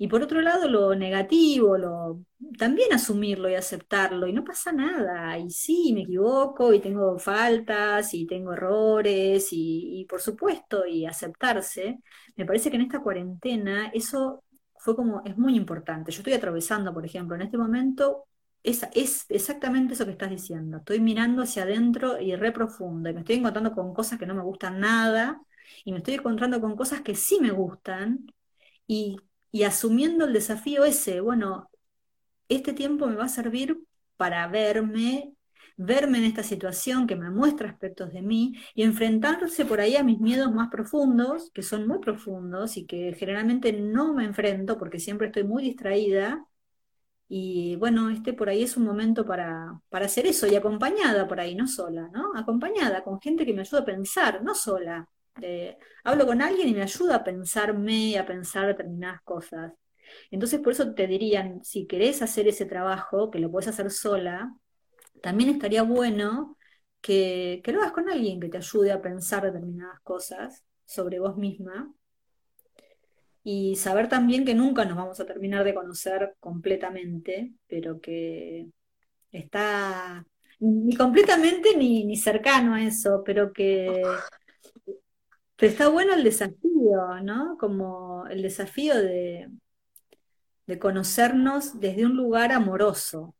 Y 0.00 0.06
por 0.08 0.22
otro 0.22 0.40
lado, 0.40 0.68
lo 0.68 0.94
negativo, 0.94 1.76
lo, 1.76 2.24
también 2.56 2.92
asumirlo 2.92 3.50
y 3.50 3.56
aceptarlo, 3.56 4.28
y 4.28 4.32
no 4.32 4.44
pasa 4.44 4.70
nada. 4.72 5.36
Y 5.38 5.50
sí, 5.50 5.92
me 5.92 6.02
equivoco, 6.02 6.72
y 6.72 6.80
tengo 6.80 7.18
faltas, 7.18 8.14
y 8.14 8.24
tengo 8.26 8.52
errores, 8.52 9.48
y, 9.50 10.06
por 10.08 10.20
supuesto, 10.20 10.86
y 10.86 11.04
aceptarse. 11.04 11.98
Me 12.36 12.46
parece 12.46 12.70
que 12.70 12.76
en 12.76 12.82
esta 12.82 13.00
cuarentena 13.00 13.88
eso 13.92 14.44
fue 14.78 14.94
como, 14.94 15.22
es 15.24 15.36
muy 15.36 15.56
importante. 15.56 16.12
Yo 16.12 16.18
estoy 16.20 16.34
atravesando, 16.34 16.94
por 16.94 17.04
ejemplo, 17.04 17.34
en 17.34 17.42
este 17.42 17.58
momento, 17.58 18.26
es, 18.62 18.86
es 18.94 19.26
exactamente 19.28 19.94
eso 19.94 20.04
que 20.04 20.12
estás 20.12 20.30
diciendo. 20.30 20.78
Estoy 20.78 21.00
mirando 21.00 21.42
hacia 21.42 21.64
adentro 21.64 22.20
y 22.20 22.36
re 22.36 22.52
profundo, 22.52 23.10
y 23.10 23.14
me 23.14 23.20
estoy 23.20 23.36
encontrando 23.36 23.72
con 23.72 23.92
cosas 23.94 24.18
que 24.18 24.26
no 24.26 24.34
me 24.36 24.42
gustan 24.42 24.78
nada, 24.80 25.40
y 25.84 25.90
me 25.92 25.98
estoy 25.98 26.14
encontrando 26.14 26.60
con 26.60 26.76
cosas 26.76 27.00
que 27.02 27.14
sí 27.16 27.38
me 27.40 27.50
gustan, 27.50 28.26
y 28.86 29.16
y 29.50 29.62
asumiendo 29.64 30.24
el 30.26 30.32
desafío 30.32 30.84
ese, 30.84 31.20
bueno, 31.20 31.70
este 32.48 32.72
tiempo 32.72 33.06
me 33.06 33.16
va 33.16 33.24
a 33.24 33.28
servir 33.28 33.78
para 34.16 34.46
verme, 34.48 35.34
verme 35.76 36.18
en 36.18 36.24
esta 36.24 36.42
situación 36.42 37.06
que 37.06 37.16
me 37.16 37.30
muestra 37.30 37.68
aspectos 37.68 38.12
de 38.12 38.22
mí 38.22 38.54
y 38.74 38.82
enfrentarse 38.82 39.64
por 39.64 39.80
ahí 39.80 39.96
a 39.96 40.04
mis 40.04 40.18
miedos 40.20 40.52
más 40.52 40.68
profundos, 40.70 41.50
que 41.54 41.62
son 41.62 41.86
muy 41.86 41.98
profundos 42.00 42.76
y 42.76 42.86
que 42.86 43.14
generalmente 43.14 43.72
no 43.72 44.14
me 44.14 44.24
enfrento 44.24 44.78
porque 44.78 44.98
siempre 44.98 45.28
estoy 45.28 45.44
muy 45.44 45.62
distraída. 45.62 46.44
Y 47.28 47.76
bueno, 47.76 48.10
este 48.10 48.32
por 48.32 48.48
ahí 48.48 48.62
es 48.62 48.76
un 48.76 48.84
momento 48.84 49.24
para, 49.26 49.80
para 49.90 50.06
hacer 50.06 50.26
eso 50.26 50.46
y 50.46 50.56
acompañada 50.56 51.28
por 51.28 51.40
ahí, 51.40 51.54
no 51.54 51.66
sola, 51.66 52.08
¿no? 52.12 52.32
Acompañada 52.34 53.04
con 53.04 53.20
gente 53.20 53.44
que 53.44 53.52
me 53.54 53.60
ayuda 53.62 53.80
a 53.80 53.84
pensar, 53.84 54.42
no 54.42 54.54
sola 54.54 55.08
hablo 56.04 56.26
con 56.26 56.42
alguien 56.42 56.68
y 56.68 56.74
me 56.74 56.82
ayuda 56.82 57.16
a 57.16 57.24
pensarme, 57.24 58.18
a 58.18 58.26
pensar 58.26 58.66
determinadas 58.66 59.22
cosas. 59.22 59.72
Entonces, 60.30 60.60
por 60.60 60.72
eso 60.72 60.94
te 60.94 61.06
dirían, 61.06 61.64
si 61.64 61.86
querés 61.86 62.22
hacer 62.22 62.48
ese 62.48 62.66
trabajo, 62.66 63.30
que 63.30 63.38
lo 63.38 63.50
puedes 63.50 63.68
hacer 63.68 63.90
sola, 63.90 64.54
también 65.22 65.50
estaría 65.50 65.82
bueno 65.82 66.56
que, 67.00 67.60
que 67.64 67.72
lo 67.72 67.80
hagas 67.80 67.92
con 67.92 68.08
alguien 68.08 68.40
que 68.40 68.48
te 68.48 68.58
ayude 68.58 68.92
a 68.92 69.02
pensar 69.02 69.42
determinadas 69.44 70.00
cosas 70.00 70.64
sobre 70.84 71.18
vos 71.18 71.36
misma 71.36 71.92
y 73.50 73.76
saber 73.76 74.08
también 74.08 74.44
que 74.44 74.54
nunca 74.54 74.84
nos 74.84 74.96
vamos 74.96 75.20
a 75.20 75.26
terminar 75.26 75.64
de 75.64 75.74
conocer 75.74 76.34
completamente, 76.40 77.52
pero 77.66 78.00
que 78.00 78.66
está 79.32 80.24
ni 80.60 80.94
completamente 80.96 81.76
ni, 81.76 82.04
ni 82.04 82.16
cercano 82.16 82.74
a 82.74 82.82
eso, 82.82 83.22
pero 83.24 83.52
que 83.52 84.02
pero 85.58 85.72
está 85.72 85.88
bueno 85.88 86.14
el 86.14 86.24
desafío, 86.24 87.20
¿no? 87.22 87.58
Como 87.58 88.26
el 88.28 88.42
desafío 88.42 88.96
de, 88.96 89.50
de 90.66 90.78
conocernos 90.78 91.80
desde 91.80 92.06
un 92.06 92.16
lugar 92.16 92.52
amoroso. 92.52 93.34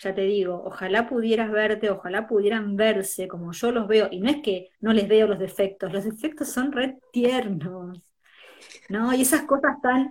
Ya 0.00 0.14
te 0.14 0.22
digo, 0.22 0.62
ojalá 0.64 1.08
pudieras 1.08 1.50
verte, 1.52 1.90
ojalá 1.90 2.26
pudieran 2.26 2.76
verse 2.76 3.28
como 3.28 3.52
yo 3.52 3.70
los 3.72 3.86
veo. 3.88 4.08
Y 4.10 4.20
no 4.20 4.28
es 4.30 4.42
que 4.42 4.70
no 4.80 4.92
les 4.92 5.08
veo 5.08 5.28
los 5.28 5.38
defectos, 5.38 5.92
los 5.92 6.04
defectos 6.04 6.48
son 6.48 6.72
re 6.72 6.98
tiernos, 7.12 8.02
¿no? 8.88 9.14
Y 9.14 9.22
esas 9.22 9.42
cosas 9.44 9.80
tan 9.82 10.10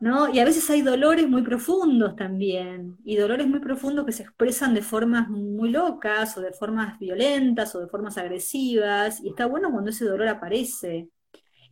¿no? 0.00 0.32
Y 0.32 0.38
a 0.40 0.44
veces 0.46 0.68
hay 0.70 0.82
dolores 0.82 1.28
muy 1.28 1.42
profundos 1.42 2.16
también, 2.16 2.98
y 3.04 3.16
dolores 3.16 3.46
muy 3.46 3.60
profundos 3.60 4.06
que 4.06 4.12
se 4.12 4.22
expresan 4.24 4.74
de 4.74 4.82
formas 4.82 5.28
muy 5.28 5.70
locas, 5.70 6.36
o 6.38 6.40
de 6.40 6.52
formas 6.52 6.98
violentas, 6.98 7.74
o 7.74 7.80
de 7.80 7.88
formas 7.88 8.18
agresivas, 8.18 9.20
y 9.22 9.28
está 9.30 9.46
bueno 9.46 9.70
cuando 9.72 9.90
ese 9.90 10.06
dolor 10.06 10.28
aparece. 10.28 11.10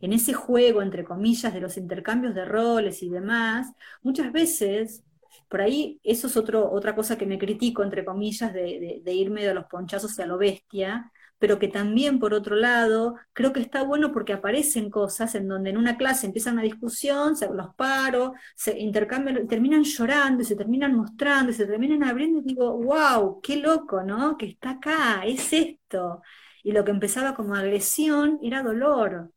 en 0.01 0.13
ese 0.13 0.33
juego, 0.33 0.81
entre 0.81 1.03
comillas, 1.05 1.53
de 1.53 1.61
los 1.61 1.77
intercambios 1.77 2.35
de 2.35 2.45
roles 2.45 3.03
y 3.03 3.09
demás, 3.09 3.73
muchas 4.03 4.31
veces, 4.31 5.03
por 5.49 5.61
ahí, 5.61 5.99
eso 6.03 6.27
es 6.27 6.37
otro, 6.37 6.71
otra 6.71 6.95
cosa 6.95 7.17
que 7.17 7.25
me 7.25 7.39
critico, 7.39 7.83
entre 7.83 8.05
comillas, 8.05 8.53
de, 8.53 9.01
de, 9.03 9.13
irme 9.13 9.45
de 9.45 9.53
los 9.53 9.65
ponchazos 9.65 10.19
a 10.19 10.25
lo 10.27 10.37
bestia, 10.37 11.11
pero 11.39 11.57
que 11.57 11.69
también, 11.69 12.19
por 12.19 12.33
otro 12.33 12.55
lado, 12.57 13.15
creo 13.31 13.53
que 13.53 13.61
está 13.61 13.81
bueno 13.83 14.11
porque 14.11 14.33
aparecen 14.33 14.89
cosas 14.89 15.33
en 15.35 15.47
donde 15.47 15.69
en 15.69 15.77
una 15.77 15.97
clase 15.97 16.27
empieza 16.27 16.51
una 16.51 16.61
discusión, 16.61 17.37
se 17.37 17.47
los 17.49 17.73
paro, 17.75 18.33
se 18.55 18.77
intercambian, 18.77 19.47
terminan 19.47 19.83
llorando 19.83 20.43
se 20.43 20.55
terminan 20.57 20.95
mostrando 20.95 21.53
se 21.53 21.65
terminan 21.65 22.03
abriendo 22.03 22.39
y 22.39 22.43
digo, 22.43 22.77
wow, 22.77 23.39
qué 23.41 23.55
loco, 23.57 24.03
¿no? 24.03 24.37
Que 24.37 24.47
está 24.47 24.71
acá, 24.71 25.23
es 25.25 25.51
esto. 25.53 26.21
Y 26.61 26.73
lo 26.73 26.83
que 26.83 26.91
empezaba 26.91 27.33
como 27.33 27.55
agresión 27.55 28.37
era 28.43 28.61
dolor. 28.61 29.31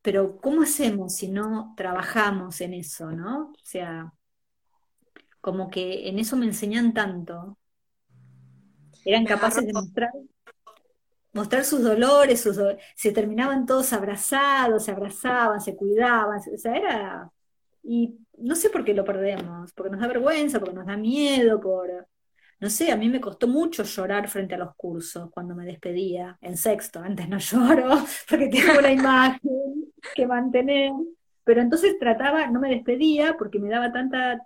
Pero 0.00 0.38
¿cómo 0.40 0.62
hacemos 0.62 1.16
si 1.16 1.28
no 1.28 1.74
trabajamos 1.76 2.60
en 2.62 2.72
eso, 2.74 3.10
¿no? 3.12 3.50
O 3.50 3.64
sea, 3.64 4.12
como 5.42 5.68
que 5.68 6.08
en 6.08 6.18
eso 6.18 6.36
me 6.36 6.46
enseñan 6.46 6.94
tanto. 6.94 7.58
Eran 9.04 9.26
capaces 9.26 9.66
de 9.66 9.72
mostrar 9.72 10.10
mostrar 11.36 11.64
sus 11.64 11.82
dolores, 11.82 12.40
sus 12.40 12.58
se 12.94 13.12
terminaban 13.12 13.66
todos 13.66 13.92
abrazados, 13.92 14.84
se 14.84 14.90
abrazaban, 14.90 15.60
se 15.60 15.76
cuidaban, 15.76 16.40
o 16.40 16.58
sea, 16.58 16.74
era... 16.74 17.30
Y 17.82 18.18
no 18.38 18.56
sé 18.56 18.70
por 18.70 18.84
qué 18.84 18.94
lo 18.94 19.04
perdemos, 19.04 19.72
porque 19.74 19.90
nos 19.90 20.00
da 20.00 20.08
vergüenza, 20.08 20.58
porque 20.58 20.74
nos 20.74 20.86
da 20.86 20.96
miedo, 20.96 21.60
por... 21.60 22.08
No 22.58 22.70
sé, 22.70 22.90
a 22.90 22.96
mí 22.96 23.10
me 23.10 23.20
costó 23.20 23.46
mucho 23.46 23.82
llorar 23.84 24.28
frente 24.28 24.54
a 24.54 24.58
los 24.58 24.74
cursos 24.76 25.30
cuando 25.30 25.54
me 25.54 25.66
despedía, 25.66 26.38
en 26.40 26.56
sexto, 26.56 27.00
antes 27.00 27.28
no 27.28 27.38
lloro, 27.50 28.02
porque 28.28 28.48
tengo 28.48 28.78
una 28.78 28.90
imagen 28.90 29.92
que 30.14 30.26
mantener, 30.26 30.92
pero 31.44 31.60
entonces 31.60 31.98
trataba, 31.98 32.46
no 32.46 32.58
me 32.60 32.70
despedía 32.70 33.36
porque 33.36 33.58
me 33.58 33.68
daba 33.68 33.92
tanta 33.92 34.42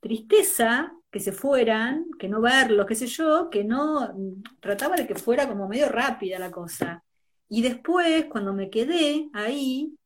tristeza 0.00 0.92
que 1.14 1.20
se 1.20 1.30
fueran, 1.30 2.06
que 2.18 2.28
no 2.28 2.40
verlos, 2.40 2.86
qué 2.86 2.96
sé 2.96 3.06
yo, 3.06 3.48
que 3.48 3.62
no, 3.62 4.12
trataba 4.58 4.96
de 4.96 5.06
que 5.06 5.14
fuera 5.14 5.46
como 5.46 5.68
medio 5.68 5.88
rápida 5.88 6.40
la 6.40 6.50
cosa. 6.50 7.04
Y 7.48 7.62
después, 7.62 8.24
cuando 8.24 8.52
me 8.52 8.68
quedé 8.68 9.30
ahí, 9.32 9.96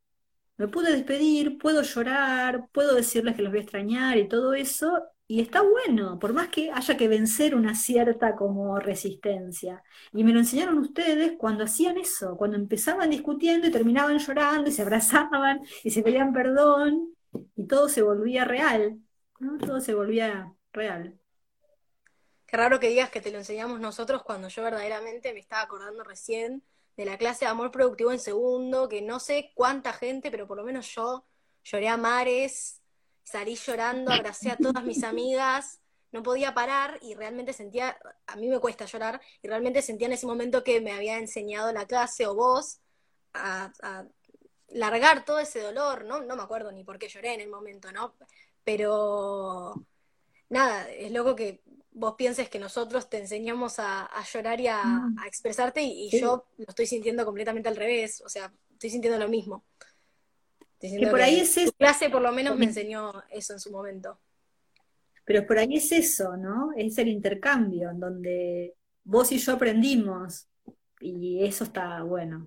me 0.58 0.68
pude 0.68 0.92
despedir, 0.92 1.56
puedo 1.56 1.80
llorar, 1.80 2.68
puedo 2.72 2.94
decirles 2.94 3.36
que 3.36 3.40
los 3.40 3.50
voy 3.50 3.60
a 3.60 3.62
extrañar 3.62 4.18
y 4.18 4.28
todo 4.28 4.52
eso, 4.52 5.02
y 5.26 5.40
está 5.40 5.62
bueno, 5.62 6.18
por 6.18 6.34
más 6.34 6.48
que 6.48 6.70
haya 6.70 6.98
que 6.98 7.08
vencer 7.08 7.54
una 7.54 7.74
cierta 7.74 8.36
como 8.36 8.78
resistencia. 8.78 9.82
Y 10.12 10.24
me 10.24 10.34
lo 10.34 10.40
enseñaron 10.40 10.76
ustedes 10.76 11.32
cuando 11.38 11.64
hacían 11.64 11.96
eso, 11.96 12.36
cuando 12.36 12.58
empezaban 12.58 13.08
discutiendo 13.08 13.66
y 13.66 13.70
terminaban 13.70 14.18
llorando 14.18 14.68
y 14.68 14.72
se 14.74 14.82
abrazaban 14.82 15.62
y 15.82 15.90
se 15.90 16.02
pedían 16.02 16.34
perdón 16.34 17.14
y 17.56 17.66
todo 17.66 17.88
se 17.88 18.02
volvía 18.02 18.44
real, 18.44 18.98
¿no? 19.40 19.56
Todo 19.56 19.80
se 19.80 19.94
volvía 19.94 20.52
real. 20.72 21.18
Qué 22.46 22.56
raro 22.56 22.80
que 22.80 22.88
digas 22.88 23.10
que 23.10 23.20
te 23.20 23.30
lo 23.30 23.38
enseñamos 23.38 23.78
nosotros 23.78 24.22
cuando 24.22 24.48
yo 24.48 24.62
verdaderamente 24.62 25.34
me 25.34 25.40
estaba 25.40 25.62
acordando 25.62 26.02
recién 26.02 26.62
de 26.96 27.04
la 27.04 27.18
clase 27.18 27.44
de 27.44 27.50
amor 27.50 27.70
productivo 27.70 28.10
en 28.10 28.18
segundo, 28.18 28.88
que 28.88 29.02
no 29.02 29.20
sé 29.20 29.52
cuánta 29.54 29.92
gente, 29.92 30.30
pero 30.30 30.46
por 30.46 30.56
lo 30.56 30.64
menos 30.64 30.92
yo 30.94 31.26
lloré 31.62 31.88
a 31.88 31.96
mares, 31.96 32.82
salí 33.22 33.54
llorando, 33.54 34.12
abracé 34.12 34.50
a 34.50 34.56
todas 34.56 34.82
mis 34.82 35.04
amigas, 35.04 35.80
no 36.10 36.22
podía 36.22 36.54
parar 36.54 36.98
y 37.02 37.14
realmente 37.14 37.52
sentía, 37.52 37.98
a 38.26 38.36
mí 38.36 38.48
me 38.48 38.58
cuesta 38.58 38.86
llorar, 38.86 39.20
y 39.42 39.48
realmente 39.48 39.82
sentía 39.82 40.06
en 40.06 40.14
ese 40.14 40.26
momento 40.26 40.64
que 40.64 40.80
me 40.80 40.92
había 40.92 41.18
enseñado 41.18 41.70
la 41.72 41.86
clase 41.86 42.26
o 42.26 42.34
vos 42.34 42.80
a, 43.34 43.72
a 43.82 44.06
largar 44.68 45.24
todo 45.24 45.38
ese 45.38 45.60
dolor, 45.60 46.04
¿no? 46.06 46.20
No 46.22 46.34
me 46.34 46.42
acuerdo 46.42 46.72
ni 46.72 46.82
por 46.82 46.98
qué 46.98 47.08
lloré 47.08 47.34
en 47.34 47.42
el 47.42 47.50
momento, 47.50 47.92
¿no? 47.92 48.16
Pero 48.64 49.74
nada, 50.48 50.88
es 50.90 51.12
loco 51.12 51.36
que 51.36 51.62
vos 51.92 52.14
pienses 52.16 52.48
que 52.48 52.58
nosotros 52.58 53.10
te 53.10 53.18
enseñamos 53.18 53.78
a, 53.78 54.08
llorar 54.32 54.60
y 54.60 54.68
a, 54.68 54.84
mm. 54.84 55.26
expresarte 55.26 55.82
y, 55.82 56.10
yo 56.10 56.46
lo 56.56 56.66
estoy 56.68 56.86
sintiendo 56.86 57.24
completamente 57.24 57.68
al 57.68 57.76
revés, 57.76 58.22
o 58.24 58.28
sea, 58.28 58.52
estoy 58.72 58.90
sintiendo 58.90 59.18
lo 59.18 59.28
mismo. 59.28 59.64
que 60.80 61.06
por 61.08 61.20
ahí 61.20 61.40
es 61.40 61.56
eso. 61.56 61.72
clase 61.72 62.08
por 62.08 62.22
lo 62.22 62.32
menos 62.32 62.56
me 62.56 62.66
enseñó 62.66 63.12
eso 63.30 63.52
en 63.52 63.60
su 63.60 63.70
momento. 63.70 64.20
Pero 65.24 65.46
por 65.46 65.58
ahí 65.58 65.76
es 65.76 65.92
eso, 65.92 66.36
¿no? 66.36 66.70
Es 66.76 66.96
el 66.98 67.08
intercambio, 67.08 67.90
en 67.90 68.00
donde 68.00 68.74
vos 69.04 69.30
y 69.32 69.38
yo 69.38 69.52
aprendimos 69.52 70.48
y 71.00 71.44
eso 71.44 71.64
está 71.64 72.02
bueno. 72.02 72.46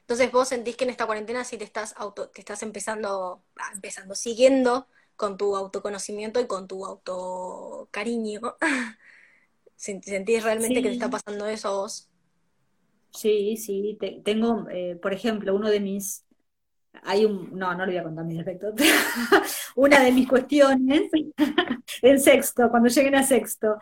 Entonces 0.00 0.32
vos 0.32 0.48
sentís 0.48 0.74
que 0.74 0.84
en 0.84 0.90
esta 0.90 1.04
cuarentena 1.04 1.44
sí 1.44 1.58
te 1.58 1.64
estás 1.64 1.94
auto, 1.98 2.30
te 2.30 2.40
estás 2.40 2.62
empezando, 2.62 3.44
ah, 3.56 3.70
empezando, 3.74 4.14
siguiendo 4.14 4.88
con 5.18 5.36
tu 5.36 5.56
autoconocimiento 5.56 6.40
y 6.40 6.46
con 6.46 6.68
tu 6.68 6.86
autocariño. 6.86 8.40
¿Sentís 9.76 10.42
realmente 10.44 10.76
que 10.76 10.88
te 10.88 10.92
está 10.92 11.10
pasando 11.10 11.46
eso 11.46 11.68
a 11.68 11.72
vos? 11.72 12.08
Sí, 13.10 13.56
sí, 13.56 13.98
tengo, 14.24 14.66
eh, 14.70 14.96
por 15.02 15.12
ejemplo, 15.12 15.54
uno 15.56 15.68
de 15.70 15.80
mis, 15.80 16.24
hay 17.02 17.24
un, 17.24 17.58
no, 17.58 17.74
no 17.74 17.84
le 17.84 17.92
voy 17.92 17.98
a 17.98 18.04
contar 18.04 18.24
mis 18.24 18.38
defectos, 18.38 18.74
una 19.76 20.00
de 20.04 20.12
mis 20.12 20.28
cuestiones 20.28 21.10
en 22.02 22.20
sexto, 22.20 22.70
cuando 22.70 22.88
lleguen 22.88 23.16
a 23.16 23.24
sexto, 23.24 23.78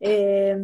eh, 0.00 0.56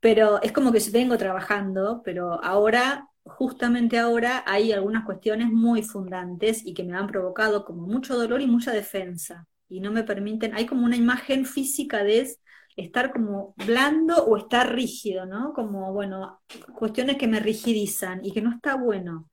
pero 0.00 0.42
es 0.42 0.50
como 0.50 0.72
que 0.72 0.80
yo 0.80 0.90
vengo 0.90 1.16
trabajando, 1.16 2.02
pero 2.04 2.42
ahora 2.42 3.09
justamente 3.36 3.98
ahora 3.98 4.42
hay 4.46 4.72
algunas 4.72 5.04
cuestiones 5.04 5.48
muy 5.48 5.82
fundantes 5.82 6.64
y 6.64 6.74
que 6.74 6.84
me 6.84 6.96
han 6.96 7.06
provocado 7.06 7.64
como 7.64 7.86
mucho 7.86 8.16
dolor 8.16 8.40
y 8.40 8.46
mucha 8.46 8.72
defensa. 8.72 9.46
Y 9.68 9.80
no 9.80 9.92
me 9.92 10.04
permiten, 10.04 10.54
hay 10.54 10.66
como 10.66 10.84
una 10.84 10.96
imagen 10.96 11.46
física 11.46 12.02
de 12.04 12.28
estar 12.76 13.12
como 13.12 13.54
blando 13.56 14.24
o 14.24 14.36
estar 14.36 14.74
rígido, 14.74 15.26
¿no? 15.26 15.52
Como, 15.52 15.92
bueno, 15.92 16.40
cuestiones 16.74 17.16
que 17.16 17.28
me 17.28 17.40
rigidizan 17.40 18.24
y 18.24 18.32
que 18.32 18.42
no 18.42 18.52
está 18.52 18.76
bueno. 18.76 19.28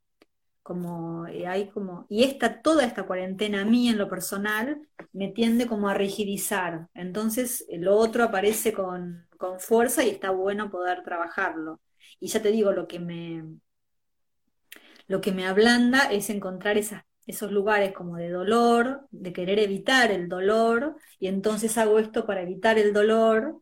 Como 0.64 1.28
eh, 1.28 1.48
hay 1.48 1.70
como, 1.70 2.06
y 2.10 2.24
esta, 2.24 2.62
toda 2.62 2.86
esta 2.86 3.04
cuarentena 3.04 3.62
a 3.62 3.66
mí 3.66 3.89
en 3.89 3.98
lo 3.98 4.10
personal 4.10 4.82
me 5.14 5.30
tiende 5.30 5.68
como 5.68 5.89
a 5.89 5.93
rigidizar. 5.93 6.89
Entonces 6.93 7.66
lo 7.72 7.95
otro 7.98 8.24
aparece 8.24 8.74
con, 8.74 9.28
con 9.38 9.60
fuerza 9.60 10.04
y 10.04 10.10
está 10.10 10.32
bueno 10.32 10.70
poder 10.70 11.04
trabajarlo. 11.04 11.80
Y 12.20 12.28
ya 12.28 12.41
te 12.41 12.52
digo, 12.52 12.72
lo 12.74 12.88
que 12.88 13.00
me, 13.00 13.43
lo 15.08 15.22
que 15.22 15.32
me 15.32 15.45
ablanda 15.47 16.12
es 16.12 16.30
encontrar 16.30 16.78
esos 16.78 17.51
lugares 17.51 17.93
como 17.93 18.18
de 18.18 18.30
dolor, 18.30 19.08
de 19.12 19.34
querer 19.34 19.60
evitar 19.60 20.12
el 20.12 20.30
dolor, 20.30 20.95
y 21.20 21.28
entonces 21.28 21.78
hago 21.78 21.99
esto 21.99 22.26
para 22.26 22.41
evitar 22.41 22.78
el 22.78 22.93
dolor, 22.93 23.62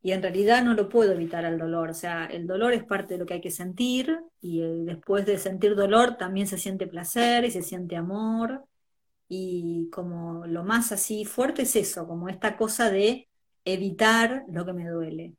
y 0.00 0.12
en 0.12 0.22
realidad 0.22 0.64
no 0.64 0.74
lo 0.74 0.88
puedo 0.88 1.12
evitar 1.12 1.44
el 1.44 1.58
dolor, 1.58 1.90
o 1.90 1.94
sea, 1.94 2.26
el 2.26 2.46
dolor 2.46 2.72
es 2.72 2.84
parte 2.84 3.14
de 3.14 3.20
lo 3.20 3.26
que 3.26 3.34
hay 3.34 3.40
que 3.40 3.50
sentir, 3.50 4.18
y 4.40 4.62
eh, 4.62 4.84
después 4.84 5.26
de 5.26 5.38
sentir 5.38 5.74
dolor 5.74 6.16
también 6.16 6.46
se 6.46 6.58
siente 6.58 6.86
placer 6.86 7.44
y 7.44 7.50
se 7.50 7.62
siente 7.62 7.96
amor, 7.96 8.64
y 9.28 9.88
como 9.90 10.46
lo 10.46 10.64
más 10.64 10.92
así 10.92 11.24
fuerte 11.24 11.62
es 11.62 11.76
eso, 11.76 12.06
como 12.06 12.28
esta 12.28 12.56
cosa 12.56 12.90
de 12.90 13.28
evitar 13.64 14.44
lo 14.48 14.64
que 14.64 14.72
me 14.72 14.88
duele. 14.88 15.34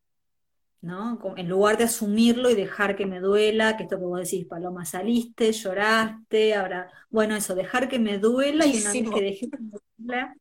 ¿No? 0.82 1.20
En 1.36 1.50
lugar 1.50 1.78
de 1.78 1.84
asumirlo 1.86 2.50
y 2.50 2.56
dejar 2.56 2.96
que 2.96 3.06
me 3.06 3.20
duela, 3.20 3.76
que 3.76 3.84
esto 3.84 3.98
que 3.98 4.06
vos 4.06 4.20
decís, 4.20 4.46
Paloma, 4.46 4.86
saliste, 4.86 5.52
lloraste, 5.52 6.56
ahora, 6.56 6.90
bueno, 7.10 7.36
eso, 7.36 7.56
dejar 7.56 7.90
que 7.90 8.00
me 8.00 8.18
duela 8.18 8.66
y 8.66 8.80
una 8.80 8.94
vez 8.94 9.10
que 9.10 9.22
dejé 9.22 9.50
que 9.50 9.58
me 9.58 9.80
duela, 9.98 10.36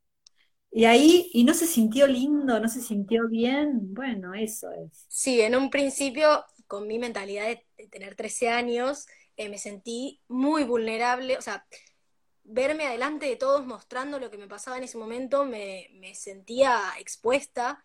y 0.70 0.84
ahí, 0.84 1.30
y 1.32 1.44
no 1.44 1.54
se 1.54 1.66
sintió 1.66 2.06
lindo, 2.06 2.60
no 2.60 2.68
se 2.68 2.80
sintió 2.80 3.26
bien, 3.28 3.94
bueno, 3.94 4.34
eso 4.34 4.70
es. 4.70 5.06
Sí, 5.08 5.40
en 5.40 5.56
un 5.56 5.70
principio, 5.70 6.44
con 6.66 6.86
mi 6.86 6.98
mentalidad 6.98 7.46
de, 7.46 7.88
tener 7.88 8.14
13 8.14 8.50
años, 8.50 9.06
eh, 9.36 9.48
me 9.48 9.58
sentí 9.58 10.20
muy 10.28 10.64
vulnerable, 10.64 11.36
o 11.36 11.42
sea, 11.42 11.66
verme 12.44 12.84
adelante 12.84 13.26
de 13.26 13.36
todos 13.36 13.66
mostrando 13.66 14.18
lo 14.18 14.30
que 14.30 14.38
me 14.38 14.46
pasaba 14.46 14.76
en 14.78 14.84
ese 14.84 14.98
momento, 14.98 15.44
me, 15.44 15.88
me 15.94 16.14
sentía 16.14 16.80
expuesta 16.98 17.84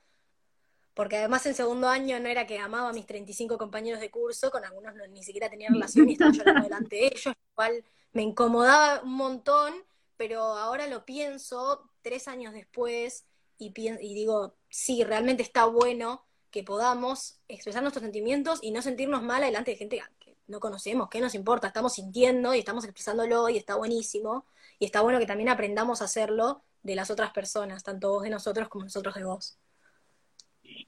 porque 0.94 1.18
además 1.18 1.46
en 1.46 1.56
segundo 1.56 1.88
año 1.88 2.20
no 2.20 2.30
era 2.30 2.46
que 2.46 2.60
amaba 2.60 2.90
a 2.90 2.94
mis 2.94 3.06
35 3.06 3.58
compañeros 3.58 4.00
de 4.00 4.12
curso, 4.12 4.52
con 4.52 4.64
algunos 4.64 4.94
ni 5.10 5.24
siquiera 5.24 5.50
tenía 5.50 5.70
relación 5.70 6.10
y 6.10 6.14
estaba 6.14 6.32
llorando 6.32 6.64
delante 6.64 6.96
de 6.96 7.06
ellos, 7.08 7.26
lo 7.26 7.56
cual 7.56 7.84
me 8.12 8.22
incomodaba 8.22 9.02
un 9.02 9.16
montón, 9.16 9.74
pero 10.18 10.42
ahora 10.42 10.88
lo 10.88 11.06
pienso 11.06 11.90
tres 12.02 12.28
años 12.28 12.54
después 12.54 13.26
y, 13.58 13.74
y 13.76 14.14
digo, 14.14 14.56
sí, 14.70 15.04
realmente 15.04 15.42
está 15.42 15.66
bueno 15.66 16.26
que 16.52 16.64
podamos 16.64 17.40
expresar 17.48 17.82
nuestros 17.82 18.04
sentimientos 18.04 18.60
y 18.62 18.70
no 18.70 18.84
sentirnos 18.84 19.24
mal 19.24 19.42
delante 19.42 19.72
de 19.72 19.78
gente 19.78 20.04
que 20.20 20.38
no 20.46 20.60
conocemos, 20.60 21.10
que 21.10 21.20
nos 21.20 21.34
importa, 21.34 21.68
estamos 21.68 21.94
sintiendo 21.94 22.54
y 22.54 22.60
estamos 22.60 22.84
expresándolo 22.84 23.50
y 23.50 23.58
está 23.58 23.76
buenísimo, 23.76 24.46
y 24.78 24.86
está 24.86 25.02
bueno 25.02 25.18
que 25.18 25.26
también 25.26 25.50
aprendamos 25.50 26.02
a 26.02 26.06
hacerlo 26.06 26.62
de 26.84 26.96
las 26.96 27.10
otras 27.10 27.32
personas, 27.32 27.84
tanto 27.84 28.12
vos 28.12 28.24
de 28.24 28.30
nosotros 28.30 28.68
como 28.68 28.84
nosotros 28.84 29.16
de 29.16 29.24
vos 29.24 29.58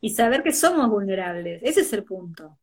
y 0.02 0.12
saber 0.12 0.44
que 0.44 0.54
somos 0.54 0.90
vulnerables. 0.90 1.62
Ese 1.64 1.82
es 1.82 1.94
el 1.94 2.04
punto. 2.04 2.58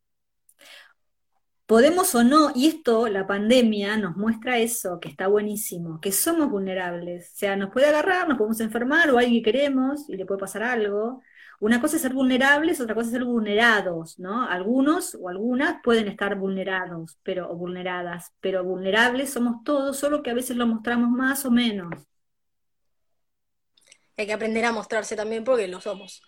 podemos 1.66 2.14
o 2.14 2.22
no, 2.24 2.52
y 2.54 2.68
esto, 2.68 3.08
la 3.08 3.26
pandemia 3.26 3.96
nos 3.96 4.16
muestra 4.16 4.58
eso, 4.58 5.00
que 5.00 5.08
está 5.08 5.26
buenísimo, 5.28 6.00
que 6.00 6.12
somos 6.12 6.50
vulnerables. 6.50 7.32
O 7.34 7.36
sea, 7.36 7.56
nos 7.56 7.70
puede 7.70 7.86
agarrar, 7.88 8.28
nos 8.28 8.36
podemos 8.38 8.60
enfermar 8.60 9.10
o 9.10 9.18
alguien 9.18 9.42
que 9.42 9.52
queremos 9.52 10.08
y 10.08 10.16
le 10.16 10.26
puede 10.26 10.40
pasar 10.40 10.62
algo. 10.64 11.22
Una 11.60 11.80
cosa 11.80 11.96
es 11.96 12.02
ser 12.02 12.12
vulnerables, 12.12 12.80
otra 12.80 12.94
cosa 12.94 13.06
es 13.06 13.12
ser 13.12 13.24
vulnerados, 13.24 14.18
¿no? 14.18 14.46
Algunos 14.48 15.14
o 15.14 15.28
algunas 15.28 15.80
pueden 15.82 16.08
estar 16.08 16.36
vulnerados, 16.36 17.18
pero, 17.22 17.50
o 17.50 17.56
vulneradas, 17.56 18.32
pero 18.40 18.64
vulnerables 18.64 19.32
somos 19.32 19.62
todos, 19.64 19.96
solo 19.96 20.22
que 20.22 20.30
a 20.30 20.34
veces 20.34 20.56
lo 20.56 20.66
mostramos 20.66 21.10
más 21.10 21.44
o 21.46 21.50
menos. 21.50 21.92
Hay 24.16 24.26
que 24.26 24.32
aprender 24.32 24.64
a 24.64 24.72
mostrarse 24.72 25.16
también 25.16 25.44
porque 25.44 25.68
lo 25.68 25.80
somos. 25.80 26.22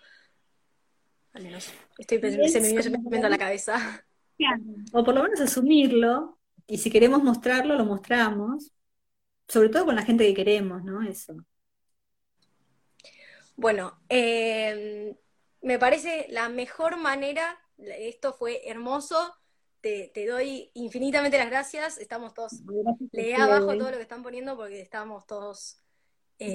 Al 1.35 1.43
menos, 1.43 1.73
estoy 1.99 2.49
se 2.49 2.61
me 2.91 3.19
a 3.19 3.29
la 3.29 3.39
cabeza. 3.39 4.05
O 4.93 5.05
por 5.05 5.15
lo 5.15 5.23
menos 5.23 5.41
asumirlo, 5.41 6.39
y 6.67 6.79
si 6.79 6.91
queremos 6.91 7.23
mostrarlo, 7.23 7.77
lo 7.77 7.85
mostramos, 7.85 8.73
sobre 9.49 9.69
todo 9.69 9.85
con 9.85 9.97
la 9.97 10.03
gente 10.03 10.27
que 10.27 10.35
queremos, 10.35 10.85
¿no? 10.85 11.03
Eso. 11.03 11.37
Bueno, 13.57 14.01
em, 14.09 15.15
me 15.63 15.79
parece 15.79 16.27
la 16.31 16.49
mejor 16.49 16.97
manera, 16.99 17.59
esto 17.79 18.33
fue 18.33 18.69
hermoso, 18.69 19.35
te, 19.81 20.11
doy 20.27 20.71
infinitamente 20.75 21.37
las 21.37 21.51
gracias, 21.51 21.99
estamos 21.99 22.33
todos, 22.33 22.63
leí 23.13 23.33
abajo 23.33 23.77
todo 23.77 23.91
lo 23.91 23.97
que 23.97 24.03
están 24.03 24.23
poniendo 24.23 24.57
porque 24.57 24.81
estamos 24.81 25.27
todos... 25.27 25.79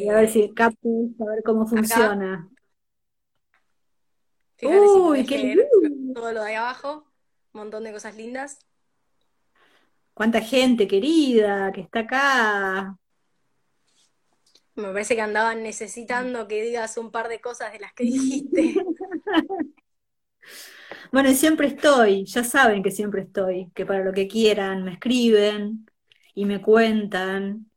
a 0.08 0.16
ver 0.16 0.30
si 0.30 0.54
capto, 0.54 0.90
a 1.20 1.26
ver 1.32 1.44
cómo 1.44 1.68
funciona. 1.68 2.50
Uy, 4.62 5.26
qué 5.26 5.56
Todo 6.14 6.32
lo 6.34 6.42
de 6.42 6.50
ahí 6.50 6.56
abajo 6.56 7.10
un 7.54 7.62
montón 7.62 7.84
de 7.84 7.92
cosas 7.92 8.16
lindas. 8.16 8.60
Cuánta 10.14 10.42
gente 10.42 10.88
querida 10.88 11.72
que 11.72 11.82
está 11.82 12.02
acá. 12.02 12.98
Me 14.76 14.92
parece 14.92 15.16
que 15.16 15.22
andaban 15.22 15.64
necesitando 15.64 16.48
que 16.48 16.62
digas 16.64 16.98
un 16.98 17.12
par 17.12 17.28
de 17.28 17.42
cosas 17.42 17.74
de 17.74 17.80
las 17.80 17.94
que 17.94 18.04
dijiste. 18.04 18.76
bueno, 21.12 21.34
siempre 21.34 21.68
estoy, 21.68 22.26
ya 22.26 22.44
saben 22.44 22.84
que 22.84 22.92
siempre 22.92 23.24
estoy, 23.24 23.72
que 23.74 23.86
para 23.86 24.04
lo 24.04 24.14
que 24.14 24.28
quieran 24.28 24.84
me 24.84 24.94
escriben 24.94 25.86
y 26.34 26.46
me 26.46 26.62
cuentan. 26.62 27.69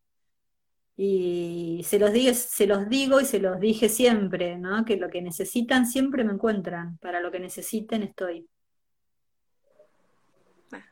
Y 1.04 1.82
se 1.82 1.98
los, 1.98 2.12
digo, 2.12 2.32
se 2.32 2.64
los 2.68 2.88
digo 2.88 3.20
y 3.20 3.24
se 3.24 3.40
los 3.40 3.58
dije 3.58 3.88
siempre, 3.88 4.56
¿no? 4.56 4.84
Que 4.84 4.96
lo 4.96 5.10
que 5.10 5.20
necesitan 5.20 5.84
siempre 5.84 6.22
me 6.22 6.32
encuentran. 6.32 6.96
Para 6.98 7.18
lo 7.18 7.32
que 7.32 7.40
necesiten 7.40 8.04
estoy. 8.04 8.48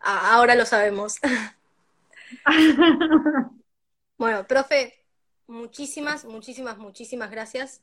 Ahora 0.01 0.57
lo 0.57 0.67
sabemos. 0.67 1.21
bueno, 4.19 4.45
profe, 4.49 4.95
muchísimas, 5.47 6.25
muchísimas, 6.25 6.77
muchísimas 6.77 7.31
gracias. 7.31 7.81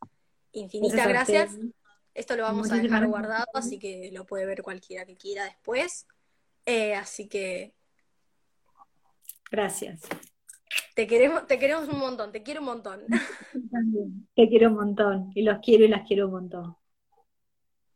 Infinitas 0.51 1.07
gracias. 1.07 1.57
Esto 2.13 2.36
lo 2.36 2.43
vamos 2.43 2.69
a 2.73 2.75
dejar 2.75 3.07
guardado, 3.07 3.47
así 3.53 3.80
que 3.80 4.09
lo 4.11 4.25
puede 4.25 4.45
ver 4.45 4.63
cualquiera 4.63 5.05
que 5.05 5.15
quiera 5.15 5.45
después. 5.45 6.05
Eh, 6.65 6.93
así 6.93 7.30
que. 7.30 7.73
Gracias. 9.49 10.01
Te 10.95 11.07
queremos, 11.07 11.45
te 11.47 11.59
queremos 11.59 11.88
un 11.89 11.99
montón, 11.99 12.32
te 12.32 12.41
quiero 12.43 12.61
un 12.61 12.68
montón. 12.68 13.01
Te 14.36 14.49
quiero 14.49 14.70
un 14.70 14.76
montón, 14.76 15.32
y 15.36 15.43
los 15.43 15.59
quiero 15.59 15.86
y 15.86 15.88
las 15.88 16.07
quiero 16.07 16.28
un 16.28 16.34
montón. 16.34 16.76